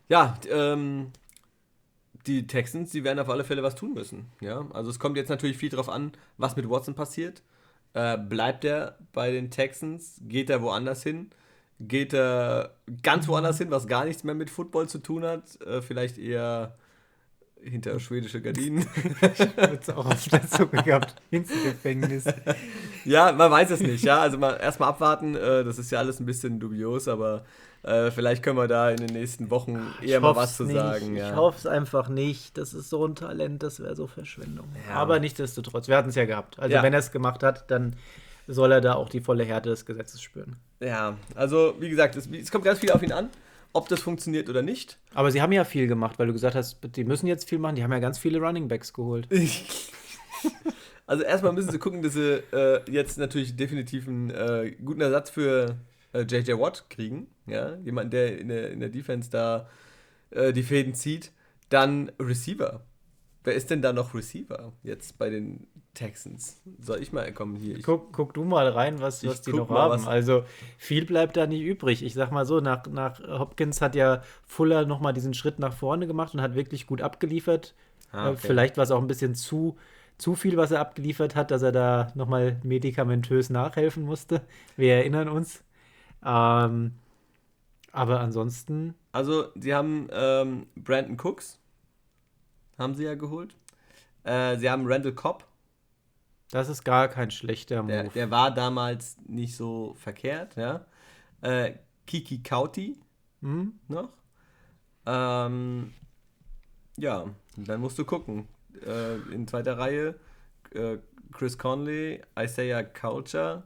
Ja, 0.07 0.37
ähm, 0.51 1.13
die 2.27 2.45
Texans, 2.45 2.91
die 2.91 3.03
werden 3.03 3.17
auf 3.17 3.29
alle 3.31 3.43
Fälle 3.43 3.63
was 3.63 3.73
tun 3.73 3.95
müssen. 3.95 4.27
Ja, 4.39 4.67
also 4.71 4.91
es 4.91 4.99
kommt 4.99 5.17
jetzt 5.17 5.29
natürlich 5.29 5.57
viel 5.57 5.69
darauf 5.69 5.89
an, 5.89 6.11
was 6.37 6.55
mit 6.55 6.69
Watson 6.69 6.93
passiert. 6.93 7.41
Äh, 7.93 8.19
bleibt 8.19 8.65
er 8.65 8.99
bei 9.13 9.31
den 9.31 9.49
Texans? 9.49 10.21
Geht 10.27 10.51
er 10.51 10.61
woanders 10.61 11.01
hin? 11.01 11.31
Geht 11.87 12.13
er 12.13 12.71
ganz 13.01 13.27
woanders 13.27 13.57
hin, 13.57 13.71
was 13.71 13.87
gar 13.87 14.05
nichts 14.05 14.23
mehr 14.23 14.35
mit 14.35 14.49
Football 14.49 14.87
zu 14.87 14.99
tun 14.99 15.23
hat? 15.23 15.59
Äh, 15.61 15.81
vielleicht 15.81 16.17
eher 16.17 16.75
hinter 17.63 17.99
schwedische 17.99 18.41
Gardinen. 18.41 18.79
ich 19.21 19.39
habe 19.39 19.79
es 19.81 19.89
auch 19.89 20.05
auf 20.05 20.27
der 20.27 20.47
Zunge 20.47 20.83
gehabt. 20.83 21.15
Ins 21.31 21.49
Gefängnis. 21.49 22.25
Ja, 23.05 23.31
man 23.31 23.51
weiß 23.51 23.71
es 23.71 23.79
nicht. 23.79 24.03
Ja, 24.03 24.19
also 24.19 24.37
mal 24.37 24.57
erstmal 24.57 24.89
abwarten. 24.89 25.35
Äh, 25.35 25.63
das 25.63 25.79
ist 25.79 25.91
ja 25.91 25.99
alles 25.99 26.19
ein 26.19 26.25
bisschen 26.25 26.59
dubios, 26.59 27.07
aber 27.07 27.45
äh, 27.83 28.11
vielleicht 28.11 28.43
können 28.43 28.57
wir 28.57 28.67
da 28.67 28.89
in 28.89 28.97
den 28.97 29.13
nächsten 29.13 29.49
Wochen 29.49 29.79
eher 30.01 30.19
mal 30.19 30.35
was 30.35 30.57
zu 30.57 30.63
nicht. 30.63 30.75
sagen. 30.75 31.15
Ja. 31.15 31.31
Ich 31.31 31.35
hoffe 31.35 31.57
es 31.57 31.65
einfach 31.65 32.09
nicht. 32.09 32.57
Das 32.57 32.73
ist 32.73 32.89
so 32.89 33.05
ein 33.05 33.15
Talent, 33.15 33.63
das 33.63 33.81
wäre 33.81 33.95
so 33.95 34.07
Verschwendung. 34.07 34.67
Ja. 34.87 34.95
Aber 34.95 35.19
nichtsdestotrotz, 35.19 35.87
wir 35.87 35.97
hatten 35.97 36.09
es 36.09 36.15
ja 36.15 36.25
gehabt. 36.25 36.59
Also 36.59 36.75
ja. 36.75 36.83
wenn 36.83 36.93
er 36.93 36.99
es 36.99 37.11
gemacht 37.11 37.43
hat, 37.43 37.69
dann 37.71 37.95
soll 38.47 38.71
er 38.71 38.81
da 38.81 38.95
auch 38.95 39.09
die 39.09 39.21
volle 39.21 39.43
Härte 39.45 39.69
des 39.69 39.85
Gesetzes 39.85 40.21
spüren. 40.21 40.57
Ja, 40.79 41.17
also 41.35 41.75
wie 41.79 41.89
gesagt, 41.89 42.15
es, 42.15 42.27
es 42.27 42.51
kommt 42.51 42.65
ganz 42.65 42.79
viel 42.79 42.91
auf 42.91 43.01
ihn 43.03 43.11
an 43.11 43.29
ob 43.73 43.89
das 43.89 44.01
funktioniert 44.01 44.49
oder 44.49 44.61
nicht. 44.61 44.99
Aber 45.13 45.31
sie 45.31 45.41
haben 45.41 45.51
ja 45.51 45.65
viel 45.65 45.87
gemacht, 45.87 46.19
weil 46.19 46.27
du 46.27 46.33
gesagt 46.33 46.55
hast, 46.55 46.79
die 46.95 47.03
müssen 47.03 47.27
jetzt 47.27 47.49
viel 47.49 47.57
machen. 47.57 47.75
Die 47.75 47.83
haben 47.83 47.91
ja 47.91 47.99
ganz 47.99 48.19
viele 48.19 48.39
Running 48.39 48.67
Backs 48.67 48.93
geholt. 48.93 49.27
also 51.07 51.23
erstmal 51.23 51.53
müssen 51.53 51.71
sie 51.71 51.79
gucken, 51.79 52.03
dass 52.03 52.13
sie 52.13 52.43
äh, 52.53 52.79
jetzt 52.89 53.17
natürlich 53.17 53.55
definitiv 53.55 54.07
einen 54.07 54.29
äh, 54.29 54.75
guten 54.83 55.01
Ersatz 55.01 55.31
für 55.31 55.75
äh, 56.13 56.21
JJ 56.21 56.53
Watt 56.53 56.85
kriegen. 56.89 57.27
Ja, 57.47 57.75
jemand, 57.77 58.13
der 58.13 58.37
in 58.37 58.47
der, 58.47 58.71
in 58.71 58.79
der 58.79 58.89
Defense 58.89 59.29
da 59.29 59.67
äh, 60.29 60.53
die 60.53 60.63
Fäden 60.63 60.93
zieht. 60.93 61.31
Dann 61.69 62.11
Receiver. 62.19 62.81
Wer 63.43 63.55
ist 63.55 63.69
denn 63.69 63.81
da 63.81 63.91
noch 63.91 64.13
Receiver 64.13 64.71
jetzt 64.83 65.17
bei 65.17 65.29
den 65.29 65.67
Texans? 65.93 66.61
Soll 66.79 67.01
ich 67.01 67.11
mal 67.11 67.31
kommen 67.33 67.55
hier? 67.55 67.77
Ich, 67.77 67.83
guck, 67.83 68.13
guck 68.13 68.33
du 68.33 68.45
mal 68.45 68.67
rein, 68.69 69.01
was, 69.01 69.25
was 69.25 69.41
die 69.41 69.51
noch 69.51 69.69
haben. 69.69 70.07
Also 70.07 70.45
viel 70.77 71.05
bleibt 71.05 71.35
da 71.35 71.45
nicht 71.45 71.61
übrig. 71.61 72.03
Ich 72.03 72.13
sag 72.13 72.31
mal 72.31 72.45
so, 72.45 72.61
nach, 72.61 72.87
nach 72.87 73.19
Hopkins 73.19 73.81
hat 73.81 73.95
ja 73.95 74.21
Fuller 74.45 74.85
nochmal 74.85 75.13
diesen 75.13 75.33
Schritt 75.33 75.59
nach 75.59 75.73
vorne 75.73 76.07
gemacht 76.07 76.33
und 76.33 76.41
hat 76.41 76.55
wirklich 76.55 76.87
gut 76.87 77.01
abgeliefert. 77.01 77.75
Ah, 78.11 78.29
okay. 78.29 78.39
Vielleicht 78.41 78.77
war 78.77 78.85
es 78.85 78.91
auch 78.91 79.01
ein 79.01 79.07
bisschen 79.07 79.35
zu, 79.35 79.75
zu 80.17 80.35
viel, 80.35 80.55
was 80.55 80.71
er 80.71 80.79
abgeliefert 80.79 81.35
hat, 81.35 81.51
dass 81.51 81.63
er 81.63 81.71
da 81.71 82.11
nochmal 82.15 82.59
medikamentös 82.63 83.49
nachhelfen 83.49 84.03
musste. 84.03 84.41
Wir 84.77 84.95
erinnern 84.95 85.27
uns. 85.27 85.63
Ähm, 86.25 86.93
aber 87.91 88.19
ansonsten. 88.19 88.95
Also, 89.11 89.45
sie 89.55 89.73
haben 89.73 90.07
ähm, 90.11 90.67
Brandon 90.75 91.17
Cooks, 91.21 91.59
haben 92.77 92.95
sie 92.95 93.03
ja 93.03 93.15
geholt. 93.15 93.55
Äh, 94.23 94.57
sie 94.57 94.69
haben 94.69 94.85
Randall 94.87 95.13
Cobb. 95.13 95.45
Das 96.51 96.69
ist 96.69 96.83
gar 96.83 97.07
kein 97.07 97.31
schlechter 97.31 97.81
Move. 97.81 97.91
Der, 97.91 98.03
der 98.09 98.31
war 98.31 98.53
damals 98.53 99.17
nicht 99.25 99.55
so 99.55 99.95
verkehrt, 99.95 100.55
ja. 100.55 100.85
Äh, 101.41 101.73
Kiki 102.05 102.43
Kauti 102.43 102.99
hm? 103.41 103.73
noch. 103.87 104.09
Ähm, 105.05 105.93
ja, 106.97 107.25
dann 107.57 107.81
musst 107.81 107.97
du 107.97 108.05
gucken. 108.05 108.47
Äh, 108.85 109.15
in 109.33 109.47
zweiter 109.47 109.77
Reihe 109.77 110.15
äh, 110.71 110.97
Chris 111.31 111.57
Conley, 111.57 112.21
Isaiah 112.39 112.83
Coucher, 112.83 113.63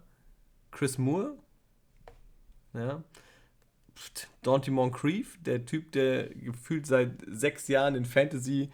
Chris 0.71 0.97
Moore. 0.97 1.35
Ja. 2.73 3.03
Dante 4.43 4.71
Moncrief, 4.71 5.41
der 5.41 5.65
Typ, 5.65 5.91
der 5.91 6.29
gefühlt 6.29 6.85
seit 6.85 7.13
sechs 7.27 7.67
Jahren 7.67 7.95
in 7.95 8.05
Fantasy 8.05 8.69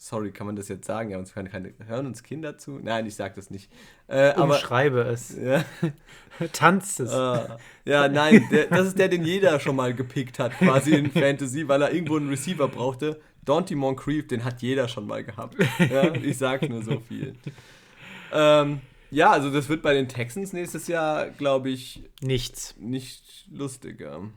Sorry, 0.00 0.30
kann 0.30 0.46
man 0.46 0.54
das 0.54 0.68
jetzt 0.68 0.86
sagen? 0.86 1.10
Ja, 1.10 1.18
uns 1.18 1.34
keine, 1.34 1.48
keine, 1.48 1.74
hören 1.86 2.06
uns 2.06 2.22
Kinder 2.22 2.56
zu? 2.56 2.78
Nein, 2.80 3.04
ich 3.06 3.16
sage 3.16 3.34
das 3.34 3.50
nicht. 3.50 3.68
Äh, 4.06 4.32
Umschreibe 4.40 5.00
aber, 5.00 5.10
es. 5.10 5.36
Ja. 5.36 5.64
Tanzt 6.52 7.00
es. 7.00 7.12
Uh, 7.12 7.40
ja, 7.84 8.08
nein, 8.08 8.46
der, 8.52 8.66
das 8.66 8.86
ist 8.86 8.98
der, 8.98 9.08
den 9.08 9.24
jeder 9.24 9.58
schon 9.58 9.74
mal 9.74 9.92
gepickt 9.92 10.38
hat, 10.38 10.52
quasi 10.52 10.94
in 10.94 11.10
Fantasy, 11.10 11.66
weil 11.66 11.82
er 11.82 11.92
irgendwo 11.92 12.16
einen 12.16 12.28
Receiver 12.28 12.68
brauchte. 12.68 13.20
Dante 13.44 13.74
Moncrief, 13.74 14.28
den 14.28 14.44
hat 14.44 14.62
jeder 14.62 14.86
schon 14.86 15.06
mal 15.06 15.24
gehabt. 15.24 15.56
Ja, 15.90 16.14
ich 16.14 16.38
sage 16.38 16.68
nur 16.68 16.82
so 16.84 17.00
viel. 17.00 17.34
Ähm, 18.32 18.80
ja, 19.10 19.30
also 19.30 19.50
das 19.50 19.68
wird 19.68 19.82
bei 19.82 19.94
den 19.94 20.08
Texans 20.08 20.52
nächstes 20.52 20.86
Jahr, 20.86 21.30
glaube 21.30 21.70
ich, 21.70 22.04
nichts. 22.20 22.76
Nicht 22.78 23.46
lustiger. 23.50 24.30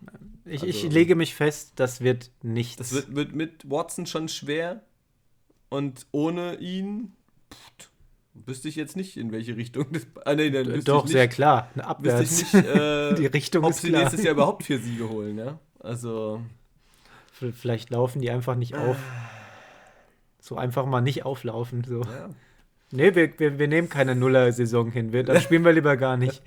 Ich, 0.45 0.61
also, 0.61 0.65
ich 0.65 0.83
lege 0.91 1.15
mich 1.15 1.35
fest, 1.35 1.73
das 1.75 2.01
wird 2.01 2.31
nichts. 2.41 2.77
Das 2.77 2.93
wird, 2.93 3.15
wird 3.15 3.35
mit 3.35 3.69
Watson 3.69 4.05
schon 4.05 4.27
schwer. 4.27 4.81
Und 5.71 6.05
ohne 6.11 6.55
ihn 6.55 7.13
pff, 7.49 7.89
wüsste 8.33 8.67
ich 8.67 8.75
jetzt 8.75 8.97
nicht, 8.97 9.15
in 9.15 9.31
welche 9.31 9.55
Richtung 9.55 9.85
das. 9.93 10.05
Ah, 10.25 10.35
nee, 10.35 10.49
dann 10.49 10.81
Doch, 10.83 11.03
nicht, 11.03 11.13
sehr 11.13 11.29
klar. 11.29 11.69
Eine 11.73 11.87
Abwärts. 11.87 12.41
Ich 12.41 12.53
nicht, 12.53 12.65
äh, 12.75 13.13
Die 13.15 13.25
Richtung 13.27 13.63
ob 13.63 13.71
ist 13.71 13.81
sie 13.81 13.87
klar. 13.87 14.01
nächstes 14.01 14.21
Jahr 14.21 14.33
überhaupt 14.35 14.63
vier 14.63 14.79
Siege 14.79 15.07
holen, 15.09 15.37
ja? 15.37 15.59
Also. 15.79 16.41
Vielleicht 17.31 17.89
laufen 17.89 18.21
die 18.21 18.29
einfach 18.29 18.55
nicht 18.55 18.75
auf. 18.75 18.97
So 20.41 20.57
einfach 20.57 20.85
mal 20.85 20.99
nicht 20.99 21.23
auflaufen. 21.23 21.85
So. 21.85 22.01
Ja. 22.01 22.29
Nee, 22.91 23.15
wir, 23.15 23.39
wir, 23.39 23.57
wir 23.57 23.67
nehmen 23.69 23.87
keine 23.87 24.13
Nuller-Saison 24.13 24.91
hin. 24.91 25.13
Wir, 25.13 25.23
das 25.23 25.41
spielen 25.43 25.63
wir 25.63 25.71
lieber 25.71 25.95
gar 25.95 26.17
nicht. 26.17 26.43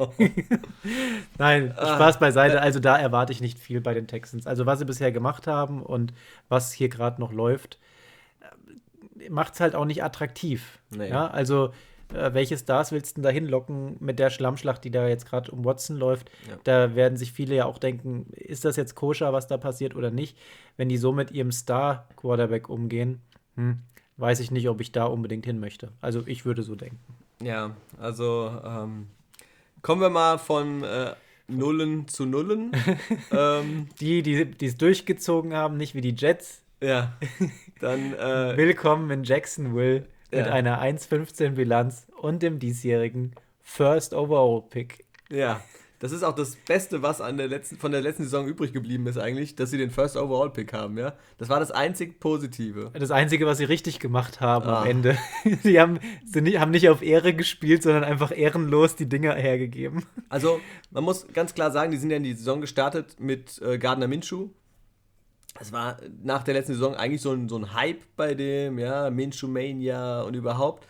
Nein, 1.39 1.73
ah. 1.77 1.95
Spaß 1.95 2.19
beiseite. 2.19 2.61
Also 2.61 2.79
da 2.79 2.99
erwarte 2.99 3.33
ich 3.33 3.41
nicht 3.41 3.59
viel 3.59 3.81
bei 3.81 3.95
den 3.95 4.07
Texans. 4.07 4.47
Also 4.47 4.67
was 4.67 4.81
sie 4.81 4.85
bisher 4.85 5.11
gemacht 5.13 5.47
haben 5.47 5.83
und 5.83 6.13
was 6.51 6.73
hier 6.73 6.91
gerade 6.91 7.21
noch 7.23 7.33
läuft, 7.33 7.79
macht 9.31 9.55
es 9.55 9.61
halt 9.61 9.75
auch 9.75 9.85
nicht 9.85 10.03
attraktiv. 10.03 10.81
Nee. 10.91 11.09
Ja, 11.09 11.27
also 11.27 11.71
äh, 12.13 12.33
welche 12.35 12.57
Stars 12.57 12.93
willst 12.93 13.17
du 13.17 13.23
da 13.23 13.31
hinlocken 13.31 13.97
mit 14.01 14.19
der 14.19 14.31
Schlammschlacht, 14.31 14.85
die 14.85 14.91
da 14.91 15.09
jetzt 15.09 15.27
gerade 15.27 15.51
um 15.51 15.65
Watson 15.65 15.97
läuft? 15.97 16.31
Ja. 16.49 16.57
Da 16.65 16.95
werden 16.95 17.17
sich 17.17 17.33
viele 17.33 17.55
ja 17.55 17.65
auch 17.67 17.79
denken, 17.79 18.27
ist 18.33 18.65
das 18.65 18.77
jetzt 18.77 18.95
koscher, 18.95 19.33
was 19.33 19.47
da 19.47 19.57
passiert 19.57 19.95
oder 19.95 20.11
nicht? 20.11 20.37
Wenn 20.77 20.89
die 20.89 20.97
so 20.97 21.13
mit 21.13 21.31
ihrem 21.31 21.53
Star-Quarterback 21.53 22.69
umgehen, 22.69 23.21
hm, 23.57 23.81
weiß 24.17 24.41
ich 24.41 24.51
nicht, 24.51 24.69
ob 24.69 24.81
ich 24.81 24.93
da 24.93 25.05
unbedingt 25.05 25.47
hin 25.47 25.61
möchte. 25.61 25.93
Also 26.01 26.23
ich 26.27 26.45
würde 26.45 26.63
so 26.63 26.75
denken. 26.75 26.99
Ja, 27.43 27.77
also 27.99 28.53
ähm, 28.65 29.09
kommen 29.83 30.01
wir 30.01 30.11
mal 30.11 30.39
von 30.39 30.83
äh, 30.85 31.15
Nullen 31.49 32.09
zu 32.09 32.27
Nullen. 32.27 32.73
ähm, 33.33 33.89
die, 34.01 34.23
die 34.23 34.67
es 34.67 34.77
durchgezogen 34.77 35.55
haben, 35.55 35.77
nicht 35.77 35.95
wie 35.95 36.01
die 36.01 36.15
Jets, 36.17 36.65
ja. 36.85 37.13
Dann. 37.85 38.15
Äh, 38.15 38.57
Willkommen 38.57 39.11
in 39.11 39.25
Jacksonville 39.25 40.07
ja. 40.33 40.39
mit 40.39 40.49
einer 40.49 40.83
1,15 40.83 41.51
Bilanz 41.51 42.07
und 42.17 42.43
dem 42.43 42.59
diesjährigen 42.59 43.35
First 43.61 44.15
Overall 44.15 44.63
Pick. 44.71 45.05
Ja. 45.29 45.61
Das 45.99 46.11
ist 46.11 46.23
auch 46.23 46.35
das 46.35 46.57
Beste, 46.57 47.03
was 47.03 47.19
der 47.19 47.33
letzten, 47.47 47.77
von 47.77 47.93
der 47.93 48.01
letzten 48.01 48.23
Saison 48.23 48.47
übrig 48.47 48.73
geblieben 48.73 49.07
ist, 49.07 49.19
eigentlich, 49.19 49.55
dass 49.55 49.71
sie 49.71 49.77
den 49.77 49.91
First 49.91 50.17
Overall 50.17 50.49
Pick 50.49 50.73
haben, 50.73 50.97
ja. 50.97 51.13
Das 51.37 51.51
war 51.51 51.61
das 51.61 51.73
einzig 51.73 52.21
Positive. 52.21 52.91
Das 52.95 53.11
Einzige, 53.11 53.45
was 53.45 53.59
sie 53.59 53.65
richtig 53.65 54.01
gemacht 54.01 54.41
haben 54.41 54.67
ah. 54.67 54.81
am 54.81 54.89
Ende. 54.89 55.19
Die 55.65 55.79
haben, 55.79 56.01
sie 56.25 56.59
haben 56.59 56.71
nicht 56.71 56.89
auf 56.89 57.03
Ehre 57.03 57.35
gespielt, 57.35 57.83
sondern 57.83 58.05
einfach 58.05 58.35
ehrenlos 58.35 58.97
die 58.97 59.11
Dinger 59.11 59.35
hergegeben. 59.35 60.07
Also, 60.31 60.59
man 60.91 61.05
muss 61.05 61.27
ganz 61.35 61.55
klar 61.55 61.71
sagen, 61.71 61.91
die 61.91 61.99
sind 61.99 62.09
ja 62.09 62.17
in 62.17 62.25
die 62.25 62.33
Saison 62.33 62.63
gestartet 62.63 63.21
mit 63.21 63.61
äh, 63.61 63.77
Gardner 63.77 64.09
Minshew, 64.09 64.49
es 65.61 65.73
war 65.73 65.99
nach 66.23 66.43
der 66.43 66.55
letzten 66.55 66.75
Saison 66.75 66.95
eigentlich 66.95 67.23
so 67.23 67.33
ein, 67.33 67.49
so 67.49 67.57
ein 67.57 67.75
Hype 67.75 68.03
bei 68.17 68.35
dem, 68.35 68.79
ja, 68.79 69.11
Minshew 69.11 69.49
Mania 69.49 70.23
und 70.23 70.35
überhaupt. 70.35 70.87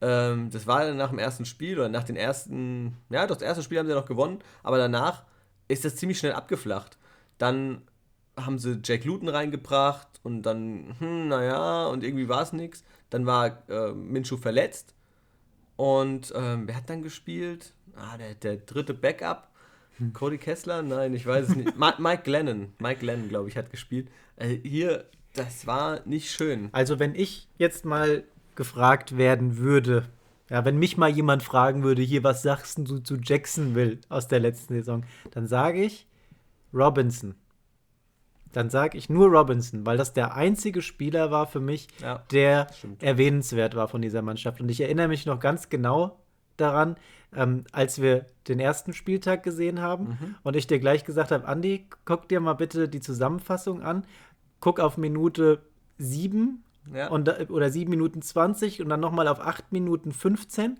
Ähm, 0.00 0.50
das 0.50 0.66
war 0.66 0.84
dann 0.84 0.96
nach 0.96 1.10
dem 1.10 1.18
ersten 1.18 1.44
Spiel 1.46 1.78
oder 1.78 1.88
nach 1.88 2.04
den 2.04 2.16
ersten, 2.16 2.96
ja, 3.10 3.26
doch 3.26 3.36
das 3.36 3.46
erste 3.46 3.62
Spiel 3.62 3.78
haben 3.78 3.86
sie 3.86 3.94
noch 3.94 4.06
gewonnen, 4.06 4.40
aber 4.62 4.78
danach 4.78 5.24
ist 5.68 5.84
das 5.84 5.96
ziemlich 5.96 6.18
schnell 6.18 6.32
abgeflacht. 6.32 6.98
Dann 7.38 7.82
haben 8.36 8.58
sie 8.58 8.80
Jack 8.84 9.04
Luton 9.04 9.28
reingebracht 9.28 10.08
und 10.22 10.42
dann, 10.42 10.96
hm, 10.98 11.28
naja, 11.28 11.86
und 11.86 12.04
irgendwie 12.04 12.28
war 12.28 12.42
es 12.42 12.52
nichts. 12.52 12.84
Dann 13.10 13.26
war 13.26 13.68
äh, 13.68 13.92
Minshew 13.92 14.36
verletzt 14.36 14.94
und 15.76 16.32
ähm, 16.36 16.66
wer 16.66 16.76
hat 16.76 16.90
dann 16.90 17.02
gespielt? 17.02 17.74
Ah, 17.96 18.16
der, 18.16 18.34
der 18.34 18.56
dritte 18.56 18.94
Backup 18.94 19.51
Cody 20.12 20.38
Kessler? 20.38 20.82
Nein, 20.82 21.14
ich 21.14 21.26
weiß 21.26 21.50
es 21.50 21.56
nicht. 21.56 21.72
Mike 21.76 22.22
Glennon. 22.24 22.72
Mike 22.78 23.00
Glennon, 23.00 23.28
glaube 23.28 23.48
ich, 23.48 23.56
hat 23.56 23.70
gespielt. 23.70 24.08
Also 24.36 24.54
hier, 24.62 25.04
das 25.34 25.66
war 25.66 26.00
nicht 26.04 26.30
schön. 26.30 26.68
Also, 26.72 26.98
wenn 26.98 27.14
ich 27.14 27.48
jetzt 27.58 27.84
mal 27.84 28.24
gefragt 28.54 29.16
werden 29.16 29.58
würde, 29.58 30.08
ja, 30.50 30.64
wenn 30.64 30.78
mich 30.78 30.96
mal 30.98 31.08
jemand 31.08 31.42
fragen 31.42 31.82
würde, 31.82 32.02
hier, 32.02 32.24
was 32.24 32.42
sagst 32.42 32.78
du 32.78 32.98
zu 32.98 33.16
Jacksonville 33.16 33.98
aus 34.08 34.28
der 34.28 34.40
letzten 34.40 34.74
Saison, 34.74 35.04
dann 35.30 35.46
sage 35.46 35.82
ich 35.82 36.06
Robinson. 36.74 37.34
Dann 38.52 38.68
sage 38.68 38.98
ich 38.98 39.08
nur 39.08 39.28
Robinson, 39.28 39.86
weil 39.86 39.96
das 39.96 40.12
der 40.12 40.34
einzige 40.34 40.82
Spieler 40.82 41.30
war 41.30 41.46
für 41.46 41.60
mich, 41.60 41.88
ja, 42.02 42.22
der 42.32 42.66
erwähnenswert 43.00 43.74
war 43.74 43.88
von 43.88 44.02
dieser 44.02 44.20
Mannschaft. 44.20 44.60
Und 44.60 44.70
ich 44.70 44.82
erinnere 44.82 45.08
mich 45.08 45.24
noch 45.24 45.40
ganz 45.40 45.70
genau 45.70 46.18
daran, 46.58 46.96
ähm, 47.34 47.64
als 47.72 48.00
wir 48.00 48.26
den 48.48 48.60
ersten 48.60 48.92
Spieltag 48.92 49.42
gesehen 49.42 49.80
haben 49.80 50.18
mhm. 50.20 50.34
und 50.42 50.56
ich 50.56 50.66
dir 50.66 50.78
gleich 50.78 51.04
gesagt 51.04 51.30
habe, 51.30 51.46
Andi, 51.46 51.86
guck 52.04 52.28
dir 52.28 52.40
mal 52.40 52.54
bitte 52.54 52.88
die 52.88 53.00
Zusammenfassung 53.00 53.82
an, 53.82 54.04
guck 54.60 54.80
auf 54.80 54.96
Minute 54.96 55.62
7 55.98 56.62
ja. 56.92 57.08
und, 57.08 57.50
oder 57.50 57.70
7 57.70 57.88
Minuten 57.90 58.22
20 58.22 58.82
und 58.82 58.88
dann 58.88 59.00
nochmal 59.00 59.28
auf 59.28 59.40
8 59.40 59.72
Minuten 59.72 60.12
15. 60.12 60.78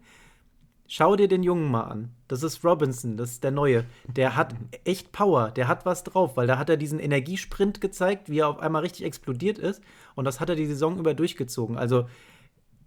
schau 0.88 1.16
dir 1.16 1.28
den 1.28 1.42
Jungen 1.42 1.70
mal 1.70 1.84
an. 1.84 2.11
Das 2.28 2.42
ist 2.42 2.64
Robinson, 2.64 3.16
das 3.16 3.32
ist 3.32 3.44
der 3.44 3.50
Neue. 3.50 3.84
Der 4.07 4.36
hat 4.36 4.55
echt 4.84 5.12
Power, 5.12 5.50
der 5.50 5.68
hat 5.68 5.86
was 5.86 6.05
drauf, 6.05 6.36
weil 6.36 6.46
da 6.46 6.59
hat 6.59 6.68
er 6.68 6.76
diesen 6.76 6.98
Energiesprint 6.98 7.80
gezeigt, 7.80 8.28
wie 8.28 8.40
er 8.40 8.48
auf 8.48 8.59
einmal 8.59 8.82
richtig 8.82 9.07
explodiert 9.07 9.59
ist. 9.59 9.82
Und 10.14 10.24
das 10.24 10.40
hat 10.40 10.48
er 10.48 10.57
die 10.57 10.66
Saison 10.66 10.98
über 10.98 11.14
durchgezogen. 11.14 11.78
Also, 11.78 12.07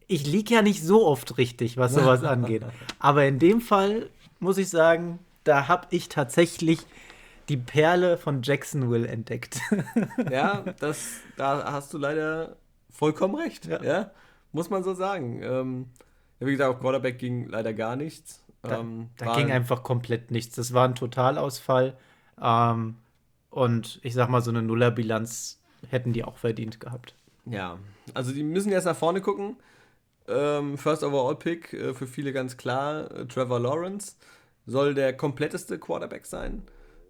ich 0.07 0.25
liege 0.25 0.55
ja 0.55 0.61
nicht 0.61 0.83
so 0.83 1.05
oft 1.05 1.37
richtig, 1.37 1.77
was 1.77 1.93
sowas 1.95 2.23
angeht. 2.23 2.63
Aber 2.99 3.25
in 3.25 3.39
dem 3.39 3.61
Fall 3.61 4.09
muss 4.39 4.57
ich 4.57 4.69
sagen, 4.69 5.19
da 5.43 5.67
habe 5.67 5.87
ich 5.91 6.09
tatsächlich 6.09 6.79
die 7.49 7.57
Perle 7.57 8.17
von 8.17 8.41
Jacksonville 8.41 9.07
entdeckt. 9.07 9.59
ja, 10.31 10.63
das, 10.79 11.19
da 11.37 11.71
hast 11.71 11.93
du 11.93 11.97
leider 11.97 12.55
vollkommen 12.89 13.35
recht. 13.35 13.65
Ja. 13.65 13.83
ja? 13.83 14.11
Muss 14.51 14.69
man 14.69 14.83
so 14.83 14.93
sagen. 14.93 15.41
Ähm, 15.43 15.85
wie 16.39 16.51
gesagt, 16.51 16.75
auf 16.75 16.79
Quarterback 16.79 17.19
ging 17.19 17.47
leider 17.47 17.73
gar 17.73 17.95
nichts. 17.95 18.41
Da, 18.61 18.79
ähm, 18.79 19.09
da 19.17 19.35
ging 19.35 19.51
einfach 19.51 19.83
komplett 19.83 20.31
nichts. 20.31 20.55
Das 20.55 20.73
war 20.73 20.87
ein 20.87 20.95
Totalausfall. 20.95 21.97
Ähm, 22.41 22.95
und 23.51 23.99
ich 24.01 24.13
sag 24.13 24.29
mal, 24.29 24.41
so 24.41 24.49
eine 24.49 24.61
Nullerbilanz 24.61 25.61
hätten 25.89 26.13
die 26.13 26.23
auch 26.23 26.37
verdient 26.37 26.79
gehabt. 26.79 27.13
Ja, 27.45 27.77
also 28.13 28.31
die 28.31 28.43
müssen 28.43 28.71
jetzt 28.71 28.85
nach 28.85 28.95
vorne 28.95 29.21
gucken. 29.21 29.57
Ähm, 30.27 30.77
First 30.77 31.03
Overall 31.03 31.35
Pick 31.35 31.73
äh, 31.73 31.93
für 31.93 32.07
viele 32.07 32.33
ganz 32.33 32.57
klar. 32.57 33.11
Äh, 33.11 33.25
Trevor 33.27 33.59
Lawrence 33.59 34.15
soll 34.65 34.93
der 34.93 35.15
kompletteste 35.15 35.77
Quarterback 35.77 36.25
sein. 36.25 36.63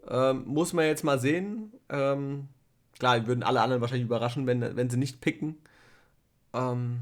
Ähm, 0.07 0.43
muss 0.45 0.73
man 0.73 0.85
jetzt 0.85 1.03
mal 1.03 1.19
sehen. 1.19 1.71
Ähm, 1.89 2.47
klar, 2.97 3.25
würden 3.27 3.43
alle 3.43 3.61
anderen 3.61 3.81
wahrscheinlich 3.81 4.05
überraschen, 4.05 4.47
wenn, 4.47 4.75
wenn 4.75 4.89
sie 4.89 4.97
nicht 4.97 5.21
picken. 5.21 5.57
Ähm, 6.53 6.99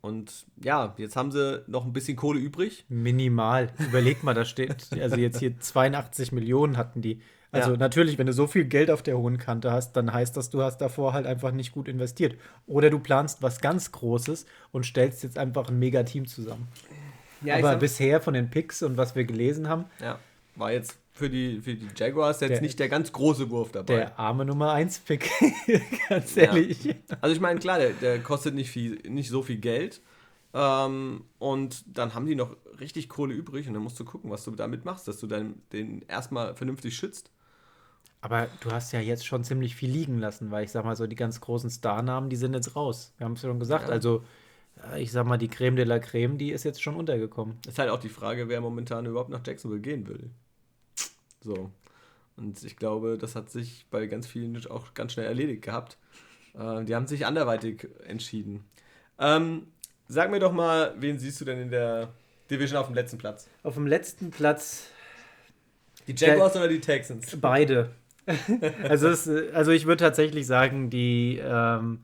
und 0.00 0.44
ja, 0.62 0.94
jetzt 0.98 1.16
haben 1.16 1.32
sie 1.32 1.64
noch 1.66 1.84
ein 1.84 1.92
bisschen 1.94 2.16
Kohle 2.16 2.38
übrig. 2.38 2.84
Minimal. 2.88 3.70
Überleg 3.78 4.22
mal, 4.22 4.34
da 4.34 4.44
steht, 4.44 4.88
also 5.00 5.16
jetzt 5.16 5.38
hier 5.38 5.58
82 5.58 6.30
Millionen 6.32 6.76
hatten 6.76 7.00
die. 7.00 7.20
Also 7.54 7.72
ja. 7.72 7.76
natürlich, 7.76 8.18
wenn 8.18 8.26
du 8.26 8.32
so 8.32 8.46
viel 8.46 8.64
Geld 8.64 8.90
auf 8.90 9.02
der 9.02 9.16
hohen 9.16 9.38
Kante 9.38 9.70
hast, 9.70 9.92
dann 9.92 10.12
heißt 10.12 10.36
das, 10.36 10.50
du 10.50 10.62
hast 10.62 10.78
davor 10.78 11.12
halt 11.12 11.26
einfach 11.26 11.52
nicht 11.52 11.72
gut 11.72 11.88
investiert. 11.88 12.36
Oder 12.66 12.90
du 12.90 12.98
planst 12.98 13.42
was 13.42 13.60
ganz 13.60 13.92
Großes 13.92 14.46
und 14.72 14.84
stellst 14.84 15.22
jetzt 15.22 15.38
einfach 15.38 15.68
ein 15.68 15.78
Mega-Team 15.78 16.26
zusammen. 16.26 16.68
Ja, 17.42 17.56
Aber 17.56 17.76
bisher 17.76 18.20
von 18.20 18.34
den 18.34 18.50
Picks 18.50 18.82
und 18.82 18.96
was 18.96 19.14
wir 19.14 19.24
gelesen 19.24 19.68
haben, 19.68 19.84
ja, 20.00 20.18
war 20.56 20.72
jetzt 20.72 20.98
für 21.12 21.30
die, 21.30 21.60
für 21.60 21.74
die 21.74 21.88
Jaguars 21.96 22.40
jetzt 22.40 22.50
der, 22.50 22.60
nicht 22.60 22.78
der 22.78 22.88
ganz 22.88 23.12
große 23.12 23.50
Wurf 23.50 23.70
dabei. 23.70 23.96
Der 23.96 24.18
arme 24.18 24.44
Nummer 24.44 24.72
1 24.72 25.00
Pick, 25.00 25.30
ganz 26.08 26.36
ehrlich. 26.36 26.84
Ja. 26.84 26.94
Also 27.20 27.34
ich 27.34 27.40
meine, 27.40 27.60
klar, 27.60 27.78
der, 27.78 27.90
der, 27.90 28.18
kostet 28.18 28.54
nicht, 28.54 28.70
viel, 28.70 28.96
nicht 29.08 29.28
so 29.28 29.42
viel 29.42 29.58
Geld. 29.58 30.00
Ähm, 30.54 31.24
und 31.38 31.84
dann 31.86 32.14
haben 32.14 32.26
die 32.26 32.34
noch 32.34 32.56
richtig 32.80 33.08
Kohle 33.08 33.34
übrig 33.34 33.68
und 33.68 33.74
dann 33.74 33.82
musst 33.82 33.98
du 34.00 34.04
gucken, 34.04 34.30
was 34.30 34.44
du 34.44 34.52
damit 34.52 34.84
machst, 34.84 35.06
dass 35.06 35.18
du 35.18 35.26
dann 35.26 35.62
den 35.72 36.02
erstmal 36.08 36.54
vernünftig 36.56 36.96
schützt. 36.96 37.30
Aber 38.24 38.48
du 38.60 38.70
hast 38.72 38.90
ja 38.92 39.00
jetzt 39.00 39.26
schon 39.26 39.44
ziemlich 39.44 39.76
viel 39.76 39.90
liegen 39.90 40.18
lassen, 40.18 40.50
weil 40.50 40.64
ich 40.64 40.70
sag 40.70 40.86
mal 40.86 40.96
so, 40.96 41.06
die 41.06 41.14
ganz 41.14 41.42
großen 41.42 41.68
Starnamen, 41.68 42.30
die 42.30 42.36
sind 42.36 42.54
jetzt 42.54 42.74
raus. 42.74 43.12
Wir 43.18 43.26
haben 43.26 43.34
es 43.34 43.42
ja 43.42 43.50
schon 43.50 43.60
gesagt. 43.60 43.88
Ja. 43.88 43.92
Also, 43.92 44.24
äh, 44.94 45.02
ich 45.02 45.12
sag 45.12 45.26
mal, 45.26 45.36
die 45.36 45.48
Creme 45.48 45.76
de 45.76 45.84
la 45.84 45.98
Creme, 45.98 46.38
die 46.38 46.50
ist 46.50 46.64
jetzt 46.64 46.82
schon 46.82 46.96
untergekommen. 46.96 47.58
Ist 47.68 47.78
halt 47.78 47.90
auch 47.90 48.00
die 48.00 48.08
Frage, 48.08 48.48
wer 48.48 48.62
momentan 48.62 49.04
überhaupt 49.04 49.28
nach 49.28 49.42
Jacksonville 49.46 49.82
gehen 49.82 50.08
will. 50.08 50.30
So. 51.42 51.70
Und 52.38 52.64
ich 52.64 52.78
glaube, 52.78 53.18
das 53.18 53.36
hat 53.36 53.50
sich 53.50 53.84
bei 53.90 54.06
ganz 54.06 54.26
vielen 54.26 54.56
auch 54.68 54.94
ganz 54.94 55.12
schnell 55.12 55.26
erledigt 55.26 55.60
gehabt. 55.60 55.98
Äh, 56.54 56.82
die 56.84 56.94
haben 56.94 57.06
sich 57.06 57.26
anderweitig 57.26 57.86
entschieden. 58.06 58.64
Ähm, 59.18 59.66
sag 60.08 60.30
mir 60.30 60.40
doch 60.40 60.52
mal, 60.52 60.94
wen 60.96 61.18
siehst 61.18 61.42
du 61.42 61.44
denn 61.44 61.60
in 61.60 61.70
der 61.70 62.08
Division 62.50 62.78
auf 62.78 62.86
dem 62.86 62.94
letzten 62.94 63.18
Platz? 63.18 63.50
Auf 63.62 63.74
dem 63.74 63.86
letzten 63.86 64.30
Platz. 64.30 64.86
Die 66.06 66.14
Jaguars 66.16 66.56
oder 66.56 66.68
die 66.68 66.80
Texans? 66.80 67.36
Beide. 67.38 67.90
also, 68.88 69.08
es, 69.08 69.28
also 69.52 69.70
ich 69.70 69.86
würde 69.86 70.04
tatsächlich 70.04 70.46
sagen, 70.46 70.90
die 70.90 71.40
ähm, 71.42 72.00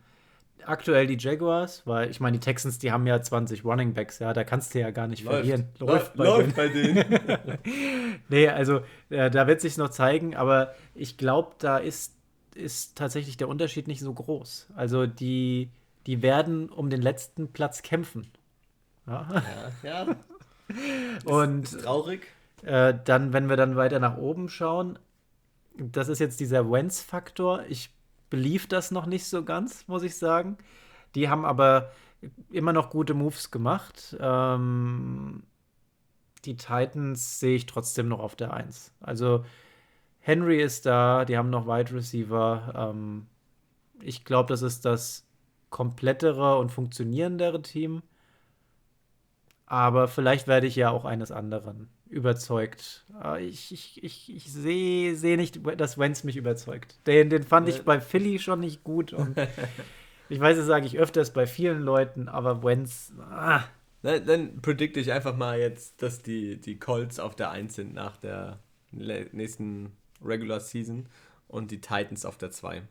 aktuell 0.65 1.07
die 1.07 1.17
Jaguars, 1.19 1.87
weil 1.87 2.11
ich 2.11 2.21
meine, 2.21 2.39
die 2.39 2.45
Texans, 2.45 2.79
die 2.79 2.93
haben 2.93 3.07
ja 3.07 3.21
20 3.21 3.65
Running 3.65 3.95
Backs, 3.95 4.19
ja, 4.19 4.33
da 4.33 4.45
kannst 4.45 4.75
du 4.75 4.81
ja 4.81 4.91
gar 4.91 5.07
nicht 5.07 5.25
läuft. 5.25 5.37
verlieren. 5.37 5.69
Läuft, 5.79 6.17
bei, 6.17 6.25
läuft 6.25 6.57
bei 6.57 6.69
denen. 6.69 7.05
nee, 8.29 8.49
also 8.49 8.81
äh, 9.09 9.31
da 9.31 9.47
wird 9.47 9.61
sich 9.61 9.77
noch 9.77 9.91
zeigen, 9.91 10.37
aber 10.37 10.75
ich 10.95 11.17
glaube, 11.17 11.55
da 11.59 11.79
ist, 11.79 12.15
ist 12.55 12.97
tatsächlich 12.97 13.37
der 13.37 13.49
Unterschied 13.49 13.89
nicht 13.89 14.01
so 14.01 14.13
groß. 14.13 14.69
Also 14.75 15.07
die, 15.07 15.71
die 16.07 16.23
werden 16.23 16.69
um 16.69 16.91
den 16.91 17.03
letzten 17.03 17.53
Platz 17.53 17.83
kämpfen. 17.83 18.31
Ja, 19.07 19.43
ja. 19.83 20.07
ja. 20.07 20.17
Und 21.25 21.65
ist, 21.65 21.75
ist 21.75 21.85
traurig. 21.85 22.27
Äh, 22.63 22.95
dann, 23.05 23.33
wenn 23.33 23.49
wir 23.49 23.57
dann 23.57 23.77
weiter 23.77 23.99
nach 23.99 24.17
oben 24.17 24.49
schauen, 24.49 24.99
das 25.77 26.09
ist 26.09 26.19
jetzt 26.19 26.41
dieser 26.41 26.71
Wentz-Faktor. 26.71 27.65
Ich 27.69 27.95
belief 28.29 28.67
das 28.67 28.91
noch 28.91 29.07
nicht 29.07 29.27
so 29.27 29.45
ganz, 29.45 29.87
muss 29.89 30.03
ich 30.03 30.17
sagen. 30.17 30.59
Die 31.15 31.29
haben 31.29 31.45
aber 31.45 31.93
immer 32.51 32.73
noch 32.73 32.91
gute 32.91 33.15
Moves 33.15 33.51
gemacht. 33.51 34.17
Ähm, 34.21 35.43
die 36.45 36.57
Titans 36.57 37.41
sehe 37.41 37.57
ich 37.57 37.67
trotzdem 37.67 38.09
noch 38.09 38.21
auf 38.21 38.37
der 38.37 38.53
1. 38.53 38.93
Also 39.01 39.45
Henry 40.21 40.61
ist 40.63 40.87
da, 40.87 41.25
die 41.25 41.37
haben 41.37 41.51
noch 41.51 41.67
Wide 41.67 41.93
Receiver. 41.93 42.93
Ähm, 42.95 43.27
ich 44.03 44.25
glaube, 44.25 44.49
das 44.49 44.63
ist 44.63 44.85
das 44.85 45.27
komplettere 45.71 46.59
und 46.59 46.71
funktionierendere 46.71 47.63
Team. 47.63 48.03
Aber 49.67 50.09
vielleicht 50.09 50.49
werde 50.49 50.67
ich 50.67 50.77
ja 50.77 50.91
auch 50.91 51.05
eines 51.05 51.31
anderen 51.31 51.89
überzeugt. 52.11 53.05
Äh, 53.23 53.45
ich, 53.45 53.73
ich, 53.73 54.05
ich, 54.05 54.37
ich 54.37 54.53
sehe 54.53 55.17
seh 55.17 55.37
nicht, 55.37 55.61
dass 55.79 55.99
Wentz 55.99 56.25
mich 56.25 56.37
überzeugt. 56.37 56.99
Den, 57.07 57.31
den 57.31 57.45
fand 57.45 57.69
ich 57.69 57.83
bei 57.83 58.01
Philly 58.01 58.39
schon 58.39 58.61
nicht 58.61 58.85
gut. 58.85 59.13
Und 59.13 59.37
ich 60.29 60.41
weiß, 60.41 60.57
das 60.57 60.67
sage 60.67 60.87
ich 60.87 60.99
öfters 60.99 61.33
bei 61.33 61.47
vielen 61.47 61.81
Leuten, 61.81 62.29
aber 62.29 62.63
Wentz. 62.63 63.13
Ah. 63.31 63.63
Dann, 64.03 64.27
dann 64.27 64.63
predikte 64.63 65.01
ich 65.01 65.13
einfach 65.13 65.37
mal 65.37 65.59
jetzt, 65.59 66.03
dass 66.03 66.23
die, 66.23 66.61
die 66.61 66.79
Colts 66.79 67.19
auf 67.19 67.37
der 67.37 67.51
1 67.51 67.75
sind 67.75 67.95
nach 67.95 68.17
der 68.17 68.59
nächsten 68.93 69.93
Regular 70.25 70.61
Season 70.61 71.07
und 71.49 71.71
die 71.71 71.81
Titans 71.81 72.25
auf 72.25 72.39
der 72.39 72.51
2. 72.51 72.83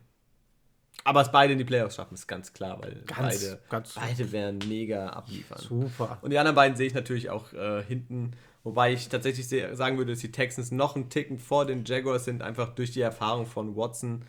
Aber 1.04 1.22
es 1.22 1.32
beide 1.32 1.52
in 1.52 1.58
die 1.58 1.64
Playoffs 1.64 1.96
schaffen, 1.96 2.14
ist 2.14 2.26
ganz 2.26 2.52
klar, 2.52 2.80
weil 2.80 3.02
ganz, 3.06 3.40
beide, 3.40 3.60
ganz 3.70 3.94
beide 3.94 4.32
werden 4.32 4.60
mega 4.68 5.08
abliefern. 5.08 5.58
Super. 5.58 6.18
Und 6.20 6.30
die 6.30 6.38
anderen 6.38 6.54
beiden 6.54 6.76
sehe 6.76 6.86
ich 6.86 6.94
natürlich 6.94 7.30
auch 7.30 7.52
äh, 7.52 7.82
hinten 7.82 8.32
Wobei 8.62 8.92
ich 8.92 9.08
tatsächlich 9.08 9.48
sagen 9.48 9.96
würde, 9.96 10.12
dass 10.12 10.20
die 10.20 10.32
Texans 10.32 10.70
noch 10.70 10.94
einen 10.94 11.08
Ticken 11.08 11.38
vor 11.38 11.64
den 11.64 11.84
Jaguars 11.84 12.26
sind, 12.26 12.42
einfach 12.42 12.74
durch 12.74 12.90
die 12.90 13.00
Erfahrung 13.00 13.46
von 13.46 13.74
Watson, 13.74 14.22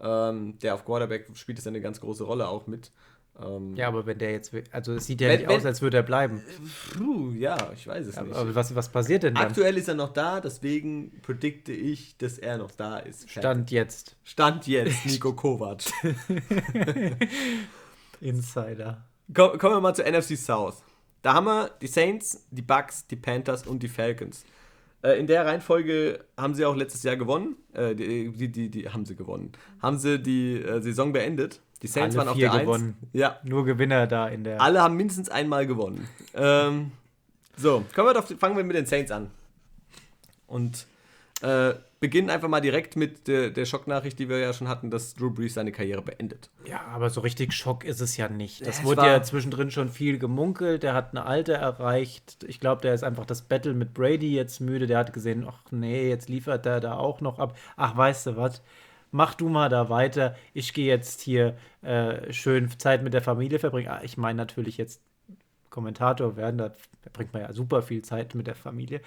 ähm, 0.00 0.58
der 0.60 0.74
auf 0.74 0.84
Quarterback 0.84 1.26
spielt 1.34 1.58
es 1.58 1.66
eine 1.66 1.80
ganz 1.80 2.00
große 2.00 2.24
Rolle 2.24 2.48
auch 2.48 2.66
mit. 2.66 2.92
Ähm, 3.40 3.74
ja, 3.76 3.88
aber 3.88 4.04
wenn 4.04 4.18
der 4.18 4.32
jetzt, 4.32 4.52
also 4.72 4.94
es 4.94 5.06
sieht 5.06 5.20
ja 5.20 5.28
wenn, 5.28 5.38
nicht 5.38 5.48
wenn, 5.48 5.56
aus, 5.56 5.64
als 5.64 5.80
würde 5.80 5.96
er 5.96 6.02
bleiben. 6.02 6.42
Puh, 6.96 7.32
ja, 7.32 7.56
ich 7.74 7.86
weiß 7.86 8.06
es 8.06 8.16
ja, 8.16 8.22
nicht. 8.22 8.36
Aber 8.36 8.54
was, 8.54 8.74
was 8.74 8.90
passiert 8.90 9.22
denn 9.22 9.34
dann? 9.34 9.46
Aktuell 9.46 9.76
ist 9.78 9.88
er 9.88 9.94
noch 9.94 10.12
da, 10.12 10.40
deswegen 10.40 11.20
predikte 11.22 11.72
ich, 11.72 12.18
dass 12.18 12.38
er 12.38 12.58
noch 12.58 12.70
da 12.72 12.98
ist. 12.98 13.30
Stand 13.30 13.70
jetzt. 13.70 14.16
Stand 14.22 14.66
jetzt, 14.66 15.06
Nico 15.06 15.32
Kovac. 15.32 15.82
Insider. 18.20 19.04
Komm, 19.32 19.58
kommen 19.58 19.76
wir 19.76 19.80
mal 19.80 19.94
zur 19.94 20.04
NFC 20.04 20.36
South. 20.36 20.82
Da 21.22 21.34
haben 21.34 21.46
wir 21.46 21.70
die 21.80 21.86
Saints, 21.86 22.44
die 22.50 22.62
Bucks, 22.62 23.06
die 23.06 23.16
Panthers 23.16 23.66
und 23.66 23.82
die 23.82 23.88
Falcons. 23.88 24.44
Äh, 25.02 25.18
in 25.18 25.26
der 25.26 25.46
Reihenfolge 25.46 26.24
haben 26.36 26.54
sie 26.54 26.64
auch 26.64 26.76
letztes 26.76 27.02
Jahr 27.02 27.16
gewonnen. 27.16 27.56
Äh, 27.72 27.94
die, 27.94 28.30
die, 28.32 28.48
die, 28.48 28.68
die, 28.70 28.88
haben 28.88 29.04
sie 29.04 29.16
gewonnen. 29.16 29.52
Haben 29.80 29.98
sie 29.98 30.18
die 30.18 30.60
äh, 30.60 30.80
Saison 30.80 31.12
beendet. 31.12 31.60
Die 31.82 31.88
Saints 31.88 32.16
Alle 32.16 32.26
waren 32.26 32.32
auf 32.32 32.38
der 32.38 32.60
gewonnen. 32.60 32.96
1. 33.02 33.08
Ja. 33.12 33.40
Nur 33.42 33.64
Gewinner 33.64 34.06
da 34.06 34.28
in 34.28 34.44
der. 34.44 34.60
Alle 34.60 34.80
haben 34.80 34.96
mindestens 34.96 35.28
einmal 35.28 35.66
gewonnen. 35.66 36.08
ähm, 36.34 36.92
so, 37.56 37.84
kommen 37.94 38.08
wir 38.08 38.14
doch, 38.14 38.26
fangen 38.38 38.56
wir 38.56 38.64
mit 38.64 38.76
den 38.76 38.86
Saints 38.86 39.10
an. 39.10 39.30
Und 40.46 40.86
äh, 41.42 41.74
beginnen 42.00 42.30
einfach 42.30 42.48
mal 42.48 42.60
direkt 42.60 42.96
mit 42.96 43.28
der, 43.28 43.50
der, 43.50 43.64
Schocknachricht, 43.64 44.18
die 44.18 44.28
wir 44.28 44.38
ja 44.38 44.52
schon 44.52 44.68
hatten, 44.68 44.90
dass 44.90 45.14
Drew 45.14 45.30
Brees 45.30 45.54
seine 45.54 45.70
Karriere 45.70 46.02
beendet. 46.02 46.50
Ja, 46.64 46.80
aber 46.92 47.10
so 47.10 47.20
richtig 47.20 47.52
Schock 47.52 47.84
ist 47.84 48.00
es 48.00 48.16
ja 48.16 48.28
nicht. 48.28 48.66
Das 48.66 48.78
es 48.78 48.84
wurde 48.84 49.06
ja 49.06 49.22
zwischendrin 49.22 49.70
schon 49.70 49.88
viel 49.88 50.18
gemunkelt. 50.18 50.82
Der 50.82 50.94
hat 50.94 51.12
ein 51.12 51.18
Alter 51.18 51.54
erreicht. 51.54 52.44
Ich 52.48 52.58
glaube, 52.58 52.82
der 52.82 52.94
ist 52.94 53.04
einfach 53.04 53.26
das 53.26 53.42
Battle 53.42 53.74
mit 53.74 53.94
Brady 53.94 54.34
jetzt 54.34 54.60
müde. 54.60 54.86
Der 54.86 54.98
hat 54.98 55.12
gesehen, 55.12 55.46
ach 55.48 55.62
nee, 55.70 56.08
jetzt 56.08 56.28
liefert 56.28 56.66
er 56.66 56.80
da 56.80 56.96
auch 56.96 57.20
noch 57.20 57.38
ab. 57.38 57.56
Ach, 57.76 57.96
weißt 57.96 58.26
du 58.26 58.36
was? 58.36 58.62
Mach 59.12 59.34
du 59.34 59.48
mal 59.48 59.68
da 59.68 59.88
weiter. 59.88 60.34
Ich 60.54 60.72
gehe 60.72 60.86
jetzt 60.86 61.20
hier 61.20 61.56
äh, 61.82 62.32
schön 62.32 62.68
Zeit 62.78 63.02
mit 63.02 63.14
der 63.14 63.22
Familie 63.22 63.58
verbringen. 63.58 63.88
Ah, 63.88 64.00
ich 64.02 64.16
meine 64.16 64.38
natürlich 64.38 64.76
jetzt 64.76 65.02
Kommentator 65.72 66.36
werden. 66.36 66.58
Da 66.58 66.70
bringt 67.12 67.32
man 67.32 67.42
ja 67.42 67.52
super 67.52 67.82
viel 67.82 68.02
Zeit 68.02 68.36
mit 68.36 68.46
der 68.46 68.54
Familie. 68.54 69.00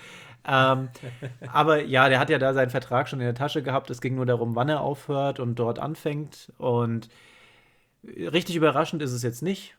Ähm, 0.46 0.90
aber 1.54 1.84
ja, 1.86 2.10
der 2.10 2.20
hat 2.20 2.30
ja 2.30 2.38
da 2.38 2.54
seinen 2.54 2.72
Vertrag 2.72 3.08
schon 3.08 3.22
in 3.22 3.26
der 3.26 3.36
Tasche 3.36 3.64
gehabt. 3.64 3.90
Es 3.90 4.02
ging 4.02 4.16
nur 4.16 4.26
darum, 4.26 4.56
wann 4.56 4.68
er 4.68 4.82
aufhört 4.82 5.40
und 5.40 5.56
dort 5.56 5.80
anfängt. 5.80 6.52
Und 6.58 7.08
richtig 8.04 8.58
überraschend 8.58 9.02
ist 9.02 9.14
es 9.14 9.24
jetzt 9.24 9.42
nicht. 9.42 9.78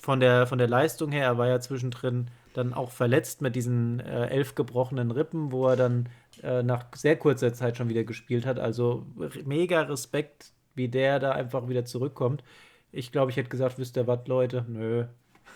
Von 0.00 0.20
der, 0.20 0.46
von 0.46 0.58
der 0.58 0.68
Leistung 0.68 1.12
her, 1.12 1.24
er 1.24 1.38
war 1.38 1.48
ja 1.48 1.60
zwischendrin 1.60 2.30
dann 2.54 2.72
auch 2.72 2.90
verletzt 2.90 3.42
mit 3.42 3.56
diesen 3.56 4.00
äh, 4.00 4.26
elf 4.28 4.54
gebrochenen 4.54 5.10
Rippen, 5.10 5.50
wo 5.50 5.66
er 5.66 5.76
dann 5.76 6.08
äh, 6.42 6.62
nach 6.62 6.86
sehr 6.94 7.16
kurzer 7.16 7.52
Zeit 7.52 7.76
schon 7.76 7.88
wieder 7.88 8.04
gespielt 8.04 8.46
hat. 8.46 8.58
Also 8.58 9.06
mega 9.44 9.82
Respekt, 9.82 10.52
wie 10.74 10.88
der 10.88 11.18
da 11.18 11.32
einfach 11.32 11.68
wieder 11.68 11.84
zurückkommt. 11.84 12.44
Ich 12.92 13.10
glaube, 13.10 13.30
ich 13.30 13.36
hätte 13.36 13.48
gesagt, 13.48 13.78
wisst 13.78 13.96
ihr 13.96 14.06
was, 14.06 14.26
Leute? 14.26 14.64
Nö. 14.68 15.06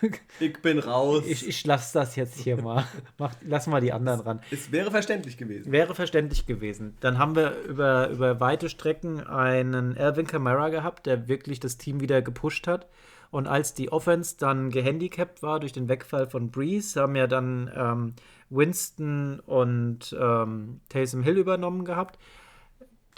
Ich 0.40 0.60
bin 0.60 0.78
raus. 0.78 1.24
Ich, 1.26 1.46
ich 1.46 1.64
lasse 1.66 1.98
das 1.98 2.16
jetzt 2.16 2.38
hier 2.40 2.60
mal. 2.60 2.86
Mach, 3.18 3.34
lass 3.42 3.66
mal 3.66 3.80
die 3.80 3.92
anderen 3.92 4.20
ran. 4.20 4.40
Es 4.50 4.70
wäre 4.70 4.90
verständlich 4.90 5.36
gewesen. 5.36 5.72
Wäre 5.72 5.94
verständlich 5.94 6.46
gewesen. 6.46 6.96
Dann 7.00 7.18
haben 7.18 7.34
wir 7.34 7.56
über, 7.68 8.08
über 8.08 8.40
weite 8.40 8.68
Strecken 8.68 9.26
einen 9.26 9.96
Alvin 9.96 10.26
Kamara 10.26 10.68
gehabt, 10.68 11.06
der 11.06 11.28
wirklich 11.28 11.60
das 11.60 11.76
Team 11.78 12.00
wieder 12.00 12.22
gepusht 12.22 12.66
hat. 12.66 12.86
Und 13.30 13.46
als 13.46 13.74
die 13.74 13.92
Offense 13.92 14.36
dann 14.38 14.70
gehandicapt 14.70 15.42
war 15.42 15.60
durch 15.60 15.72
den 15.72 15.88
Wegfall 15.88 16.28
von 16.28 16.50
Breeze, 16.50 17.00
haben 17.00 17.14
ja 17.14 17.26
dann 17.26 17.70
ähm, 17.74 18.14
Winston 18.48 19.40
und 19.40 20.16
ähm, 20.18 20.80
Taysom 20.88 21.22
Hill 21.22 21.36
übernommen 21.36 21.84
gehabt. 21.84 22.18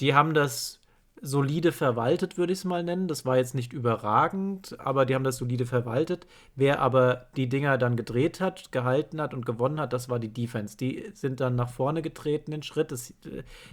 Die 0.00 0.14
haben 0.14 0.34
das 0.34 0.79
solide 1.22 1.72
verwaltet, 1.72 2.38
würde 2.38 2.52
ich 2.52 2.60
es 2.60 2.64
mal 2.64 2.82
nennen. 2.82 3.08
Das 3.08 3.24
war 3.24 3.36
jetzt 3.36 3.54
nicht 3.54 3.72
überragend, 3.72 4.76
aber 4.80 5.06
die 5.06 5.14
haben 5.14 5.24
das 5.24 5.36
solide 5.36 5.66
verwaltet. 5.66 6.26
Wer 6.56 6.80
aber 6.80 7.26
die 7.36 7.48
Dinger 7.48 7.78
dann 7.78 7.96
gedreht 7.96 8.40
hat, 8.40 8.72
gehalten 8.72 9.20
hat 9.20 9.34
und 9.34 9.44
gewonnen 9.44 9.80
hat, 9.80 9.92
das 9.92 10.08
war 10.08 10.18
die 10.18 10.32
Defense. 10.32 10.76
Die 10.76 11.10
sind 11.14 11.40
dann 11.40 11.56
nach 11.56 11.70
vorne 11.70 12.02
getreten, 12.02 12.50
den 12.50 12.62
Schritt. 12.62 12.92
Das, 12.92 13.14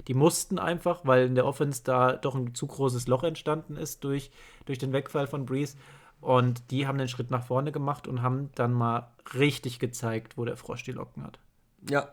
die 0.07 0.13
mussten 0.13 0.59
einfach, 0.59 1.01
weil 1.03 1.27
in 1.27 1.35
der 1.35 1.45
Offense 1.45 1.83
da 1.83 2.13
doch 2.13 2.35
ein 2.35 2.53
zu 2.53 2.67
großes 2.67 3.07
Loch 3.07 3.23
entstanden 3.23 3.77
ist 3.77 4.03
durch, 4.03 4.31
durch 4.65 4.77
den 4.77 4.93
Wegfall 4.93 5.27
von 5.27 5.45
Breeze. 5.45 5.77
Und 6.19 6.71
die 6.71 6.87
haben 6.87 6.97
den 6.97 7.07
Schritt 7.07 7.31
nach 7.31 7.45
vorne 7.45 7.71
gemacht 7.71 8.07
und 8.07 8.21
haben 8.21 8.49
dann 8.55 8.73
mal 8.73 9.11
richtig 9.35 9.79
gezeigt, 9.79 10.37
wo 10.37 10.45
der 10.45 10.57
Frosch 10.57 10.83
die 10.83 10.91
Locken 10.91 11.23
hat. 11.23 11.39
Ja, 11.89 12.09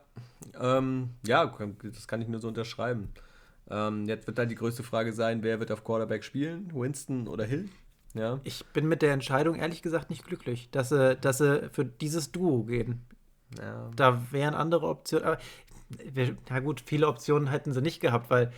ähm, 0.61 1.11
ja, 1.27 1.53
das 1.83 2.07
kann 2.07 2.21
ich 2.21 2.29
nur 2.29 2.41
so 2.41 2.49
unterschreiben. 2.49 3.09
Ähm, 3.71 4.07
jetzt 4.07 4.27
wird 4.27 4.39
dann 4.39 4.49
die 4.49 4.55
größte 4.55 4.83
Frage 4.83 5.13
sein, 5.13 5.43
wer 5.43 5.61
wird 5.61 5.73
auf 5.73 5.85
Quarterback 5.85 6.25
spielen? 6.25 6.71
Winston 6.75 7.29
oder 7.29 7.45
Hill? 7.45 7.69
Ja. 8.15 8.41
Ich 8.45 8.65
bin 8.67 8.87
mit 8.87 9.03
der 9.03 9.13
Entscheidung 9.13 9.57
ehrlich 9.57 9.83
gesagt 9.83 10.11
nicht 10.11 10.25
glücklich, 10.25 10.71
dass 10.71 10.91
sie, 10.91 11.17
dass 11.17 11.39
sie 11.39 11.69
für 11.73 11.85
dieses 11.85 12.31
Duo 12.31 12.63
gehen. 12.65 13.03
Ja. 13.59 13.91
Da 13.97 14.23
wären 14.31 14.55
andere 14.55 14.87
Optionen. 14.87 15.27
Aber, 15.27 15.39
na 16.51 16.61
gut, 16.61 16.83
viele 16.85 17.09
Optionen 17.09 17.49
hätten 17.49 17.73
sie 17.73 17.83
nicht 17.83 18.01
gehabt, 18.01 18.31
weil 18.31 18.53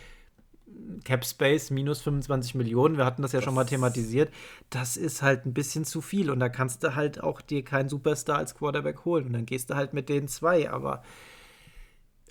Cap 1.03 1.25
Space 1.25 1.71
minus 1.71 2.01
25 2.01 2.55
Millionen, 2.55 2.97
wir 2.97 3.05
hatten 3.05 3.21
das 3.21 3.31
ja 3.31 3.39
das 3.39 3.45
schon 3.45 3.55
mal 3.55 3.65
thematisiert, 3.65 4.31
das 4.69 4.97
ist 4.97 5.21
halt 5.21 5.45
ein 5.45 5.53
bisschen 5.53 5.85
zu 5.85 6.01
viel 6.01 6.29
und 6.29 6.39
da 6.39 6.49
kannst 6.49 6.83
du 6.83 6.95
halt 6.95 7.23
auch 7.23 7.41
dir 7.41 7.63
keinen 7.63 7.89
Superstar 7.89 8.37
als 8.37 8.55
Quarterback 8.55 9.05
holen 9.05 9.27
und 9.27 9.33
dann 9.33 9.45
gehst 9.45 9.69
du 9.69 9.75
halt 9.75 9.93
mit 9.93 10.09
den 10.09 10.27
zwei, 10.27 10.69
aber 10.69 11.03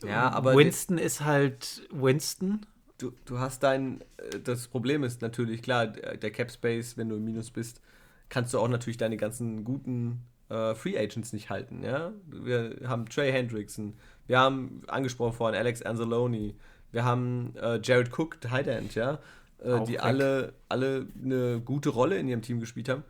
ja, 0.05 0.30
aber 0.30 0.57
Winston 0.57 0.99
ist 0.99 1.24
halt 1.24 1.86
Winston. 1.90 2.66
Du, 2.99 3.12
du 3.24 3.38
hast 3.38 3.62
dein, 3.62 4.01
äh, 4.16 4.40
das 4.42 4.68
Problem 4.68 5.05
ist 5.05 5.22
natürlich, 5.22 5.62
klar, 5.62 5.86
der 5.86 6.30
Cap 6.30 6.51
Space, 6.51 6.97
wenn 6.97 7.09
du 7.09 7.16
im 7.16 7.24
Minus 7.24 7.51
bist, 7.51 7.80
kannst 8.28 8.55
du 8.55 8.59
auch 8.59 8.68
natürlich 8.68 8.97
deine 8.97 9.16
ganzen 9.16 9.64
guten 9.64 10.22
äh, 10.49 10.74
Free 10.74 10.99
Agents 10.99 11.32
nicht 11.32 11.51
halten, 11.51 11.82
ja. 11.82 12.12
Wir 12.26 12.76
haben 12.86 13.07
Trey 13.09 13.32
Hendrickson, 13.32 13.94
wir 14.26 14.38
haben 14.38 14.82
angesprochen 14.86 15.34
vorhin 15.34 15.59
Alex 15.59 15.82
Anzalone, 15.82 16.55
wir 16.92 17.05
haben 17.05 17.55
äh, 17.57 17.80
Jared 17.82 18.11
Cook, 18.16 18.38
High 18.51 18.66
End, 18.66 18.94
ja, 18.94 19.18
äh, 19.59 19.84
die 19.84 19.94
weg. 19.94 20.05
alle, 20.05 20.55
alle 20.68 21.07
eine 21.22 21.61
gute 21.61 21.90
Rolle 21.90 22.18
in 22.18 22.28
ihrem 22.28 22.42
Team 22.42 22.61
gespielt 22.61 22.88
haben. 22.88 23.05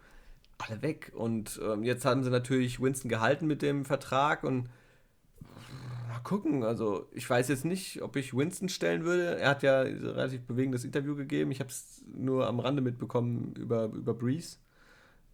Alle 0.58 0.80
weg. 0.80 1.12
Und 1.14 1.60
ähm, 1.62 1.82
jetzt 1.82 2.04
haben 2.04 2.24
sie 2.24 2.30
natürlich 2.30 2.80
Winston 2.80 3.10
gehalten 3.10 3.46
mit 3.46 3.60
dem 3.60 3.84
Vertrag 3.84 4.42
und 4.42 4.68
gucken. 6.22 6.62
Also 6.62 7.08
ich 7.12 7.28
weiß 7.28 7.48
jetzt 7.48 7.64
nicht, 7.64 8.02
ob 8.02 8.16
ich 8.16 8.36
Winston 8.36 8.68
stellen 8.68 9.04
würde. 9.04 9.38
Er 9.38 9.50
hat 9.50 9.62
ja 9.62 9.82
ein 9.82 10.04
relativ 10.04 10.42
bewegendes 10.42 10.84
Interview 10.84 11.16
gegeben. 11.16 11.50
Ich 11.50 11.60
habe 11.60 11.70
es 11.70 12.04
nur 12.06 12.46
am 12.46 12.60
Rande 12.60 12.82
mitbekommen 12.82 13.54
über, 13.56 13.84
über 13.86 14.14
Breeze, 14.14 14.58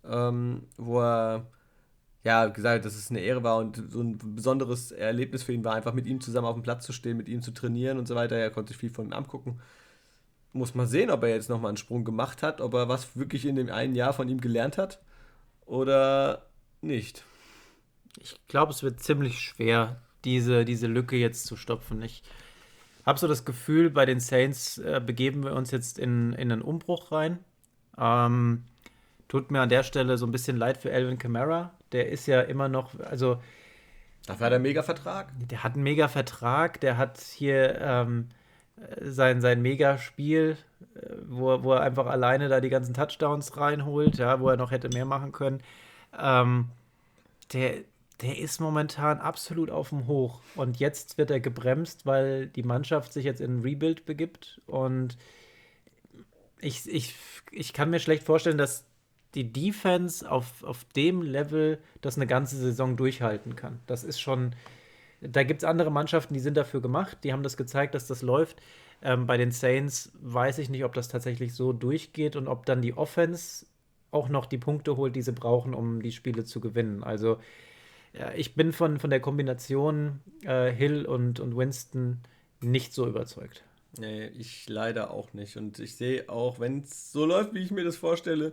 ähm, 0.05 0.65
wo 0.77 1.01
er 1.01 1.47
ja 2.25 2.47
gesagt 2.47 2.77
hat, 2.77 2.85
dass 2.85 2.95
es 2.95 3.11
eine 3.11 3.21
Ehre 3.21 3.43
war 3.43 3.59
und 3.59 3.83
so 3.91 4.01
ein 4.01 4.19
besonderes 4.19 4.93
Erlebnis 4.93 5.43
für 5.43 5.53
ihn 5.53 5.65
war, 5.65 5.75
einfach 5.75 5.95
mit 5.95 6.07
ihm 6.07 6.21
zusammen 6.21 6.47
auf 6.47 6.55
dem 6.55 6.63
Platz 6.63 6.87
zu 6.87 6.93
stehen, 6.93 7.17
mit 7.17 7.29
ihm 7.29 7.43
zu 7.43 7.53
trainieren 7.53 7.99
und 7.99 8.07
so 8.07 8.15
weiter. 8.15 8.37
Er 8.37 8.51
konnte 8.51 8.73
sich 8.73 8.79
viel 8.79 8.91
von 8.91 9.07
ihm 9.07 9.13
angucken. 9.13 9.61
Muss 10.53 10.75
man 10.75 10.87
sehen, 10.87 11.11
ob 11.11 11.23
er 11.23 11.31
jetzt 11.31 11.49
nochmal 11.49 11.71
einen 11.71 11.79
Sprung 11.79 12.05
gemacht 12.05 12.43
hat, 12.43 12.61
ob 12.61 12.75
er 12.75 12.89
was 12.89 13.17
wirklich 13.17 13.47
in 13.47 13.57
dem 13.57 13.71
einen 13.71 13.95
Jahr 13.95 14.13
von 14.13 14.29
ihm 14.29 14.41
gelernt 14.41 14.79
hat 14.79 15.03
oder 15.67 16.47
nicht. 16.83 17.25
Ich 18.21 18.39
glaube, 18.49 18.73
es 18.73 18.83
wird 18.83 19.01
ziemlich 19.01 19.41
schwer, 19.41 20.03
diese, 20.25 20.65
diese 20.65 20.87
Lücke 20.87 21.17
jetzt 21.17 21.47
zu 21.47 21.57
stopfen. 21.57 22.03
Ich 22.03 22.23
habe 23.05 23.19
so 23.19 23.27
das 23.29 23.45
Gefühl, 23.45 23.91
bei 23.91 24.07
den 24.07 24.21
Saints 24.21 24.79
äh, 24.79 25.01
begeben 25.05 25.45
wir 25.45 25.55
uns 25.55 25.71
jetzt 25.71 25.99
in, 25.99 26.33
in 26.35 26.53
einen 26.53 26.63
Umbruch 26.63 27.13
rein. 27.13 27.39
Ähm, 27.99 28.65
tut 29.29 29.51
mir 29.51 29.61
an 29.61 29.69
der 29.69 29.83
Stelle 29.83 30.19
so 30.19 30.27
ein 30.27 30.33
bisschen 30.33 30.57
leid 30.57 30.79
für 30.79 30.93
Alvin 30.93 31.19
Kamara. 31.19 31.73
Der 31.93 32.09
ist 32.09 32.27
ja 32.27 32.41
immer 32.41 32.69
noch, 32.69 32.99
also. 33.01 33.41
Dafür 34.27 34.47
hat 34.47 34.53
er 34.53 34.57
einen 34.57 34.63
Mega-Vertrag. 34.63 35.33
Der 35.51 35.65
hat 35.65 35.75
einen 35.75 35.83
Mega-Vertrag, 35.83 36.81
der 36.81 36.97
hat 36.97 37.19
hier 37.19 37.81
ähm, 37.81 38.29
sein, 39.01 39.41
sein 39.41 39.61
Mega-Spiel, 39.63 40.57
äh, 40.95 41.01
wo, 41.27 41.63
wo 41.65 41.73
er 41.73 41.81
einfach 41.81 42.07
alleine 42.07 42.49
da 42.49 42.61
die 42.61 42.69
ganzen 42.69 42.95
Touchdowns 42.95 43.57
reinholt, 43.57 44.19
ja, 44.19 44.39
wo 44.41 44.49
er 44.49 44.57
noch 44.57 44.71
hätte 44.71 44.89
mehr 44.91 45.05
machen 45.05 45.33
können. 45.33 45.61
Ähm, 46.19 46.69
der, 47.53 47.79
der 48.21 48.39
ist 48.39 48.61
momentan 48.61 49.19
absolut 49.19 49.71
auf 49.71 49.89
dem 49.89 50.07
Hoch. 50.07 50.41
Und 50.55 50.79
jetzt 50.79 51.19
wird 51.19 51.31
er 51.31 51.41
gebremst, 51.41 52.07
weil 52.07 52.47
die 52.47 52.63
Mannschaft 52.63 53.13
sich 53.13 53.25
jetzt 53.25 53.41
in 53.41 53.61
Rebuild 53.61 54.05
begibt. 54.05 54.61
Und 54.67 55.17
ich, 56.61 56.89
ich, 56.89 57.15
ich 57.51 57.73
kann 57.73 57.91
mir 57.91 57.99
schlecht 57.99 58.23
vorstellen, 58.23 58.59
dass 58.59 58.85
die 59.35 59.53
Defense 59.53 60.31
auf, 60.31 60.63
auf 60.63 60.85
dem 60.97 61.23
Level 61.23 61.79
das 62.01 62.17
eine 62.17 62.27
ganze 62.27 62.57
Saison 62.57 62.97
durchhalten 62.97 63.57
kann. 63.57 63.81
Das 63.87 64.05
ist 64.05 64.21
schon. 64.21 64.55
Da 65.21 65.45
gibt 65.45 65.63
es 65.63 65.69
andere 65.69 65.93
Mannschaften, 65.93 66.35
die 66.35 66.41
sind 66.41 66.57
dafür 66.57 66.81
gemacht, 66.81 67.19
die 67.23 67.33
haben 67.33 67.45
das 67.45 67.57
gezeigt, 67.57 67.95
dass 67.95 68.09
das 68.09 68.23
läuft. 68.23 68.61
Ähm, 69.03 69.27
bei 69.27 69.37
den 69.37 69.53
Saints 69.53 70.11
weiß 70.21 70.59
ich 70.59 70.69
nicht, 70.69 70.85
ob 70.85 70.95
das 70.95 71.07
tatsächlich 71.07 71.55
so 71.55 71.73
durchgeht 71.73 72.35
und 72.35 72.49
ob 72.49 72.67
dann 72.67 72.83
die 72.83 72.97
Offense 72.97 73.67
auch 74.11 74.29
noch 74.29 74.47
die 74.47 74.59
Punkte 74.59 74.97
holt, 74.97 75.15
die 75.15 75.23
sie 75.23 75.33
brauchen, 75.33 75.75
um 75.75 76.03
die 76.03 76.11
Spiele 76.11 76.45
zu 76.45 76.61
gewinnen. 76.61 77.05
Also 77.05 77.39
ich 78.35 78.55
bin 78.55 78.73
von, 78.73 78.99
von 78.99 79.11
der 79.11 79.21
Kombination 79.21 80.21
äh, 80.43 80.71
Hill 80.71 81.07
und, 81.07 81.41
und 81.41 81.57
Winston 81.57 82.19
nicht 82.61 82.93
so 82.93 83.07
überzeugt. 83.07 83.65
Nee, 83.99 84.27
ich 84.29 84.69
leider 84.69 85.11
auch 85.11 85.33
nicht. 85.35 85.57
Und 85.57 85.79
ich 85.79 85.97
sehe 85.97 86.29
auch, 86.29 86.61
wenn 86.61 86.81
es 86.81 87.13
so 87.13 87.27
läuft, 87.27 87.55
wie 87.55 87.61
ich 87.61 87.71
mir 87.71 87.85
das 87.85 87.97
vorstelle, 87.97 88.53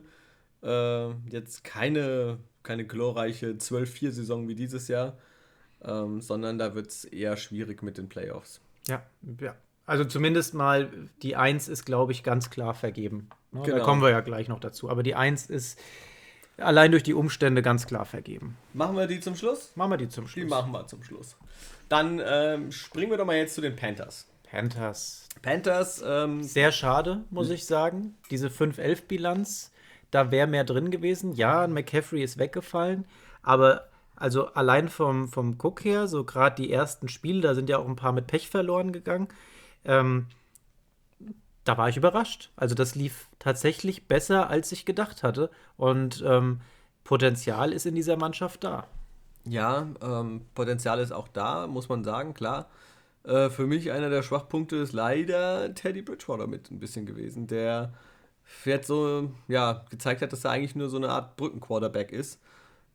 äh, 0.61 1.09
jetzt 1.29 1.63
keine, 1.63 2.39
keine 2.63 2.85
glorreiche 2.85 3.51
12-4-Saison 3.51 4.47
wie 4.47 4.55
dieses 4.55 4.87
Jahr, 4.87 5.17
ähm, 5.83 6.21
sondern 6.21 6.57
da 6.57 6.75
wird 6.75 6.87
es 6.87 7.05
eher 7.05 7.37
schwierig 7.37 7.83
mit 7.83 7.97
den 7.97 8.09
Playoffs. 8.09 8.61
Ja, 8.87 9.03
ja. 9.39 9.55
Also 9.85 10.05
zumindest 10.05 10.53
mal 10.53 10.91
die 11.23 11.35
1 11.35 11.67
ist, 11.67 11.85
glaube 11.85 12.11
ich, 12.11 12.23
ganz 12.23 12.49
klar 12.49 12.73
vergeben. 12.73 13.29
Ne? 13.51 13.63
Genau. 13.63 13.77
Da 13.77 13.83
kommen 13.83 14.01
wir 14.01 14.11
ja 14.11 14.21
gleich 14.21 14.47
noch 14.47 14.59
dazu. 14.59 14.89
Aber 14.89 15.03
die 15.03 15.15
1 15.15 15.49
ist 15.49 15.79
allein 16.61 16.91
durch 16.91 17.03
die 17.03 17.13
Umstände 17.13 17.61
ganz 17.61 17.87
klar 17.87 18.05
vergeben. 18.05 18.57
Machen 18.73 18.95
wir 18.95 19.07
die 19.07 19.19
zum 19.19 19.35
Schluss? 19.35 19.71
Machen 19.75 19.91
wir 19.91 19.97
die 19.97 20.09
zum 20.09 20.27
Schluss. 20.27 20.43
Die 20.43 20.49
machen 20.49 20.71
wir 20.71 20.87
zum 20.87 21.03
Schluss. 21.03 21.35
Dann 21.87 22.21
ähm, 22.23 22.71
springen 22.71 23.11
wir 23.11 23.17
doch 23.17 23.25
mal 23.25 23.37
jetzt 23.37 23.55
zu 23.55 23.61
den 23.61 23.75
Panthers. 23.75 24.27
Panthers. 24.49 25.27
Panthers. 25.41 26.03
Ähm, 26.05 26.43
Sehr 26.43 26.71
schade, 26.71 27.23
muss 27.29 27.49
ich 27.49 27.65
sagen. 27.65 28.17
Diese 28.31 28.47
5-11-Bilanz, 28.47 29.71
da 30.11 30.31
wäre 30.31 30.47
mehr 30.47 30.63
drin 30.63 30.91
gewesen. 30.91 31.33
Ja, 31.33 31.67
McCaffrey 31.67 32.23
ist 32.23 32.37
weggefallen, 32.37 33.05
aber 33.41 33.89
also 34.15 34.47
allein 34.47 34.89
vom, 34.89 35.29
vom 35.29 35.57
Cook 35.61 35.85
her, 35.85 36.07
so 36.07 36.25
gerade 36.25 36.61
die 36.61 36.71
ersten 36.71 37.07
Spiele, 37.07 37.41
da 37.41 37.55
sind 37.55 37.69
ja 37.69 37.77
auch 37.77 37.87
ein 37.87 37.95
paar 37.95 38.11
mit 38.11 38.27
Pech 38.27 38.49
verloren 38.49 38.91
gegangen. 38.91 39.29
Ähm, 39.85 40.27
da 41.69 41.77
war 41.77 41.87
ich 41.87 41.97
überrascht. 41.97 42.49
Also 42.55 42.73
das 42.73 42.95
lief 42.95 43.27
tatsächlich 43.37 44.07
besser, 44.07 44.49
als 44.49 44.71
ich 44.71 44.85
gedacht 44.85 45.21
hatte. 45.21 45.51
Und 45.77 46.23
ähm, 46.25 46.61
Potenzial 47.03 47.73
ist 47.73 47.85
in 47.85 47.93
dieser 47.93 48.17
Mannschaft 48.17 48.63
da. 48.63 48.87
Ja, 49.45 49.87
ähm, 50.01 50.41
Potenzial 50.55 50.99
ist 50.99 51.11
auch 51.11 51.27
da, 51.27 51.67
muss 51.67 51.87
man 51.87 52.03
sagen, 52.03 52.33
klar. 52.33 52.69
Äh, 53.23 53.51
für 53.51 53.67
mich 53.67 53.91
einer 53.91 54.09
der 54.09 54.23
Schwachpunkte 54.23 54.77
ist 54.77 54.93
leider 54.93 55.75
Teddy 55.75 56.01
Bridgewater 56.01 56.47
mit 56.47 56.71
ein 56.71 56.79
bisschen 56.79 57.05
gewesen, 57.05 57.45
der 57.45 57.93
jetzt 58.65 58.87
so, 58.87 59.31
ja, 59.47 59.85
gezeigt 59.91 60.23
hat, 60.23 60.33
dass 60.33 60.45
er 60.45 60.51
eigentlich 60.51 60.75
nur 60.75 60.89
so 60.89 60.97
eine 60.97 61.09
Art 61.09 61.37
Brückenquarterback 61.37 62.11
ist, 62.11 62.41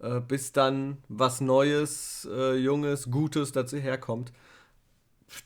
äh, 0.00 0.18
bis 0.18 0.50
dann 0.50 0.98
was 1.08 1.40
Neues, 1.40 2.28
äh, 2.28 2.56
Junges, 2.56 3.08
Gutes 3.08 3.52
dazu 3.52 3.76
herkommt 3.76 4.32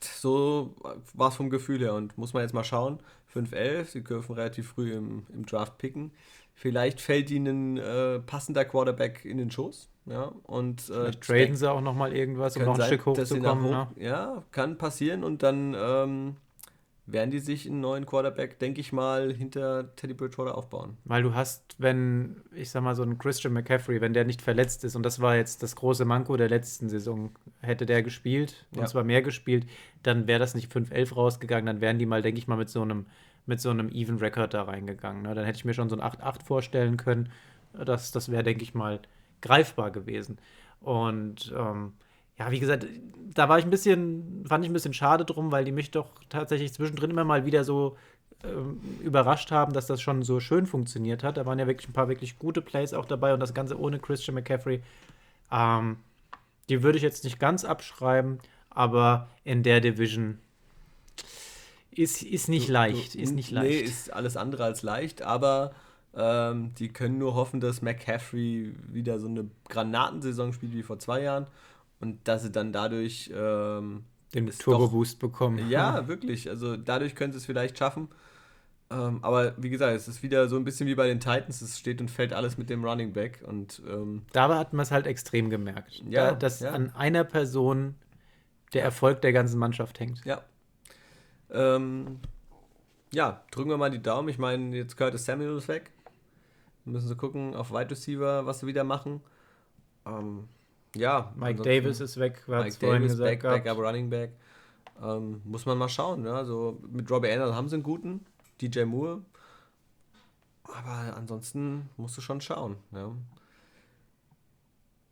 so 0.00 0.74
war 1.14 1.30
es 1.30 1.36
vom 1.36 1.50
Gefühl 1.50 1.80
her 1.80 1.94
und 1.94 2.16
muss 2.18 2.32
man 2.32 2.42
jetzt 2.42 2.54
mal 2.54 2.64
schauen. 2.64 2.98
5-11. 3.34 3.84
Sie 3.84 4.04
dürfen 4.04 4.34
relativ 4.34 4.68
früh 4.68 4.92
im, 4.92 5.26
im 5.32 5.46
Draft 5.46 5.78
picken. 5.78 6.12
Vielleicht 6.54 7.00
fällt 7.00 7.30
ihnen 7.30 7.76
äh, 7.76 8.18
passender 8.18 8.64
Quarterback 8.64 9.24
in 9.24 9.38
den 9.38 9.50
Schoß. 9.50 9.88
Ja, 10.06 10.32
und 10.44 10.88
äh, 10.88 11.10
traden 11.12 11.54
sie 11.54 11.70
auch 11.70 11.82
nochmal 11.82 12.16
irgendwas, 12.16 12.56
um 12.56 12.64
noch 12.64 12.78
ein 12.78 12.86
Stück 12.86 13.06
hochzukommen. 13.06 13.70
nach 13.70 13.88
Ne? 13.96 13.96
hoch, 13.96 14.02
Ja, 14.02 14.42
kann 14.50 14.78
passieren. 14.78 15.22
Und 15.22 15.42
dann 15.42 15.76
ähm, 15.78 16.36
werden 17.10 17.30
die 17.30 17.38
sich 17.38 17.66
einen 17.66 17.80
neuen 17.80 18.04
Quarterback, 18.04 18.58
denke 18.58 18.80
ich 18.80 18.92
mal, 18.92 19.32
hinter 19.32 19.94
Teddy 19.96 20.12
Bridgewater 20.14 20.56
aufbauen. 20.56 20.98
Weil 21.04 21.22
du 21.22 21.34
hast, 21.34 21.74
wenn, 21.78 22.42
ich 22.54 22.70
sag 22.70 22.82
mal, 22.82 22.94
so 22.94 23.02
ein 23.02 23.16
Christian 23.18 23.54
McCaffrey, 23.54 24.00
wenn 24.00 24.12
der 24.12 24.24
nicht 24.24 24.42
verletzt 24.42 24.84
ist, 24.84 24.94
und 24.94 25.02
das 25.04 25.20
war 25.20 25.34
jetzt 25.36 25.62
das 25.62 25.74
große 25.74 26.04
Manko 26.04 26.36
der 26.36 26.48
letzten 26.50 26.88
Saison, 26.88 27.30
hätte 27.62 27.86
der 27.86 28.02
gespielt, 28.02 28.66
und 28.72 28.80
Ja. 28.80 28.86
zwar 28.86 29.04
mehr 29.04 29.22
gespielt, 29.22 29.66
dann 30.02 30.26
wäre 30.26 30.38
das 30.38 30.54
nicht 30.54 30.70
5-11 30.70 31.14
rausgegangen, 31.14 31.66
dann 31.66 31.80
wären 31.80 31.98
die 31.98 32.06
mal, 32.06 32.20
denke 32.22 32.38
ich 32.38 32.46
mal, 32.46 32.56
mit 32.56 32.68
so 32.68 32.82
einem, 32.82 33.06
mit 33.46 33.60
so 33.60 33.70
einem 33.70 33.88
Even 33.88 34.18
Record 34.18 34.52
da 34.52 34.64
reingegangen. 34.64 35.22
Ne? 35.22 35.34
Dann 35.34 35.46
hätte 35.46 35.56
ich 35.56 35.64
mir 35.64 35.74
schon 35.74 35.88
so 35.88 35.96
ein 35.98 36.02
8-8 36.02 36.44
vorstellen 36.44 36.98
können. 36.98 37.32
Das, 37.72 38.12
das 38.12 38.30
wäre, 38.30 38.42
denke 38.42 38.62
ich 38.62 38.74
mal, 38.74 39.00
greifbar 39.40 39.90
gewesen. 39.90 40.38
Und 40.80 41.54
ähm, 41.56 41.94
ja, 42.38 42.50
wie 42.50 42.60
gesagt, 42.60 42.86
da 43.34 43.48
war 43.48 43.58
ich 43.58 43.64
ein 43.64 43.70
bisschen, 43.70 44.44
fand 44.48 44.64
ich 44.64 44.70
ein 44.70 44.74
bisschen 44.74 44.94
schade 44.94 45.24
drum, 45.24 45.52
weil 45.52 45.64
die 45.64 45.72
mich 45.72 45.90
doch 45.90 46.10
tatsächlich 46.28 46.72
zwischendrin 46.72 47.10
immer 47.10 47.24
mal 47.24 47.44
wieder 47.44 47.64
so 47.64 47.96
ähm, 48.44 48.80
überrascht 49.02 49.50
haben, 49.50 49.72
dass 49.72 49.86
das 49.86 50.00
schon 50.00 50.22
so 50.22 50.40
schön 50.40 50.66
funktioniert 50.66 51.22
hat. 51.22 51.36
Da 51.36 51.46
waren 51.46 51.58
ja 51.58 51.66
wirklich 51.66 51.88
ein 51.88 51.92
paar 51.92 52.08
wirklich 52.08 52.38
gute 52.38 52.62
Plays 52.62 52.94
auch 52.94 53.04
dabei 53.04 53.34
und 53.34 53.40
das 53.40 53.54
Ganze 53.54 53.78
ohne 53.78 53.98
Christian 53.98 54.34
McCaffrey. 54.34 54.82
Ähm, 55.50 55.96
die 56.68 56.82
würde 56.82 56.98
ich 56.98 57.02
jetzt 57.02 57.24
nicht 57.24 57.38
ganz 57.38 57.64
abschreiben, 57.64 58.38
aber 58.70 59.28
in 59.44 59.62
der 59.62 59.80
Division 59.80 60.38
ist, 61.90 62.22
ist 62.22 62.48
nicht 62.48 62.68
leicht. 62.68 63.14
Ist 63.14 63.34
nicht 63.34 63.50
leicht. 63.50 63.70
Nee, 63.70 63.80
ist 63.80 64.12
alles 64.12 64.36
andere 64.36 64.64
als 64.64 64.82
leicht, 64.82 65.22
aber 65.22 65.72
ähm, 66.14 66.74
die 66.74 66.88
können 66.88 67.18
nur 67.18 67.34
hoffen, 67.34 67.60
dass 67.60 67.82
McCaffrey 67.82 68.74
wieder 68.86 69.18
so 69.18 69.26
eine 69.26 69.48
Granatensaison 69.68 70.52
spielt 70.52 70.74
wie 70.74 70.82
vor 70.82 70.98
zwei 70.98 71.22
Jahren 71.22 71.46
und 72.00 72.26
dass 72.28 72.42
sie 72.42 72.52
dann 72.52 72.72
dadurch 72.72 73.30
ähm, 73.34 74.04
den 74.34 74.50
Turbo-Boost 74.50 75.18
bekommen. 75.18 75.58
Ja, 75.68 76.08
wirklich. 76.08 76.48
Also 76.48 76.76
dadurch 76.76 77.14
können 77.14 77.32
sie 77.32 77.38
es 77.38 77.46
vielleicht 77.46 77.78
schaffen. 77.78 78.08
Ähm, 78.90 79.18
aber 79.22 79.52
wie 79.58 79.68
gesagt, 79.68 79.94
es 79.94 80.08
ist 80.08 80.22
wieder 80.22 80.48
so 80.48 80.56
ein 80.56 80.64
bisschen 80.64 80.86
wie 80.86 80.94
bei 80.94 81.06
den 81.06 81.20
Titans. 81.20 81.60
Es 81.60 81.78
steht 81.78 82.00
und 82.00 82.10
fällt 82.10 82.32
alles 82.32 82.56
mit 82.56 82.70
dem 82.70 82.84
Running 82.84 83.12
Back. 83.12 83.42
Und 83.46 83.82
ähm, 83.86 84.22
Dabei 84.32 84.56
hat 84.56 84.72
man 84.72 84.82
es 84.82 84.90
halt 84.90 85.06
extrem 85.06 85.50
gemerkt. 85.50 86.02
Ja, 86.08 86.30
da, 86.30 86.36
dass 86.36 86.60
ja. 86.60 86.70
an 86.70 86.94
einer 86.94 87.24
Person 87.24 87.96
der 88.72 88.82
Erfolg 88.82 89.20
der 89.22 89.32
ganzen 89.32 89.58
Mannschaft 89.58 90.00
hängt. 90.00 90.24
ja. 90.24 90.42
Ähm, 91.50 92.20
ja, 93.10 93.42
drücken 93.50 93.70
wir 93.70 93.78
mal 93.78 93.90
die 93.90 94.02
Daumen. 94.02 94.28
Ich 94.28 94.38
meine, 94.38 94.76
jetzt 94.76 94.96
Curtis 94.96 95.24
Samuel 95.24 95.56
ist 95.56 95.68
weg. 95.68 95.90
Müssen 96.84 97.08
so 97.08 97.16
gucken 97.16 97.54
auf 97.54 97.70
Wide 97.70 97.90
Receiver, 97.90 98.44
was 98.46 98.60
sie 98.60 98.66
wieder 98.66 98.84
machen. 98.84 99.22
Ähm, 100.06 100.48
ja, 100.96 101.32
Mike 101.36 101.62
Davis 101.62 102.00
ist 102.00 102.18
weg, 102.18 102.42
Mike 102.46 102.76
Davis, 102.80 103.12
gesagt 103.12 103.30
back, 103.30 103.40
gehabt. 103.40 103.64
Backup 103.64 103.84
Running 103.84 104.10
Back. 104.10 104.32
Ähm, 105.02 105.40
muss 105.44 105.66
man 105.66 105.78
mal 105.78 105.88
schauen. 105.88 106.24
Ja? 106.24 106.34
Also 106.34 106.80
mit 106.90 107.10
Robbie 107.10 107.30
Anderson 107.30 107.54
haben 107.54 107.68
sie 107.68 107.76
einen 107.76 107.82
guten, 107.82 108.24
DJ 108.60 108.84
Moore. 108.84 109.22
Aber 110.64 111.16
ansonsten 111.16 111.88
musst 111.96 112.16
du 112.16 112.20
schon 112.20 112.40
schauen. 112.40 112.76
Ja? 112.92 113.14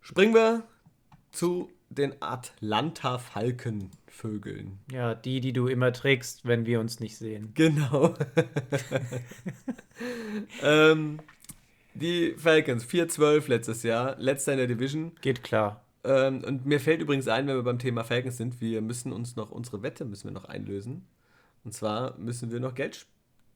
Springen 0.00 0.34
wir 0.34 0.64
zu 1.30 1.70
den 1.88 2.20
Atlanta 2.20 3.18
Falkenvögeln. 3.18 4.78
Ja, 4.90 5.14
die, 5.14 5.40
die 5.40 5.52
du 5.52 5.68
immer 5.68 5.92
trägst, 5.92 6.44
wenn 6.44 6.66
wir 6.66 6.80
uns 6.80 7.00
nicht 7.00 7.16
sehen. 7.16 7.52
Genau. 7.54 8.14
ähm, 10.62 11.20
die 11.96 12.34
Falcons, 12.36 12.84
4-12 12.84 13.48
letztes 13.48 13.82
Jahr, 13.82 14.16
letzter 14.18 14.52
in 14.52 14.58
der 14.58 14.66
Division. 14.66 15.12
Geht 15.20 15.42
klar. 15.42 15.82
Ähm, 16.04 16.44
und 16.44 16.66
mir 16.66 16.80
fällt 16.80 17.02
übrigens 17.02 17.28
ein, 17.28 17.46
wenn 17.46 17.56
wir 17.56 17.62
beim 17.62 17.78
Thema 17.78 18.04
Falcons 18.04 18.36
sind, 18.36 18.60
wir 18.60 18.80
müssen 18.80 19.12
uns 19.12 19.36
noch 19.36 19.50
unsere 19.50 19.82
Wette 19.82 20.04
müssen 20.04 20.28
wir 20.28 20.32
noch 20.32 20.44
einlösen. 20.44 21.06
Und 21.64 21.72
zwar 21.72 22.16
müssen 22.18 22.52
wir 22.52 22.60
noch 22.60 22.74
Geld 22.74 23.06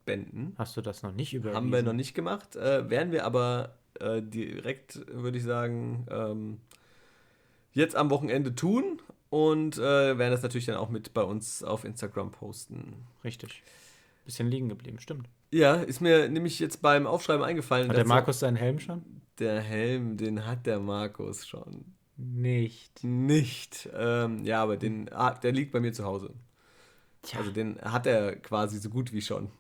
spenden. 0.03 0.55
Hast 0.59 0.77
du 0.77 0.81
das 0.81 1.03
noch 1.03 1.13
nicht 1.13 1.33
überwiesen? 1.33 1.57
Haben 1.57 1.73
wir 1.73 1.83
noch 1.83 1.93
nicht 1.93 2.15
gemacht. 2.15 2.57
Äh, 2.57 2.91
werden 2.91 3.13
wir 3.13 3.25
aber 3.25 3.77
äh, 4.01 4.21
direkt, 4.21 5.01
würde 5.07 5.39
ich 5.39 5.45
sagen, 5.45 6.07
ähm, 6.11 6.59
jetzt 7.73 7.95
am 7.95 8.11
Wochenende 8.11 8.55
tun. 8.55 9.01
Und 9.29 9.79
äh, 9.79 10.19
werden 10.19 10.33
das 10.33 10.43
natürlich 10.43 10.67
dann 10.67 10.75
auch 10.75 10.89
mit 10.89 11.15
bei 11.15 11.23
uns 11.23 11.63
auf 11.63 11.85
Instagram 11.85 12.33
posten. 12.33 13.07
Richtig. 13.23 13.63
Bisschen 14.25 14.49
liegen 14.49 14.69
geblieben, 14.69 14.99
stimmt. 14.99 15.29
Ja, 15.53 15.75
ist 15.75 16.01
mir 16.01 16.29
nämlich 16.29 16.59
jetzt 16.61 16.81
beim 16.83 17.07
Aufschreiben 17.07 17.45
eingefallen. 17.45 17.89
Hat 17.89 17.97
der 17.97 18.07
Markus 18.07 18.41
seinen 18.41 18.57
Helm 18.57 18.79
schon? 18.79 19.03
Der 19.39 19.61
Helm, 19.61 20.17
den 20.17 20.47
hat 20.47 20.67
der 20.67 20.79
Markus 20.81 21.47
schon. 21.47 21.85
Nicht. 22.17 23.03
Nicht. 23.03 23.89
Ähm, 23.97 24.45
ja, 24.45 24.63
aber 24.63 24.77
den, 24.77 25.11
ah, 25.13 25.33
der 25.35 25.53
liegt 25.53 25.73
bei 25.73 25.81
mir 25.81 25.93
zu 25.93 26.05
Hause. 26.05 26.35
Tja. 27.23 27.39
Also 27.41 27.51
den 27.51 27.81
hat 27.81 28.07
er 28.07 28.37
quasi 28.37 28.79
so 28.79 28.91
gut 28.91 29.13
wie 29.13 29.23
schon. 29.23 29.51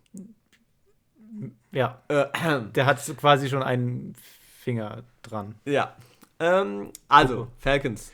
Ja, 1.72 2.02
Äh, 2.08 2.26
der 2.74 2.86
hat 2.86 2.98
quasi 3.16 3.48
schon 3.48 3.62
einen 3.62 4.14
Finger 4.60 5.04
dran. 5.22 5.54
ja. 5.64 5.94
Ähm, 6.42 6.90
also, 7.08 7.48
Falcons. 7.58 8.12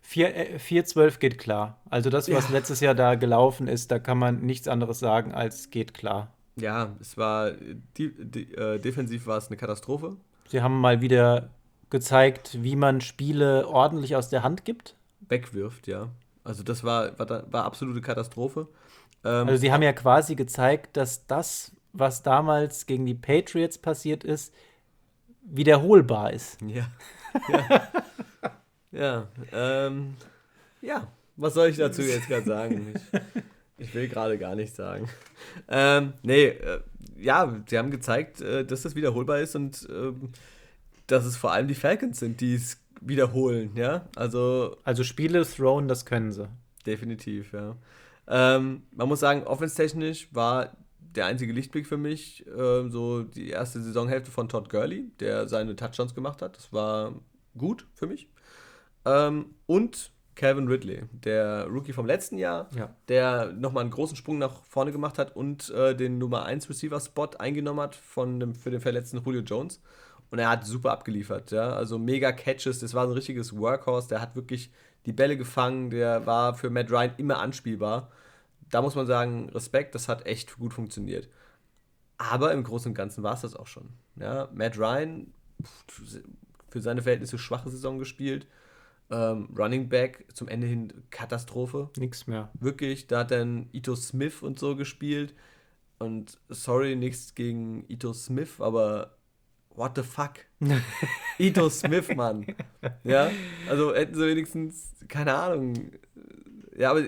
4, 0.00 0.54
äh, 0.54 0.58
4-12 0.58 1.18
geht 1.18 1.38
klar. 1.38 1.78
Also 1.90 2.08
das, 2.08 2.30
was 2.32 2.48
Ja. 2.48 2.54
letztes 2.54 2.80
Jahr 2.80 2.94
da 2.94 3.16
gelaufen 3.16 3.68
ist, 3.68 3.90
da 3.90 3.98
kann 3.98 4.16
man 4.16 4.40
nichts 4.40 4.66
anderes 4.66 4.98
sagen 4.98 5.34
als 5.34 5.68
geht 5.70 5.92
klar. 5.92 6.32
Ja, 6.56 6.94
es 7.00 7.16
war, 7.16 7.50
die, 7.96 8.12
die, 8.16 8.54
äh, 8.54 8.78
defensiv 8.78 9.26
war 9.26 9.38
es 9.38 9.48
eine 9.48 9.56
Katastrophe. 9.56 10.16
Sie 10.48 10.62
haben 10.62 10.80
mal 10.80 11.00
wieder 11.00 11.50
gezeigt, 11.90 12.62
wie 12.62 12.76
man 12.76 13.00
Spiele 13.00 13.66
ordentlich 13.68 14.16
aus 14.16 14.28
der 14.28 14.42
Hand 14.42 14.64
gibt. 14.64 14.94
Wegwirft, 15.20 15.86
ja. 15.86 16.08
Also 16.44 16.62
das 16.62 16.84
war, 16.84 17.18
war, 17.18 17.52
war 17.52 17.64
absolute 17.64 18.00
Katastrophe. 18.00 18.68
Ähm, 19.24 19.48
Also 19.48 19.56
sie 19.56 19.72
haben 19.72 19.82
ja 19.82 19.92
quasi 19.92 20.34
gezeigt, 20.34 20.96
dass 20.96 21.26
das, 21.26 21.72
was 21.92 22.22
damals 22.22 22.86
gegen 22.86 23.06
die 23.06 23.14
Patriots 23.14 23.78
passiert 23.78 24.22
ist, 24.24 24.54
wiederholbar 25.42 26.32
ist. 26.32 26.58
Ja. 26.62 26.86
Ja. 27.48 27.88
ja. 28.92 29.28
Ähm, 29.52 30.14
ja. 30.80 31.08
Was 31.36 31.54
soll 31.54 31.68
ich 31.68 31.76
dazu 31.76 32.02
jetzt 32.02 32.28
gerade 32.28 32.44
sagen? 32.44 32.94
Ich, 32.94 33.20
ich 33.78 33.94
will 33.94 34.08
gerade 34.08 34.38
gar 34.38 34.54
nichts 34.54 34.76
sagen. 34.76 35.08
Ähm, 35.68 36.14
nee, 36.22 36.46
äh, 36.46 36.80
ja, 37.18 37.62
sie 37.68 37.78
haben 37.78 37.90
gezeigt, 37.90 38.40
äh, 38.40 38.64
dass 38.64 38.82
das 38.82 38.94
wiederholbar 38.94 39.40
ist 39.40 39.54
und 39.56 39.86
ähm, 39.90 40.30
dass 41.06 41.24
es 41.26 41.36
vor 41.36 41.52
allem 41.52 41.68
die 41.68 41.74
Falcons 41.74 42.18
sind, 42.18 42.40
die 42.40 42.54
es 42.54 42.78
wiederholen, 43.00 43.76
ja. 43.76 44.06
Also 44.16 44.76
Also 44.84 45.04
Spiele 45.04 45.44
thrown, 45.46 45.86
das 45.88 46.06
können 46.06 46.32
sie. 46.32 46.48
definitiv, 46.86 47.52
ja. 47.52 47.76
Ähm, 48.26 48.82
man 48.92 49.08
muss 49.08 49.20
sagen, 49.20 49.44
offenstechnisch 49.44 50.28
war 50.32 50.76
der 50.98 51.26
einzige 51.26 51.52
Lichtblick 51.52 51.86
für 51.86 51.98
mich 51.98 52.44
ähm, 52.56 52.90
so 52.90 53.22
die 53.22 53.50
erste 53.50 53.80
Saisonhälfte 53.82 54.30
von 54.30 54.48
Todd 54.48 54.68
Gurley, 54.70 55.10
der 55.20 55.46
seine 55.48 55.76
Touchdowns 55.76 56.14
gemacht 56.14 56.42
hat. 56.42 56.56
Das 56.56 56.72
war 56.72 57.14
gut 57.56 57.86
für 57.94 58.06
mich. 58.06 58.28
Ähm, 59.04 59.54
und 59.66 60.10
Calvin 60.34 60.66
Ridley, 60.68 61.02
der 61.12 61.66
Rookie 61.66 61.92
vom 61.92 62.06
letzten 62.06 62.38
Jahr, 62.38 62.68
Ja. 62.76 62.94
der 63.08 63.52
nochmal 63.52 63.82
einen 63.82 63.90
großen 63.90 64.16
Sprung 64.16 64.38
nach 64.38 64.62
vorne 64.64 64.90
gemacht 64.92 65.18
hat 65.18 65.36
und 65.36 65.70
äh, 65.70 65.94
den 65.94 66.18
Nummer 66.18 66.44
1 66.44 66.68
Receiver-Spot 66.68 67.30
eingenommen 67.38 67.80
hat 67.80 67.94
von 67.94 68.40
dem, 68.40 68.54
für 68.54 68.70
den 68.70 68.80
verletzten 68.80 69.22
Julio 69.24 69.42
Jones. 69.42 69.80
Und 70.30 70.38
er 70.40 70.48
hat 70.48 70.64
super 70.66 70.90
abgeliefert, 70.90 71.52
ja. 71.52 71.70
Also 71.70 71.98
mega 71.98 72.32
Catches, 72.32 72.80
das 72.80 72.94
war 72.94 73.04
ein 73.06 73.12
richtiges 73.12 73.56
Workhorse, 73.56 74.08
der 74.08 74.20
hat 74.20 74.34
wirklich 74.34 74.70
die 75.06 75.12
Bälle 75.12 75.36
gefangen, 75.36 75.90
der 75.90 76.26
war 76.26 76.54
für 76.54 76.70
Matt 76.70 76.90
Ryan 76.90 77.12
immer 77.18 77.38
anspielbar. 77.38 78.10
Da 78.70 78.82
muss 78.82 78.94
man 78.96 79.06
sagen, 79.06 79.50
Respekt, 79.50 79.94
das 79.94 80.08
hat 80.08 80.26
echt 80.26 80.58
gut 80.58 80.72
funktioniert. 80.72 81.28
Aber 82.18 82.52
im 82.52 82.64
Großen 82.64 82.90
und 82.90 82.94
Ganzen 82.94 83.22
war 83.22 83.34
es 83.34 83.42
das 83.42 83.54
auch 83.54 83.66
schon. 83.66 83.90
Ja, 84.16 84.48
Matt 84.52 84.78
Ryan, 84.78 85.32
für 86.68 86.80
seine 86.80 87.02
Verhältnisse 87.02 87.38
schwache 87.38 87.70
Saison 87.70 87.98
gespielt. 87.98 88.46
Ähm, 89.14 89.48
Running 89.56 89.88
Back 89.88 90.26
zum 90.34 90.48
Ende 90.48 90.66
hin 90.66 90.92
Katastrophe. 91.10 91.88
Nix 91.96 92.26
mehr. 92.26 92.50
Wirklich, 92.58 93.06
da 93.06 93.20
hat 93.20 93.30
dann 93.30 93.68
Ito 93.72 93.94
Smith 93.94 94.42
und 94.42 94.58
so 94.58 94.74
gespielt. 94.74 95.34
Und 95.98 96.36
sorry, 96.48 96.96
nichts 96.96 97.36
gegen 97.36 97.84
Ito 97.88 98.12
Smith, 98.12 98.60
aber 98.60 99.16
what 99.70 99.92
the 99.94 100.02
fuck? 100.02 100.32
Ito 101.38 101.70
Smith, 101.70 102.08
Mann. 102.16 102.44
Ja, 103.04 103.30
also 103.68 103.94
hätten 103.94 104.16
sie 104.16 104.26
wenigstens, 104.26 104.92
keine 105.06 105.34
Ahnung. 105.34 105.92
Ja, 106.76 106.90
aber 106.90 107.04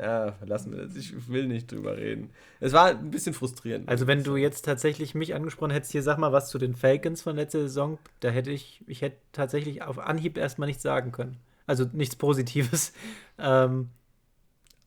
ja, 0.00 0.36
lassen 0.44 0.72
wir 0.72 0.84
das. 0.84 0.94
Ich 0.94 1.28
will 1.28 1.48
nicht 1.48 1.72
drüber 1.72 1.96
reden. 1.96 2.30
Es 2.60 2.72
war 2.72 2.90
ein 2.90 3.10
bisschen 3.10 3.34
frustrierend. 3.34 3.88
Also 3.88 4.06
wenn 4.06 4.22
du 4.22 4.36
jetzt 4.36 4.64
tatsächlich 4.64 5.14
mich 5.14 5.34
angesprochen 5.34 5.72
hättest, 5.72 5.92
hier 5.92 6.02
sag 6.02 6.18
mal 6.18 6.32
was 6.32 6.50
zu 6.50 6.58
den 6.58 6.76
Falcons 6.76 7.22
von 7.22 7.34
letzter 7.34 7.62
Saison, 7.62 7.98
da 8.20 8.28
hätte 8.28 8.50
ich, 8.50 8.84
ich 8.86 9.02
hätte 9.02 9.16
tatsächlich 9.32 9.82
auf 9.82 9.98
Anhieb 9.98 10.38
erstmal 10.38 10.68
nichts 10.68 10.82
sagen 10.82 11.10
können. 11.10 11.38
Also 11.66 11.84
nichts 11.92 12.16
Positives. 12.16 12.92
Ähm, 13.40 13.90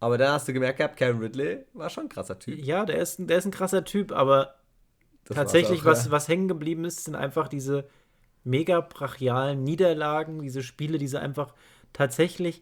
Aber 0.01 0.17
dann 0.17 0.33
hast 0.33 0.45
du 0.45 0.51
gemerkt 0.51 0.79
gehabt, 0.79 0.97
Karen 0.97 1.19
Ridley 1.19 1.59
war 1.71 1.89
schon 1.89 2.07
ein 2.07 2.09
krasser 2.09 2.37
Typ. 2.37 2.59
Ja, 2.59 2.83
der 2.83 2.97
ist, 2.97 3.15
der 3.17 3.37
ist 3.37 3.45
ein 3.45 3.51
krasser 3.51 3.85
Typ, 3.85 4.11
aber 4.11 4.55
das 5.23 5.35
tatsächlich, 5.35 5.83
auch, 5.83 5.85
was, 5.85 6.07
ja. 6.07 6.11
was 6.11 6.27
hängen 6.27 6.49
geblieben 6.49 6.83
ist, 6.83 7.05
sind 7.05 7.15
einfach 7.15 7.47
diese 7.47 7.87
mega 8.43 8.81
brachialen 8.81 9.63
Niederlagen, 9.63 10.41
diese 10.41 10.63
Spiele, 10.63 10.97
die 10.97 11.07
sie 11.07 11.17
einfach 11.17 11.53
tatsächlich 11.93 12.61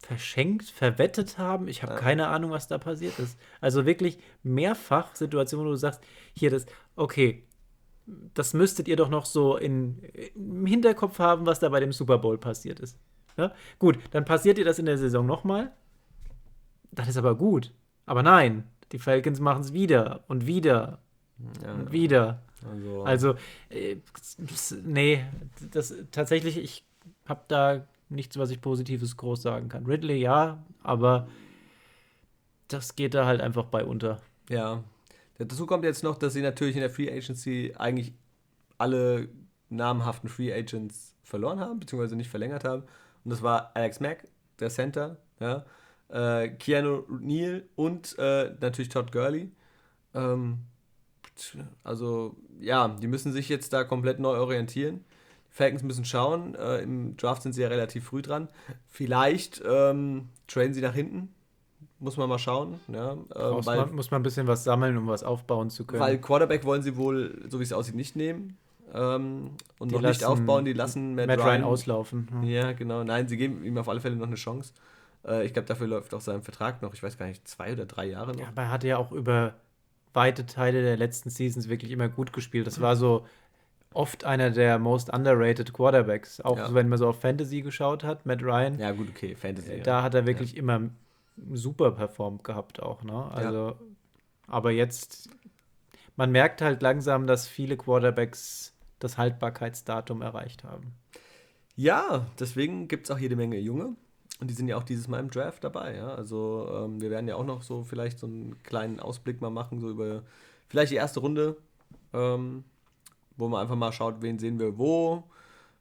verschenkt, 0.00 0.70
verwettet 0.70 1.38
haben. 1.38 1.68
Ich 1.68 1.82
habe 1.82 1.92
ja. 1.92 1.98
keine 1.98 2.28
Ahnung, 2.28 2.50
was 2.50 2.68
da 2.68 2.78
passiert 2.78 3.18
ist. 3.18 3.38
Also 3.60 3.86
wirklich 3.86 4.18
mehrfach 4.42 5.14
Situationen, 5.14 5.66
wo 5.66 5.70
du 5.70 5.76
sagst, 5.76 6.00
hier 6.34 6.50
das, 6.50 6.66
okay, 6.96 7.44
das 8.34 8.54
müsstet 8.54 8.88
ihr 8.88 8.96
doch 8.96 9.08
noch 9.08 9.26
so 9.26 9.56
in, 9.56 10.02
im 10.34 10.66
Hinterkopf 10.66 11.18
haben, 11.18 11.46
was 11.46 11.60
da 11.60 11.68
bei 11.68 11.80
dem 11.80 11.92
Super 11.92 12.18
Bowl 12.18 12.38
passiert 12.38 12.80
ist. 12.80 12.98
Ja? 13.36 13.52
Gut, 13.78 13.98
dann 14.10 14.24
passiert 14.24 14.58
ihr 14.58 14.64
das 14.64 14.78
in 14.78 14.86
der 14.86 14.98
Saison 14.98 15.26
nochmal. 15.26 15.72
Das 16.90 17.08
ist 17.08 17.16
aber 17.16 17.36
gut. 17.36 17.72
Aber 18.06 18.22
nein, 18.22 18.64
die 18.92 18.98
Falcons 18.98 19.38
machen 19.38 19.60
es 19.60 19.72
wieder 19.72 20.24
und 20.26 20.46
wieder 20.46 20.98
ja, 21.62 21.72
und 21.72 21.92
wieder. 21.92 22.42
Also, 22.68 23.04
also 23.04 23.34
äh, 23.70 23.96
nee, 24.84 25.24
das 25.70 25.94
tatsächlich, 26.10 26.58
ich 26.58 26.84
habe 27.26 27.42
da 27.48 27.86
nichts, 28.10 28.38
was 28.38 28.50
ich 28.50 28.60
Positives 28.60 29.16
groß 29.16 29.42
sagen 29.42 29.68
kann. 29.68 29.86
Ridley 29.86 30.18
ja, 30.18 30.62
aber 30.82 31.28
das 32.68 32.96
geht 32.96 33.14
da 33.14 33.26
halt 33.26 33.40
einfach 33.40 33.64
bei 33.64 33.84
unter. 33.84 34.20
Ja. 34.48 34.82
Dazu 35.38 35.66
kommt 35.66 35.84
jetzt 35.84 36.04
noch, 36.04 36.18
dass 36.18 36.34
sie 36.34 36.42
natürlich 36.42 36.76
in 36.76 36.82
der 36.82 36.90
Free 36.90 37.10
Agency 37.10 37.74
eigentlich 37.78 38.12
alle 38.76 39.28
namhaften 39.70 40.28
Free 40.28 40.52
Agents 40.52 41.14
verloren 41.22 41.60
haben, 41.60 41.80
beziehungsweise 41.80 42.16
nicht 42.16 42.28
verlängert 42.28 42.64
haben. 42.64 42.82
Und 43.24 43.30
das 43.30 43.42
war 43.42 43.70
Alex 43.74 44.00
Mack, 44.00 44.24
der 44.58 44.68
Center, 44.68 45.16
ja, 45.38 45.64
äh, 46.08 46.48
Keanu 46.48 47.04
Neal 47.20 47.64
und 47.76 48.16
äh, 48.18 48.54
natürlich 48.60 48.88
Todd 48.88 49.12
Gurley. 49.12 49.50
Ähm, 50.14 50.58
also, 51.84 52.36
ja, 52.60 52.88
die 52.88 53.06
müssen 53.06 53.32
sich 53.32 53.48
jetzt 53.48 53.72
da 53.72 53.84
komplett 53.84 54.18
neu 54.18 54.36
orientieren. 54.36 55.04
Falcons 55.50 55.82
müssen 55.82 56.04
schauen. 56.04 56.54
Äh, 56.54 56.78
Im 56.78 57.16
Draft 57.16 57.42
sind 57.42 57.52
sie 57.52 57.62
ja 57.62 57.68
relativ 57.68 58.04
früh 58.04 58.22
dran. 58.22 58.48
Vielleicht 58.88 59.62
ähm, 59.68 60.28
traden 60.46 60.72
sie 60.72 60.80
nach 60.80 60.94
hinten. 60.94 61.34
Muss 61.98 62.16
man 62.16 62.28
mal 62.28 62.38
schauen. 62.38 62.80
Ja, 62.88 63.12
ähm, 63.12 63.26
weil, 63.34 63.78
man, 63.78 63.94
muss 63.94 64.10
man 64.10 64.20
ein 64.20 64.22
bisschen 64.22 64.46
was 64.46 64.64
sammeln, 64.64 64.96
um 64.96 65.06
was 65.06 65.22
aufbauen 65.22 65.68
zu 65.68 65.84
können. 65.84 66.00
Weil 66.00 66.18
Quarterback 66.18 66.64
wollen 66.64 66.82
sie 66.82 66.96
wohl, 66.96 67.42
so 67.48 67.58
wie 67.58 67.64
es 67.64 67.74
aussieht, 67.74 67.94
nicht 67.94 68.16
nehmen. 68.16 68.56
Ähm, 68.94 69.50
und 69.78 69.90
die 69.90 69.96
noch 69.96 70.02
nicht 70.02 70.24
aufbauen. 70.24 70.64
Die 70.64 70.72
lassen 70.72 71.14
Matt, 71.14 71.26
Matt 71.26 71.40
Ryan, 71.40 71.48
Ryan, 71.48 71.64
auslaufen. 71.64 72.28
Ja. 72.42 72.48
ja. 72.48 72.72
genau. 72.72 73.04
Nein, 73.04 73.28
sie 73.28 73.36
geben 73.36 73.64
ihm 73.64 73.76
auf 73.76 73.88
alle 73.88 74.00
Fälle 74.00 74.16
noch 74.16 74.26
eine 74.26 74.36
Chance. 74.36 74.72
Äh, 75.26 75.44
ich 75.44 75.52
glaube, 75.52 75.66
dafür 75.68 75.88
läuft 75.88 76.14
auch 76.14 76.20
sein 76.20 76.42
Vertrag 76.42 76.80
noch, 76.80 76.94
ich 76.94 77.02
weiß 77.02 77.18
gar 77.18 77.26
nicht, 77.26 77.46
zwei 77.46 77.72
oder 77.72 77.86
drei 77.86 78.06
Jahre 78.06 78.32
noch. 78.32 78.40
Ja, 78.40 78.48
aber 78.48 78.62
er 78.62 78.70
hatte 78.70 78.88
ja 78.88 78.96
auch 78.96 79.12
über 79.12 79.54
weite 80.12 80.46
Teile 80.46 80.82
der 80.82 80.96
letzten 80.96 81.30
Seasons 81.30 81.68
wirklich 81.68 81.92
immer 81.92 82.08
gut 82.08 82.32
gespielt. 82.32 82.66
Das 82.66 82.80
war 82.80 82.96
so 82.96 83.26
oft 83.92 84.24
einer 84.24 84.50
der 84.50 84.78
most 84.78 85.12
underrated 85.12 85.72
Quarterbacks. 85.72 86.40
Auch 86.40 86.56
ja. 86.56 86.74
wenn 86.74 86.88
man 86.88 86.98
so 86.98 87.08
auf 87.08 87.20
Fantasy 87.20 87.62
geschaut 87.62 88.04
hat, 88.04 88.26
Matt 88.26 88.42
Ryan. 88.42 88.78
Ja, 88.78 88.92
gut, 88.92 89.08
okay, 89.10 89.34
Fantasy. 89.34 89.80
Da 89.80 89.98
ja. 89.98 90.02
hat 90.02 90.14
er 90.14 90.26
wirklich 90.26 90.52
ja. 90.52 90.58
immer 90.58 90.90
super 91.52 91.92
performt 91.92 92.44
gehabt 92.44 92.82
auch, 92.82 93.02
ne? 93.02 93.30
Also, 93.32 93.76
aber 94.46 94.70
jetzt, 94.70 95.30
man 96.16 96.30
merkt 96.30 96.60
halt 96.60 96.82
langsam, 96.82 97.26
dass 97.26 97.48
viele 97.48 97.76
Quarterbacks 97.76 98.74
das 98.98 99.16
Haltbarkeitsdatum 99.16 100.22
erreicht 100.22 100.64
haben. 100.64 100.92
Ja, 101.76 102.26
deswegen 102.38 102.88
gibt 102.88 103.06
es 103.06 103.10
auch 103.10 103.18
jede 103.18 103.36
Menge 103.36 103.58
Junge. 103.58 103.96
Und 104.40 104.48
die 104.48 104.54
sind 104.54 104.68
ja 104.68 104.76
auch 104.76 104.82
dieses 104.82 105.08
Mal 105.08 105.20
im 105.20 105.30
Draft 105.30 105.64
dabei, 105.64 105.96
ja. 105.96 106.08
Also 106.14 106.68
ähm, 106.72 107.00
wir 107.00 107.10
werden 107.10 107.28
ja 107.28 107.36
auch 107.36 107.44
noch 107.44 107.62
so 107.62 107.84
vielleicht 107.84 108.18
so 108.18 108.26
einen 108.26 108.62
kleinen 108.62 108.98
Ausblick 108.98 109.40
mal 109.40 109.50
machen, 109.50 109.80
so 109.80 109.90
über 109.90 110.22
vielleicht 110.68 110.92
die 110.92 110.96
erste 110.96 111.20
Runde. 111.20 111.56
Ähm, 112.12 112.64
wo 113.40 113.48
man 113.48 113.62
einfach 113.62 113.76
mal 113.76 113.92
schaut, 113.92 114.22
wen 114.22 114.38
sehen 114.38 114.58
wir 114.58 114.78
wo, 114.78 115.24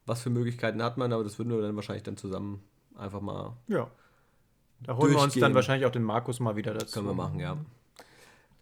was 0.06 0.22
für 0.22 0.30
Möglichkeiten 0.30 0.82
hat 0.82 0.98
man, 0.98 1.14
aber 1.14 1.24
das 1.24 1.38
würden 1.38 1.52
wir 1.52 1.62
dann 1.62 1.76
wahrscheinlich 1.76 2.04
dann 2.04 2.18
zusammen 2.18 2.64
einfach 2.96 3.22
mal. 3.22 3.54
Ja. 3.68 3.90
Da 4.82 4.96
holen 4.96 5.14
wir 5.14 5.22
uns 5.22 5.36
dann 5.36 5.54
wahrscheinlich 5.54 5.86
auch 5.86 5.92
den 5.92 6.04
Markus 6.04 6.40
mal 6.40 6.56
wieder 6.56 6.74
dazu. 6.74 6.94
Können 6.94 7.08
wir 7.08 7.14
machen, 7.14 7.40
ja. 7.40 7.58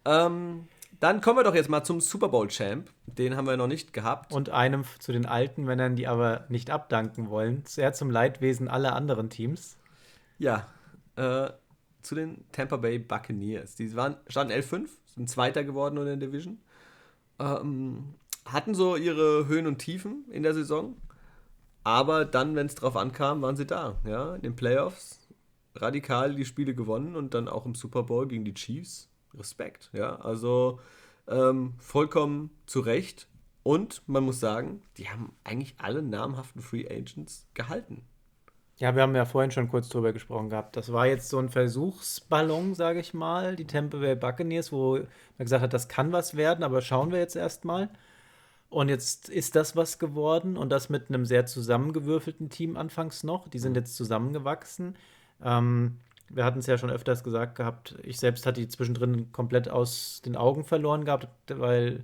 Ähm, 0.06 0.68
dann 1.00 1.22
kommen 1.22 1.38
wir 1.38 1.44
doch 1.44 1.54
jetzt 1.54 1.70
mal 1.70 1.84
zum 1.84 2.02
Super 2.02 2.30
Bowl 2.30 2.48
Champ. 2.48 2.90
Den 3.06 3.36
haben 3.36 3.46
wir 3.46 3.56
noch 3.56 3.68
nicht 3.68 3.94
gehabt. 3.94 4.34
Und 4.34 4.50
einem 4.50 4.84
zu 5.00 5.12
den 5.12 5.26
alten 5.26 5.64
Männern, 5.64 5.96
die 5.96 6.08
aber 6.08 6.46
nicht 6.50 6.72
abdanken 6.72 7.30
wollen. 7.30 7.64
Sehr 7.66 7.94
zum 7.94 8.10
Leidwesen 8.10 8.68
aller 8.68 8.96
anderen 8.96 9.30
Teams. 9.30 9.78
Ja, 10.40 10.68
äh, 11.16 11.50
zu 12.02 12.16
den 12.16 12.46
Tampa 12.52 12.78
Bay 12.78 12.98
Buccaneers. 12.98 13.76
Die 13.76 13.96
waren, 13.96 14.18
standen 14.28 14.54
11-5, 14.54 14.88
sind 15.16 15.30
Zweiter 15.30 15.64
geworden 15.64 15.98
in 15.98 16.06
der 16.06 16.18
Division. 16.18 16.60
Ähm, 17.40 18.16
hatten 18.52 18.76
so 18.76 18.96
ihre 18.96 19.48
Höhen 19.48 19.68
und 19.68 19.80
Tiefen 19.80 20.26
in 20.30 20.44
der 20.44 20.54
Saison. 20.54 20.98
Aber 21.84 22.26
dann, 22.26 22.56
wenn 22.56 22.68
es 22.68 22.76
drauf 22.76 22.98
ankam, 22.98 23.42
waren 23.42 23.56
sie 23.56 23.66
da. 23.66 23.96
Ja, 24.06 24.36
in 24.36 24.42
den 24.42 24.56
Playoffs 24.56 25.28
radikal 25.76 26.36
die 26.36 26.46
Spiele 26.46 26.74
gewonnen 26.74 27.16
und 27.16 27.34
dann 27.34 27.48
auch 27.48 27.66
im 27.66 27.76
Super 27.76 28.04
Bowl 28.04 28.28
gegen 28.28 28.46
die 28.46 28.54
Chiefs. 28.54 29.10
Respekt. 29.34 29.90
Ja, 29.94 30.16
also 30.18 30.80
ähm, 31.28 31.76
vollkommen 31.78 32.52
zu 32.66 32.80
Recht. 32.80 33.28
Und 33.64 34.02
man 34.08 34.24
muss 34.24 34.40
sagen, 34.40 34.82
die 34.98 35.10
haben 35.10 35.34
eigentlich 35.44 35.76
alle 35.78 36.02
namhaften 36.02 36.62
Free 36.62 36.88
Agents 36.88 37.48
gehalten. 37.54 38.04
Ja, 38.78 38.96
wir 38.96 39.02
haben 39.02 39.16
ja 39.16 39.26
vorhin 39.26 39.52
schon 39.52 39.70
kurz 39.70 39.90
drüber 39.90 40.14
gesprochen 40.14 40.50
gehabt. 40.50 40.78
Das 40.78 40.94
war 40.94 41.08
jetzt 41.08 41.30
so 41.30 41.40
ein 41.40 41.50
Versuchsballon, 41.50 42.76
sage 42.76 43.00
ich 43.00 43.14
mal, 43.14 43.56
die 43.56 43.66
Tampa 43.66 43.98
Bay 43.98 44.16
Buccaneers, 44.16 44.72
wo 44.72 44.98
man 44.98 45.08
gesagt 45.38 45.64
hat, 45.64 45.74
das 45.74 45.88
kann 45.88 46.12
was 46.12 46.38
werden, 46.38 46.64
aber 46.64 46.82
schauen 46.82 47.12
wir 47.12 47.20
jetzt 47.20 47.36
erstmal. 47.36 47.90
Und 48.70 48.90
jetzt 48.90 49.30
ist 49.30 49.56
das 49.56 49.76
was 49.76 49.98
geworden 49.98 50.58
und 50.58 50.70
das 50.70 50.90
mit 50.90 51.10
einem 51.10 51.26
sehr 51.26 51.46
zusammengewürfelten 51.46 52.50
Team 52.50 52.76
anfangs 52.76 53.24
noch. 53.24 53.48
Die 53.48 53.60
sind 53.60 53.76
jetzt 53.76 53.96
zusammengewachsen. 53.96 54.98
Ähm, 55.42 56.00
wir 56.30 56.44
hatten 56.44 56.60
es 56.60 56.68
ja 56.68 56.78
schon 56.78 56.90
öfters 56.90 57.24
gesagt 57.24 57.56
gehabt, 57.56 57.96
ich 58.04 58.20
selbst 58.20 58.46
hatte 58.46 58.60
die 58.60 58.68
zwischendrin 58.68 59.32
komplett 59.32 59.70
aus 59.70 60.22
den 60.26 60.36
Augen 60.36 60.66
verloren 60.66 61.06
gehabt, 61.06 61.30
weil 61.48 62.04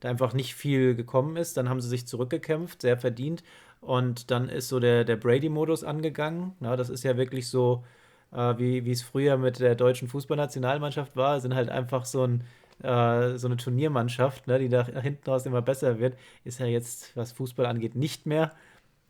da 0.00 0.08
einfach 0.08 0.32
nicht 0.32 0.54
viel 0.54 0.94
gekommen 0.94 1.36
ist. 1.36 1.56
Dann 1.56 1.68
haben 1.68 1.80
sie 1.80 1.88
sich 1.88 2.06
zurückgekämpft, 2.06 2.82
sehr 2.82 2.98
verdient. 2.98 3.42
Und 3.80 4.30
dann 4.30 4.48
ist 4.48 4.68
so 4.68 4.80
der, 4.80 5.04
der 5.04 5.16
Brady-Modus 5.16 5.84
angegangen. 5.84 6.54
Na, 6.60 6.76
das 6.76 6.88
ist 6.88 7.04
ja 7.04 7.16
wirklich 7.16 7.48
so, 7.48 7.84
äh, 8.32 8.54
wie 8.58 8.90
es 8.90 9.02
früher 9.02 9.36
mit 9.36 9.60
der 9.60 9.74
deutschen 9.74 10.08
Fußballnationalmannschaft 10.08 11.16
war. 11.16 11.40
Sind 11.40 11.54
halt 11.54 11.68
einfach 11.68 12.04
so 12.04 12.24
ein 12.24 12.44
äh, 12.82 13.36
so 13.36 13.48
eine 13.48 13.56
Turniermannschaft, 13.56 14.46
ne, 14.46 14.58
die 14.58 14.68
da 14.68 14.86
hinten 14.86 15.28
raus 15.30 15.46
immer 15.46 15.62
besser 15.62 15.98
wird, 15.98 16.18
ist 16.44 16.60
ja 16.60 16.66
jetzt, 16.66 17.16
was 17.16 17.32
Fußball 17.32 17.66
angeht, 17.66 17.94
nicht 17.94 18.26
mehr. 18.26 18.52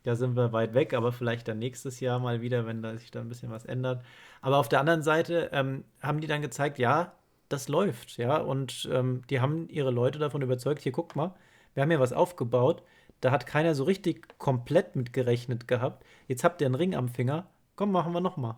Da 0.05 0.15
sind 0.15 0.37
wir 0.37 0.53
weit 0.53 0.75
weg, 0.75 0.95
aber 0.95 1.13
vielleicht 1.13 1.49
dann 1.49 1.59
nächstes 1.59 2.01
Jahr 2.01 2.19
mal 2.19 2.41
wieder, 2.41 2.67
wenn 2.67 2.83
da 2.83 2.97
sich 2.97 3.11
da 3.11 3.21
ein 3.21 3.29
bisschen 3.29 3.51
was 3.51 3.65
ändert. 3.65 4.03
Aber 4.41 4.59
auf 4.59 4.69
der 4.69 4.81
anderen 4.81 5.03
Seite 5.03 5.51
ähm, 5.53 5.85
haben 6.01 6.21
die 6.21 6.27
dann 6.27 6.43
gezeigt, 6.43 6.79
ja, 6.79 7.13
das 7.49 7.69
läuft, 7.69 8.19
ja, 8.19 8.39
und 8.39 8.89
ähm, 8.93 9.23
die 9.31 9.41
haben 9.41 9.69
ihre 9.69 9.91
Leute 9.91 10.19
davon 10.19 10.43
überzeugt, 10.43 10.83
hier 10.83 10.93
guck 10.93 11.17
mal, 11.17 11.35
wir 11.75 11.83
haben 11.83 11.91
ja 11.91 12.01
was 12.01 12.13
aufgebaut, 12.13 12.83
da 13.21 13.31
hat 13.31 13.47
keiner 13.47 13.75
so 13.75 13.85
richtig 13.85 14.39
komplett 14.39 14.97
mit 14.97 15.13
gerechnet 15.13 15.69
gehabt. 15.69 16.05
Jetzt 16.29 16.45
habt 16.45 16.61
ihr 16.61 16.67
einen 16.67 16.75
Ring 16.75 16.95
am 16.95 17.09
Finger, 17.09 17.47
komm, 17.77 17.93
machen 17.93 18.13
wir 18.13 18.21
nochmal 18.21 18.57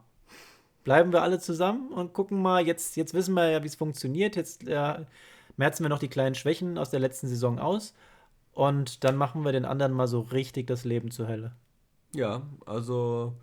bleiben 0.85 1.13
wir 1.13 1.23
alle 1.23 1.39
zusammen 1.39 1.93
und 1.93 2.13
gucken 2.13 2.41
mal, 2.41 2.67
jetzt, 2.67 2.97
jetzt 2.97 3.15
wissen 3.15 3.35
wir 3.35 3.51
ja, 3.51 3.63
wie 3.63 3.69
es 3.69 3.75
funktioniert. 3.75 4.37
Jetzt 4.37 4.67
äh, 4.67 5.05
merzen 5.57 5.85
wir 5.85 5.89
noch 5.89 5.99
die 5.99 6.09
kleinen 6.09 6.35
Schwächen 6.35 6.79
aus 6.79 6.91
der 6.91 7.01
letzten 7.01 7.29
Saison 7.29 7.59
aus 7.59 7.95
und 8.53 9.05
dann 9.05 9.17
machen 9.17 9.45
wir 9.45 9.53
den 9.53 9.65
anderen 9.65 9.93
mal 9.93 10.07
so 10.07 10.21
richtig 10.21 10.67
das 10.67 10.85
Leben 10.85 11.11
zur 11.11 11.29
Hölle. 11.29 11.53
Ja, 12.13 12.43
also 12.67 13.35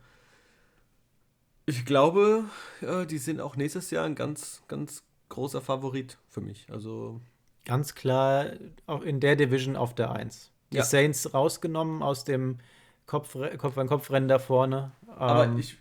ich 1.65 1.85
glaube, 1.85 2.45
ja, 2.81 3.05
die 3.05 3.17
sind 3.17 3.41
auch 3.41 3.55
nächstes 3.55 3.91
Jahr 3.91 4.05
ein 4.05 4.15
ganz, 4.15 4.63
ganz 4.67 5.03
großer 5.29 5.61
Favorit 5.61 6.17
für 6.29 6.41
mich. 6.41 6.67
Also 6.71 7.19
ganz 7.65 7.95
klar 7.95 8.47
auch 8.85 9.01
in 9.01 9.19
der 9.19 9.35
Division 9.35 9.75
auf 9.75 9.93
der 9.93 10.11
1. 10.11 10.51
Die 10.71 10.77
ja. 10.77 10.83
Saints 10.83 11.33
rausgenommen 11.33 12.01
aus 12.01 12.23
dem 12.23 12.59
Kopf, 13.05 13.37
Kopf 13.57 13.77
an 13.77 13.87
Kopf 13.87 14.11
rennen 14.11 14.27
da 14.27 14.39
vorne. 14.39 14.91
Aber 15.17 15.45
ähm, 15.45 15.57
ich, 15.57 15.77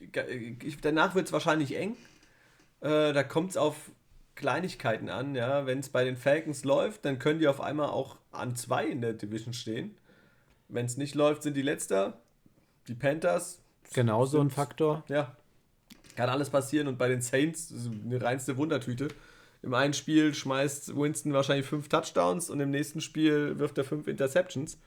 ich, 0.63 0.81
danach 0.81 1.15
wird 1.15 1.27
es 1.27 1.33
wahrscheinlich 1.33 1.77
eng. 1.77 1.97
Äh, 2.81 3.13
da 3.13 3.23
kommt 3.23 3.51
es 3.51 3.57
auf 3.57 3.77
Kleinigkeiten 4.35 5.09
an, 5.09 5.35
ja. 5.35 5.67
Wenn 5.67 5.81
es 5.81 5.89
bei 5.89 6.05
den 6.05 6.17
Falcons 6.17 6.65
läuft, 6.65 7.05
dann 7.05 7.19
können 7.19 7.39
die 7.39 7.49
auf 7.49 7.61
einmal 7.61 7.89
auch 7.89 8.17
an 8.33 8.57
zwei 8.57 8.87
in 8.87 9.01
der 9.01 9.15
Division 9.15 9.55
stehen. 9.55 9.97
Wenn 10.69 10.87
es 10.87 10.97
nicht 10.97 11.15
läuft, 11.15 11.43
sind 11.43 11.55
die 11.55 11.63
Letzter. 11.63 12.21
Die 12.89 12.95
Panthers. 12.95 13.61
Genauso 13.95 14.41
ein 14.41 14.51
Faktor. 14.51 15.05
Ja. 15.09 15.37
Kann 16.17 16.29
alles 16.29 16.51
passieren 16.51 16.89
und 16.89 16.99
bei 16.99 17.09
den 17.09 17.21
Saints 17.21 17.71
ist 17.71 17.89
eine 17.89 18.21
reinste 18.23 18.57
Wundertüte. 18.57 19.09
Im 19.63 19.75
einen 19.75 19.95
Spiel 19.95 20.35
schmeißt 20.35 20.97
Winston 20.97 21.33
wahrscheinlich 21.33 21.67
fünf 21.67 21.89
Touchdowns 21.89 22.51
und 22.51 22.61
im 22.61 22.71
nächsten 22.71 23.01
Spiel 23.01 23.59
wirft 23.59 23.77
er 23.79 23.85
fünf 23.85 24.07
Interceptions. 24.07 24.79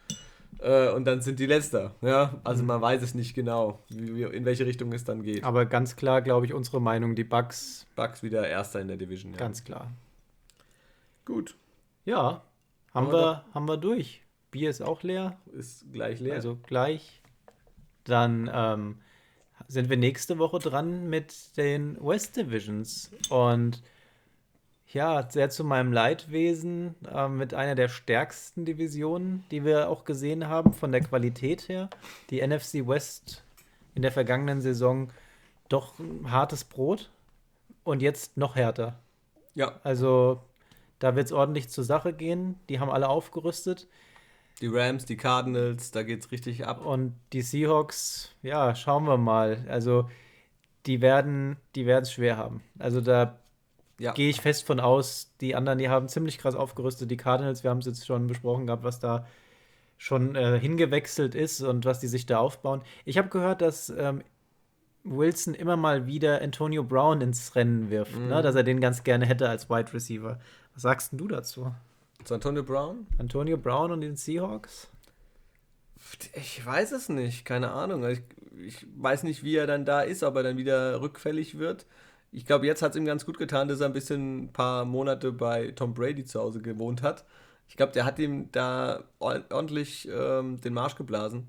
Äh, 0.61 0.91
und 0.91 1.05
dann 1.05 1.21
sind 1.21 1.39
die 1.39 1.45
Letzter. 1.45 1.95
Ja? 2.01 2.39
Also 2.43 2.63
man 2.63 2.81
weiß 2.81 3.01
es 3.01 3.15
nicht 3.15 3.33
genau, 3.33 3.79
wie, 3.89 4.15
wie, 4.15 4.23
in 4.23 4.45
welche 4.45 4.65
Richtung 4.65 4.91
es 4.93 5.03
dann 5.03 5.23
geht. 5.23 5.43
Aber 5.43 5.65
ganz 5.65 5.95
klar, 5.95 6.21
glaube 6.21 6.45
ich, 6.45 6.53
unsere 6.53 6.81
Meinung, 6.81 7.15
die 7.15 7.23
Bugs. 7.23 7.85
Bugs 7.95 8.23
wieder 8.23 8.47
Erster 8.47 8.81
in 8.81 8.87
der 8.87 8.97
Division. 8.97 9.31
Ja. 9.33 9.37
Ganz 9.37 9.63
klar. 9.63 9.91
Gut. 11.25 11.55
Ja, 12.05 12.43
haben, 12.93 13.07
haben 13.07 13.11
wir, 13.11 13.19
wir 13.19 13.43
haben 13.53 13.67
wir 13.67 13.77
durch. 13.77 14.21
Bier 14.51 14.69
ist 14.69 14.81
auch 14.81 15.03
leer. 15.03 15.37
Ist 15.53 15.85
gleich 15.93 16.19
leer. 16.19 16.35
Also 16.35 16.57
gleich. 16.65 17.21
Dann 18.03 18.49
ähm, 18.51 18.99
sind 19.67 19.89
wir 19.89 19.97
nächste 19.97 20.39
Woche 20.39 20.59
dran 20.59 21.07
mit 21.09 21.55
den 21.57 21.97
West 22.01 22.35
Divisions. 22.35 23.11
Und 23.29 23.83
ja, 24.91 25.29
sehr 25.29 25.49
zu 25.49 25.63
meinem 25.63 25.93
Leidwesen 25.93 26.95
äh, 27.11 27.27
mit 27.27 27.53
einer 27.53 27.75
der 27.75 27.89
stärksten 27.89 28.65
Divisionen, 28.65 29.43
die 29.51 29.63
wir 29.63 29.89
auch 29.89 30.03
gesehen 30.03 30.47
haben, 30.47 30.73
von 30.73 30.91
der 30.91 31.01
Qualität 31.01 31.69
her. 31.69 31.89
Die 32.31 32.45
NFC 32.45 32.87
West 32.87 33.43
in 33.93 34.01
der 34.01 34.11
vergangenen 34.11 34.61
Saison 34.61 35.09
doch 35.67 35.99
ein 35.99 36.31
hartes 36.31 36.63
Brot 36.63 37.11
und 37.83 38.01
jetzt 38.01 38.37
noch 38.37 38.55
härter. 38.55 38.97
Ja. 39.53 39.79
Also 39.83 40.41
da 40.97 41.15
wird 41.15 41.27
es 41.27 41.31
ordentlich 41.33 41.69
zur 41.69 41.83
Sache 41.83 42.11
gehen. 42.11 42.59
Die 42.67 42.79
haben 42.79 42.89
alle 42.89 43.09
aufgerüstet. 43.09 43.87
Die 44.59 44.67
Rams, 44.67 45.05
die 45.05 45.17
Cardinals, 45.17 45.91
da 45.91 46.01
geht 46.01 46.21
es 46.21 46.31
richtig 46.31 46.65
ab. 46.65 46.83
Und 46.83 47.15
die 47.31 47.43
Seahawks, 47.43 48.35
ja, 48.41 48.73
schauen 48.73 49.05
wir 49.05 49.17
mal. 49.17 49.65
Also 49.69 50.09
die 50.87 50.99
werden 51.01 51.57
die 51.75 51.87
es 51.87 52.11
schwer 52.11 52.37
haben. 52.37 52.63
Also 52.79 53.01
da 53.01 53.39
ja. 53.99 54.13
gehe 54.13 54.29
ich 54.29 54.41
fest 54.41 54.65
von 54.65 54.79
aus. 54.79 55.31
Die 55.41 55.55
anderen, 55.55 55.77
die 55.77 55.89
haben 55.89 56.07
ziemlich 56.07 56.37
krass 56.37 56.55
aufgerüstet. 56.55 57.11
Die 57.11 57.17
Cardinals, 57.17 57.63
wir 57.63 57.69
haben 57.69 57.79
es 57.79 57.85
jetzt 57.85 58.07
schon 58.07 58.27
besprochen 58.27 58.65
gehabt, 58.65 58.83
was 58.83 58.99
da 58.99 59.27
schon 59.97 60.35
äh, 60.35 60.57
hingewechselt 60.59 61.35
ist 61.35 61.61
und 61.61 61.85
was 61.85 61.99
die 61.99 62.07
sich 62.07 62.25
da 62.25 62.39
aufbauen. 62.39 62.81
Ich 63.05 63.17
habe 63.17 63.27
gehört, 63.27 63.61
dass 63.61 63.89
ähm, 63.89 64.23
Wilson 65.03 65.53
immer 65.53 65.75
mal 65.75 66.07
wieder 66.07 66.41
Antonio 66.41 66.83
Brown 66.83 67.21
ins 67.21 67.55
Rennen 67.55 67.89
wirft, 67.89 68.13
ne? 68.15 68.19
mhm. 68.19 68.29
ne? 68.29 68.41
dass 68.41 68.55
er 68.55 68.63
den 68.63 68.79
ganz 68.79 69.03
gerne 69.03 69.25
hätte 69.25 69.49
als 69.49 69.69
Wide 69.69 69.93
Receiver. 69.93 70.39
Was 70.73 70.83
sagst 70.83 71.11
du 71.13 71.27
dazu? 71.27 71.73
Zu 72.23 72.33
Antonio 72.33 72.63
Brown? 72.63 73.07
Antonio 73.17 73.57
Brown 73.57 73.91
und 73.91 74.01
den 74.01 74.15
Seahawks? 74.15 74.89
Ich 76.33 76.65
weiß 76.65 76.93
es 76.93 77.09
nicht, 77.09 77.43
keine 77.43 77.71
Ahnung. 77.71 78.07
Ich, 78.07 78.21
ich 78.65 78.85
weiß 78.95 79.23
nicht, 79.23 79.43
wie 79.43 79.57
er 79.57 79.67
dann 79.67 79.83
da 79.83 80.01
ist, 80.01 80.23
ob 80.23 80.35
er 80.37 80.43
dann 80.43 80.57
wieder 80.57 81.01
rückfällig 81.01 81.57
wird 81.57 81.85
ich 82.31 82.45
glaube, 82.45 82.65
jetzt 82.65 82.81
hat 82.81 82.91
es 82.91 82.97
ihm 82.97 83.05
ganz 83.05 83.25
gut 83.25 83.37
getan, 83.37 83.67
dass 83.67 83.79
er 83.79 83.87
ein 83.87 83.93
bisschen 83.93 84.43
ein 84.45 84.53
paar 84.53 84.85
Monate 84.85 85.31
bei 85.31 85.71
Tom 85.71 85.93
Brady 85.93 86.25
zu 86.25 86.39
Hause 86.39 86.61
gewohnt 86.61 87.01
hat. 87.01 87.25
Ich 87.67 87.77
glaube, 87.77 87.91
der 87.93 88.05
hat 88.05 88.19
ihm 88.19 88.51
da 88.51 89.03
ordentlich 89.19 90.07
ähm, 90.11 90.59
den 90.61 90.73
Marsch 90.73 90.95
geblasen. 90.95 91.47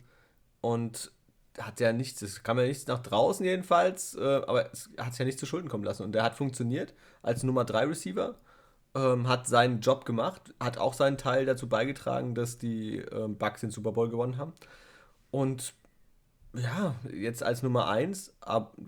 Und 0.61 1.11
hat 1.59 1.81
ja 1.81 1.93
nichts, 1.93 2.23
es 2.23 2.43
kam 2.43 2.59
ja 2.59 2.65
nichts 2.65 2.87
nach 2.87 3.01
draußen 3.01 3.45
jedenfalls, 3.45 4.15
äh, 4.15 4.43
aber 4.47 4.71
es 4.73 4.91
hat 4.99 5.13
sich 5.13 5.19
ja 5.21 5.25
nicht 5.25 5.39
zu 5.39 5.47
Schulden 5.47 5.69
kommen 5.69 5.85
lassen. 5.85 6.03
Und 6.05 6.13
der 6.13 6.23
hat 6.23 6.35
funktioniert 6.35 6.95
als 7.23 7.43
Nummer 7.43 7.65
3 7.65 7.87
Receiver, 7.87 8.37
ähm, 8.95 9.29
hat 9.29 9.47
seinen 9.49 9.81
Job 9.81 10.05
gemacht, 10.05 10.55
hat 10.61 10.79
auch 10.79 10.95
seinen 10.95 11.19
Teil 11.19 11.47
dazu 11.47 11.69
beigetragen, 11.69 12.35
dass 12.35 12.59
die 12.59 12.99
ähm, 12.99 13.37
Bucks 13.37 13.63
den 13.63 13.71
Super 13.71 13.93
Bowl 13.93 14.09
gewonnen 14.11 14.37
haben. 14.39 14.53
Und 15.31 15.75
ja, 16.55 16.95
jetzt 17.13 17.43
als 17.43 17.63
Nummer 17.63 17.89
1, 17.89 18.37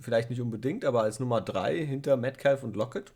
vielleicht 0.01 0.31
nicht 0.31 0.41
unbedingt, 0.41 0.85
aber 0.85 1.03
als 1.03 1.21
Nummer 1.21 1.41
3 1.41 1.85
hinter 1.85 2.17
Metcalf 2.17 2.63
und 2.63 2.77
Lockett. 2.77 3.13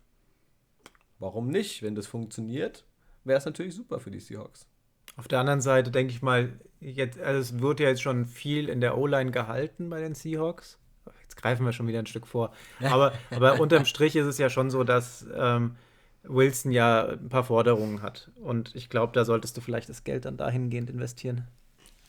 Warum 1.19 1.49
nicht? 1.49 1.83
Wenn 1.83 1.95
das 1.95 2.07
funktioniert, 2.07 2.85
wäre 3.23 3.39
es 3.39 3.45
natürlich 3.45 3.75
super 3.75 3.99
für 3.99 4.11
die 4.11 4.19
Seahawks. 4.19 4.67
Auf 5.15 5.27
der 5.27 5.39
anderen 5.39 5.61
Seite 5.61 5.91
denke 5.91 6.13
ich 6.13 6.21
mal, 6.21 6.59
jetzt, 6.79 7.19
also 7.19 7.39
es 7.39 7.59
wird 7.59 7.79
ja 7.79 7.89
jetzt 7.89 8.01
schon 8.01 8.25
viel 8.25 8.69
in 8.69 8.81
der 8.81 8.97
O-Line 8.97 9.31
gehalten 9.31 9.89
bei 9.89 9.99
den 9.99 10.13
Seahawks. 10.13 10.77
Jetzt 11.23 11.37
greifen 11.37 11.65
wir 11.65 11.73
schon 11.73 11.87
wieder 11.87 11.99
ein 11.99 12.05
Stück 12.05 12.27
vor. 12.27 12.53
Aber, 12.83 13.13
aber 13.31 13.59
unterm 13.59 13.85
Strich 13.85 14.15
ist 14.15 14.27
es 14.27 14.37
ja 14.37 14.49
schon 14.49 14.69
so, 14.69 14.83
dass 14.83 15.25
ähm, 15.35 15.75
Wilson 16.23 16.71
ja 16.71 17.07
ein 17.07 17.29
paar 17.29 17.43
Forderungen 17.43 18.01
hat. 18.01 18.31
Und 18.35 18.75
ich 18.75 18.89
glaube, 18.89 19.13
da 19.13 19.25
solltest 19.25 19.57
du 19.57 19.61
vielleicht 19.61 19.89
das 19.89 20.03
Geld 20.03 20.25
dann 20.25 20.37
dahingehend 20.37 20.89
investieren. 20.89 21.47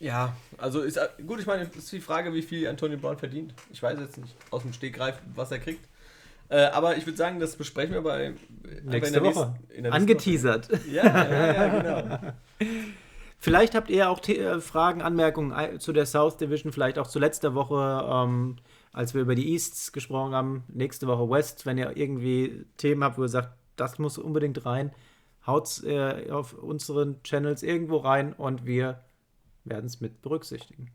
Ja, 0.01 0.37
also 0.59 0.83
ist 0.83 0.99
gut, 1.27 1.41
ich 1.41 1.47
meine, 1.47 1.65
ist 1.65 1.91
die 1.91 2.01
Frage, 2.01 2.33
wie 2.33 2.43
viel 2.43 2.69
Antonio 2.69 2.99
Brown 2.99 3.19
verdient. 3.19 3.53
Ich 3.73 3.83
weiß 3.83 3.99
jetzt 3.99 4.19
nicht 4.19 4.35
aus 4.51 4.63
dem 4.63 4.73
Stegreif, 4.73 5.21
was 5.35 5.51
er 5.51 5.59
kriegt. 5.59 5.89
Äh, 6.51 6.67
aber 6.67 6.97
ich 6.97 7.05
würde 7.05 7.19
sagen, 7.19 7.41
das 7.41 7.57
besprechen 7.57 7.93
wir 7.93 8.03
bei 8.03 8.35
nächste 8.85 9.23
Woche. 9.23 9.55
Nächsten, 9.69 9.87
Angeteasert. 9.87 10.71
Woche. 10.71 10.81
Ja, 10.91 11.05
ja, 11.05 11.53
ja, 11.53 11.81
genau. 11.81 12.33
vielleicht 13.39 13.75
habt 13.75 13.91
ihr 13.91 14.09
auch 14.09 14.27
äh, 14.29 14.61
Fragen, 14.61 15.03
Anmerkungen 15.03 15.81
zu 15.81 15.93
der 15.93 16.07
South 16.07 16.39
Division, 16.39 16.73
vielleicht 16.73 16.99
auch 16.99 17.07
zu 17.07 17.19
letzter 17.19 17.55
Woche, 17.55 18.09
ähm, 18.11 18.57
als 18.93 19.15
wir 19.15 19.21
über 19.21 19.35
die 19.35 19.53
Easts 19.53 19.93
gesprochen 19.93 20.33
haben. 20.33 20.65
Nächste 20.69 21.07
Woche 21.07 21.29
West, 21.29 21.67
wenn 21.67 21.77
ihr 21.77 21.97
irgendwie 21.97 22.65
Themen 22.77 23.05
habt, 23.05 23.19
wo 23.19 23.23
ihr 23.23 23.29
sagt, 23.29 23.51
das 23.77 23.99
muss 23.99 24.17
unbedingt 24.17 24.65
rein, 24.65 24.93
haut 25.47 25.83
äh, 25.85 26.31
auf 26.31 26.55
unseren 26.55 27.23
Channels 27.25 27.63
irgendwo 27.63 27.99
rein 27.99 28.33
und 28.33 28.65
wir 28.65 29.01
werden 29.69 29.87
es 29.87 30.01
mit 30.01 30.23
berücksichtigen. 30.23 30.91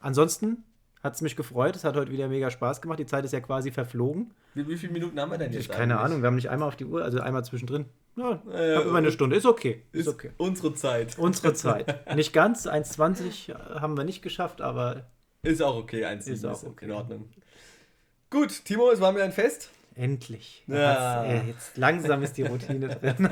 Ansonsten 0.00 0.64
hat 1.02 1.14
es 1.14 1.22
mich 1.22 1.36
gefreut. 1.36 1.76
Es 1.76 1.84
hat 1.84 1.96
heute 1.96 2.12
wieder 2.12 2.28
mega 2.28 2.50
Spaß 2.50 2.80
gemacht. 2.82 2.98
Die 2.98 3.06
Zeit 3.06 3.24
ist 3.24 3.32
ja 3.32 3.40
quasi 3.40 3.70
verflogen. 3.70 4.32
Wie, 4.54 4.68
wie 4.68 4.76
viele 4.76 4.92
Minuten 4.92 5.18
haben 5.18 5.30
wir 5.30 5.38
denn 5.38 5.52
jetzt? 5.52 5.62
Ich, 5.62 5.68
keine 5.68 5.98
Ahnung. 5.98 6.22
Wir 6.22 6.26
haben 6.26 6.34
nicht 6.34 6.50
einmal 6.50 6.68
auf 6.68 6.76
die 6.76 6.84
Uhr, 6.84 7.02
also 7.02 7.20
einmal 7.20 7.44
zwischendrin. 7.44 7.86
Ja, 8.16 8.42
äh, 8.52 8.76
habe 8.76 8.88
immer 8.88 8.98
eine 8.98 9.12
Stunde. 9.12 9.36
Ist 9.36 9.46
okay. 9.46 9.82
Ist, 9.92 10.02
ist 10.02 10.08
okay. 10.08 10.32
Unsere 10.36 10.74
Zeit. 10.74 11.18
Unsere 11.18 11.54
Zeit. 11.54 12.14
nicht 12.16 12.32
ganz. 12.32 12.66
1,20 12.66 13.80
haben 13.80 13.96
wir 13.96 14.04
nicht 14.04 14.22
geschafft, 14.22 14.60
aber. 14.60 15.06
Ist 15.42 15.62
auch 15.62 15.76
okay. 15.76 16.04
1,7 16.04 16.30
ist 16.32 16.44
auch 16.44 16.62
okay. 16.64 16.84
in 16.86 16.90
Ordnung. 16.92 17.28
Gut, 18.28 18.64
Timo, 18.64 18.90
es 18.90 19.00
war 19.00 19.12
mir 19.12 19.24
ein 19.24 19.32
Fest. 19.32 19.70
Endlich. 20.00 20.64
Ja. 20.66 21.24
Äh, 21.24 21.48
jetzt 21.48 21.76
langsam 21.76 22.22
ist 22.22 22.38
die 22.38 22.42
Routine 22.42 22.88
drin. 22.96 23.28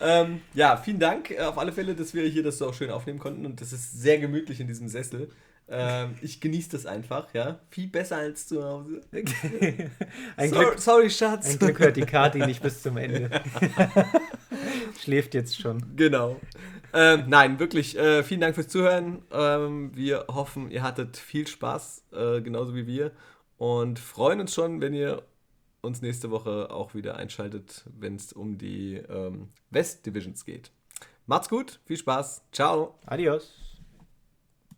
ähm, 0.00 0.40
ja, 0.54 0.78
vielen 0.78 0.98
Dank 0.98 1.30
äh, 1.30 1.40
auf 1.40 1.58
alle 1.58 1.72
Fälle, 1.72 1.94
dass 1.94 2.14
wir 2.14 2.24
hier 2.24 2.42
das 2.42 2.56
so 2.56 2.68
auch 2.68 2.74
schön 2.74 2.90
aufnehmen 2.90 3.18
konnten 3.18 3.44
und 3.44 3.60
das 3.60 3.70
ist 3.74 4.00
sehr 4.00 4.18
gemütlich 4.18 4.60
in 4.60 4.66
diesem 4.66 4.88
Sessel. 4.88 5.28
Ähm, 5.68 6.14
ich 6.22 6.40
genieße 6.40 6.70
das 6.70 6.86
einfach, 6.86 7.34
ja. 7.34 7.60
Viel 7.68 7.88
besser 7.88 8.16
als 8.16 8.46
zu 8.46 8.64
Hause. 8.64 9.02
ein 10.38 10.48
so, 10.48 10.56
Glück, 10.56 10.78
sorry, 10.78 11.10
Schatz. 11.10 11.50
Ein 11.50 11.58
Glück 11.58 11.80
hört 11.80 11.98
die 11.98 12.06
Kati 12.06 12.38
nicht 12.46 12.62
bis 12.62 12.80
zum 12.80 12.96
Ende. 12.96 13.28
Schläft 15.02 15.34
jetzt 15.34 15.60
schon. 15.60 15.84
Genau. 15.96 16.40
Ähm, 16.94 17.24
nein, 17.28 17.58
wirklich, 17.58 17.98
äh, 17.98 18.22
vielen 18.22 18.40
Dank 18.40 18.54
fürs 18.54 18.68
Zuhören. 18.68 19.20
Ähm, 19.30 19.90
wir 19.94 20.24
hoffen, 20.28 20.70
ihr 20.70 20.82
hattet 20.82 21.18
viel 21.18 21.46
Spaß, 21.46 22.04
äh, 22.12 22.40
genauso 22.40 22.74
wie 22.74 22.86
wir. 22.86 23.12
Und 23.58 23.98
freuen 23.98 24.40
uns 24.40 24.54
schon, 24.54 24.80
wenn 24.80 24.94
ihr 24.94 25.22
uns 25.82 26.00
nächste 26.00 26.30
Woche 26.30 26.70
auch 26.70 26.94
wieder 26.94 27.16
einschaltet, 27.16 27.84
wenn 27.98 28.16
es 28.16 28.32
um 28.32 28.56
die 28.56 28.94
ähm, 28.94 29.48
West 29.70 30.06
Divisions 30.06 30.44
geht. 30.44 30.70
Macht's 31.26 31.48
gut, 31.48 31.80
viel 31.84 31.96
Spaß, 31.96 32.44
ciao. 32.52 32.94
Adios. 33.04 33.71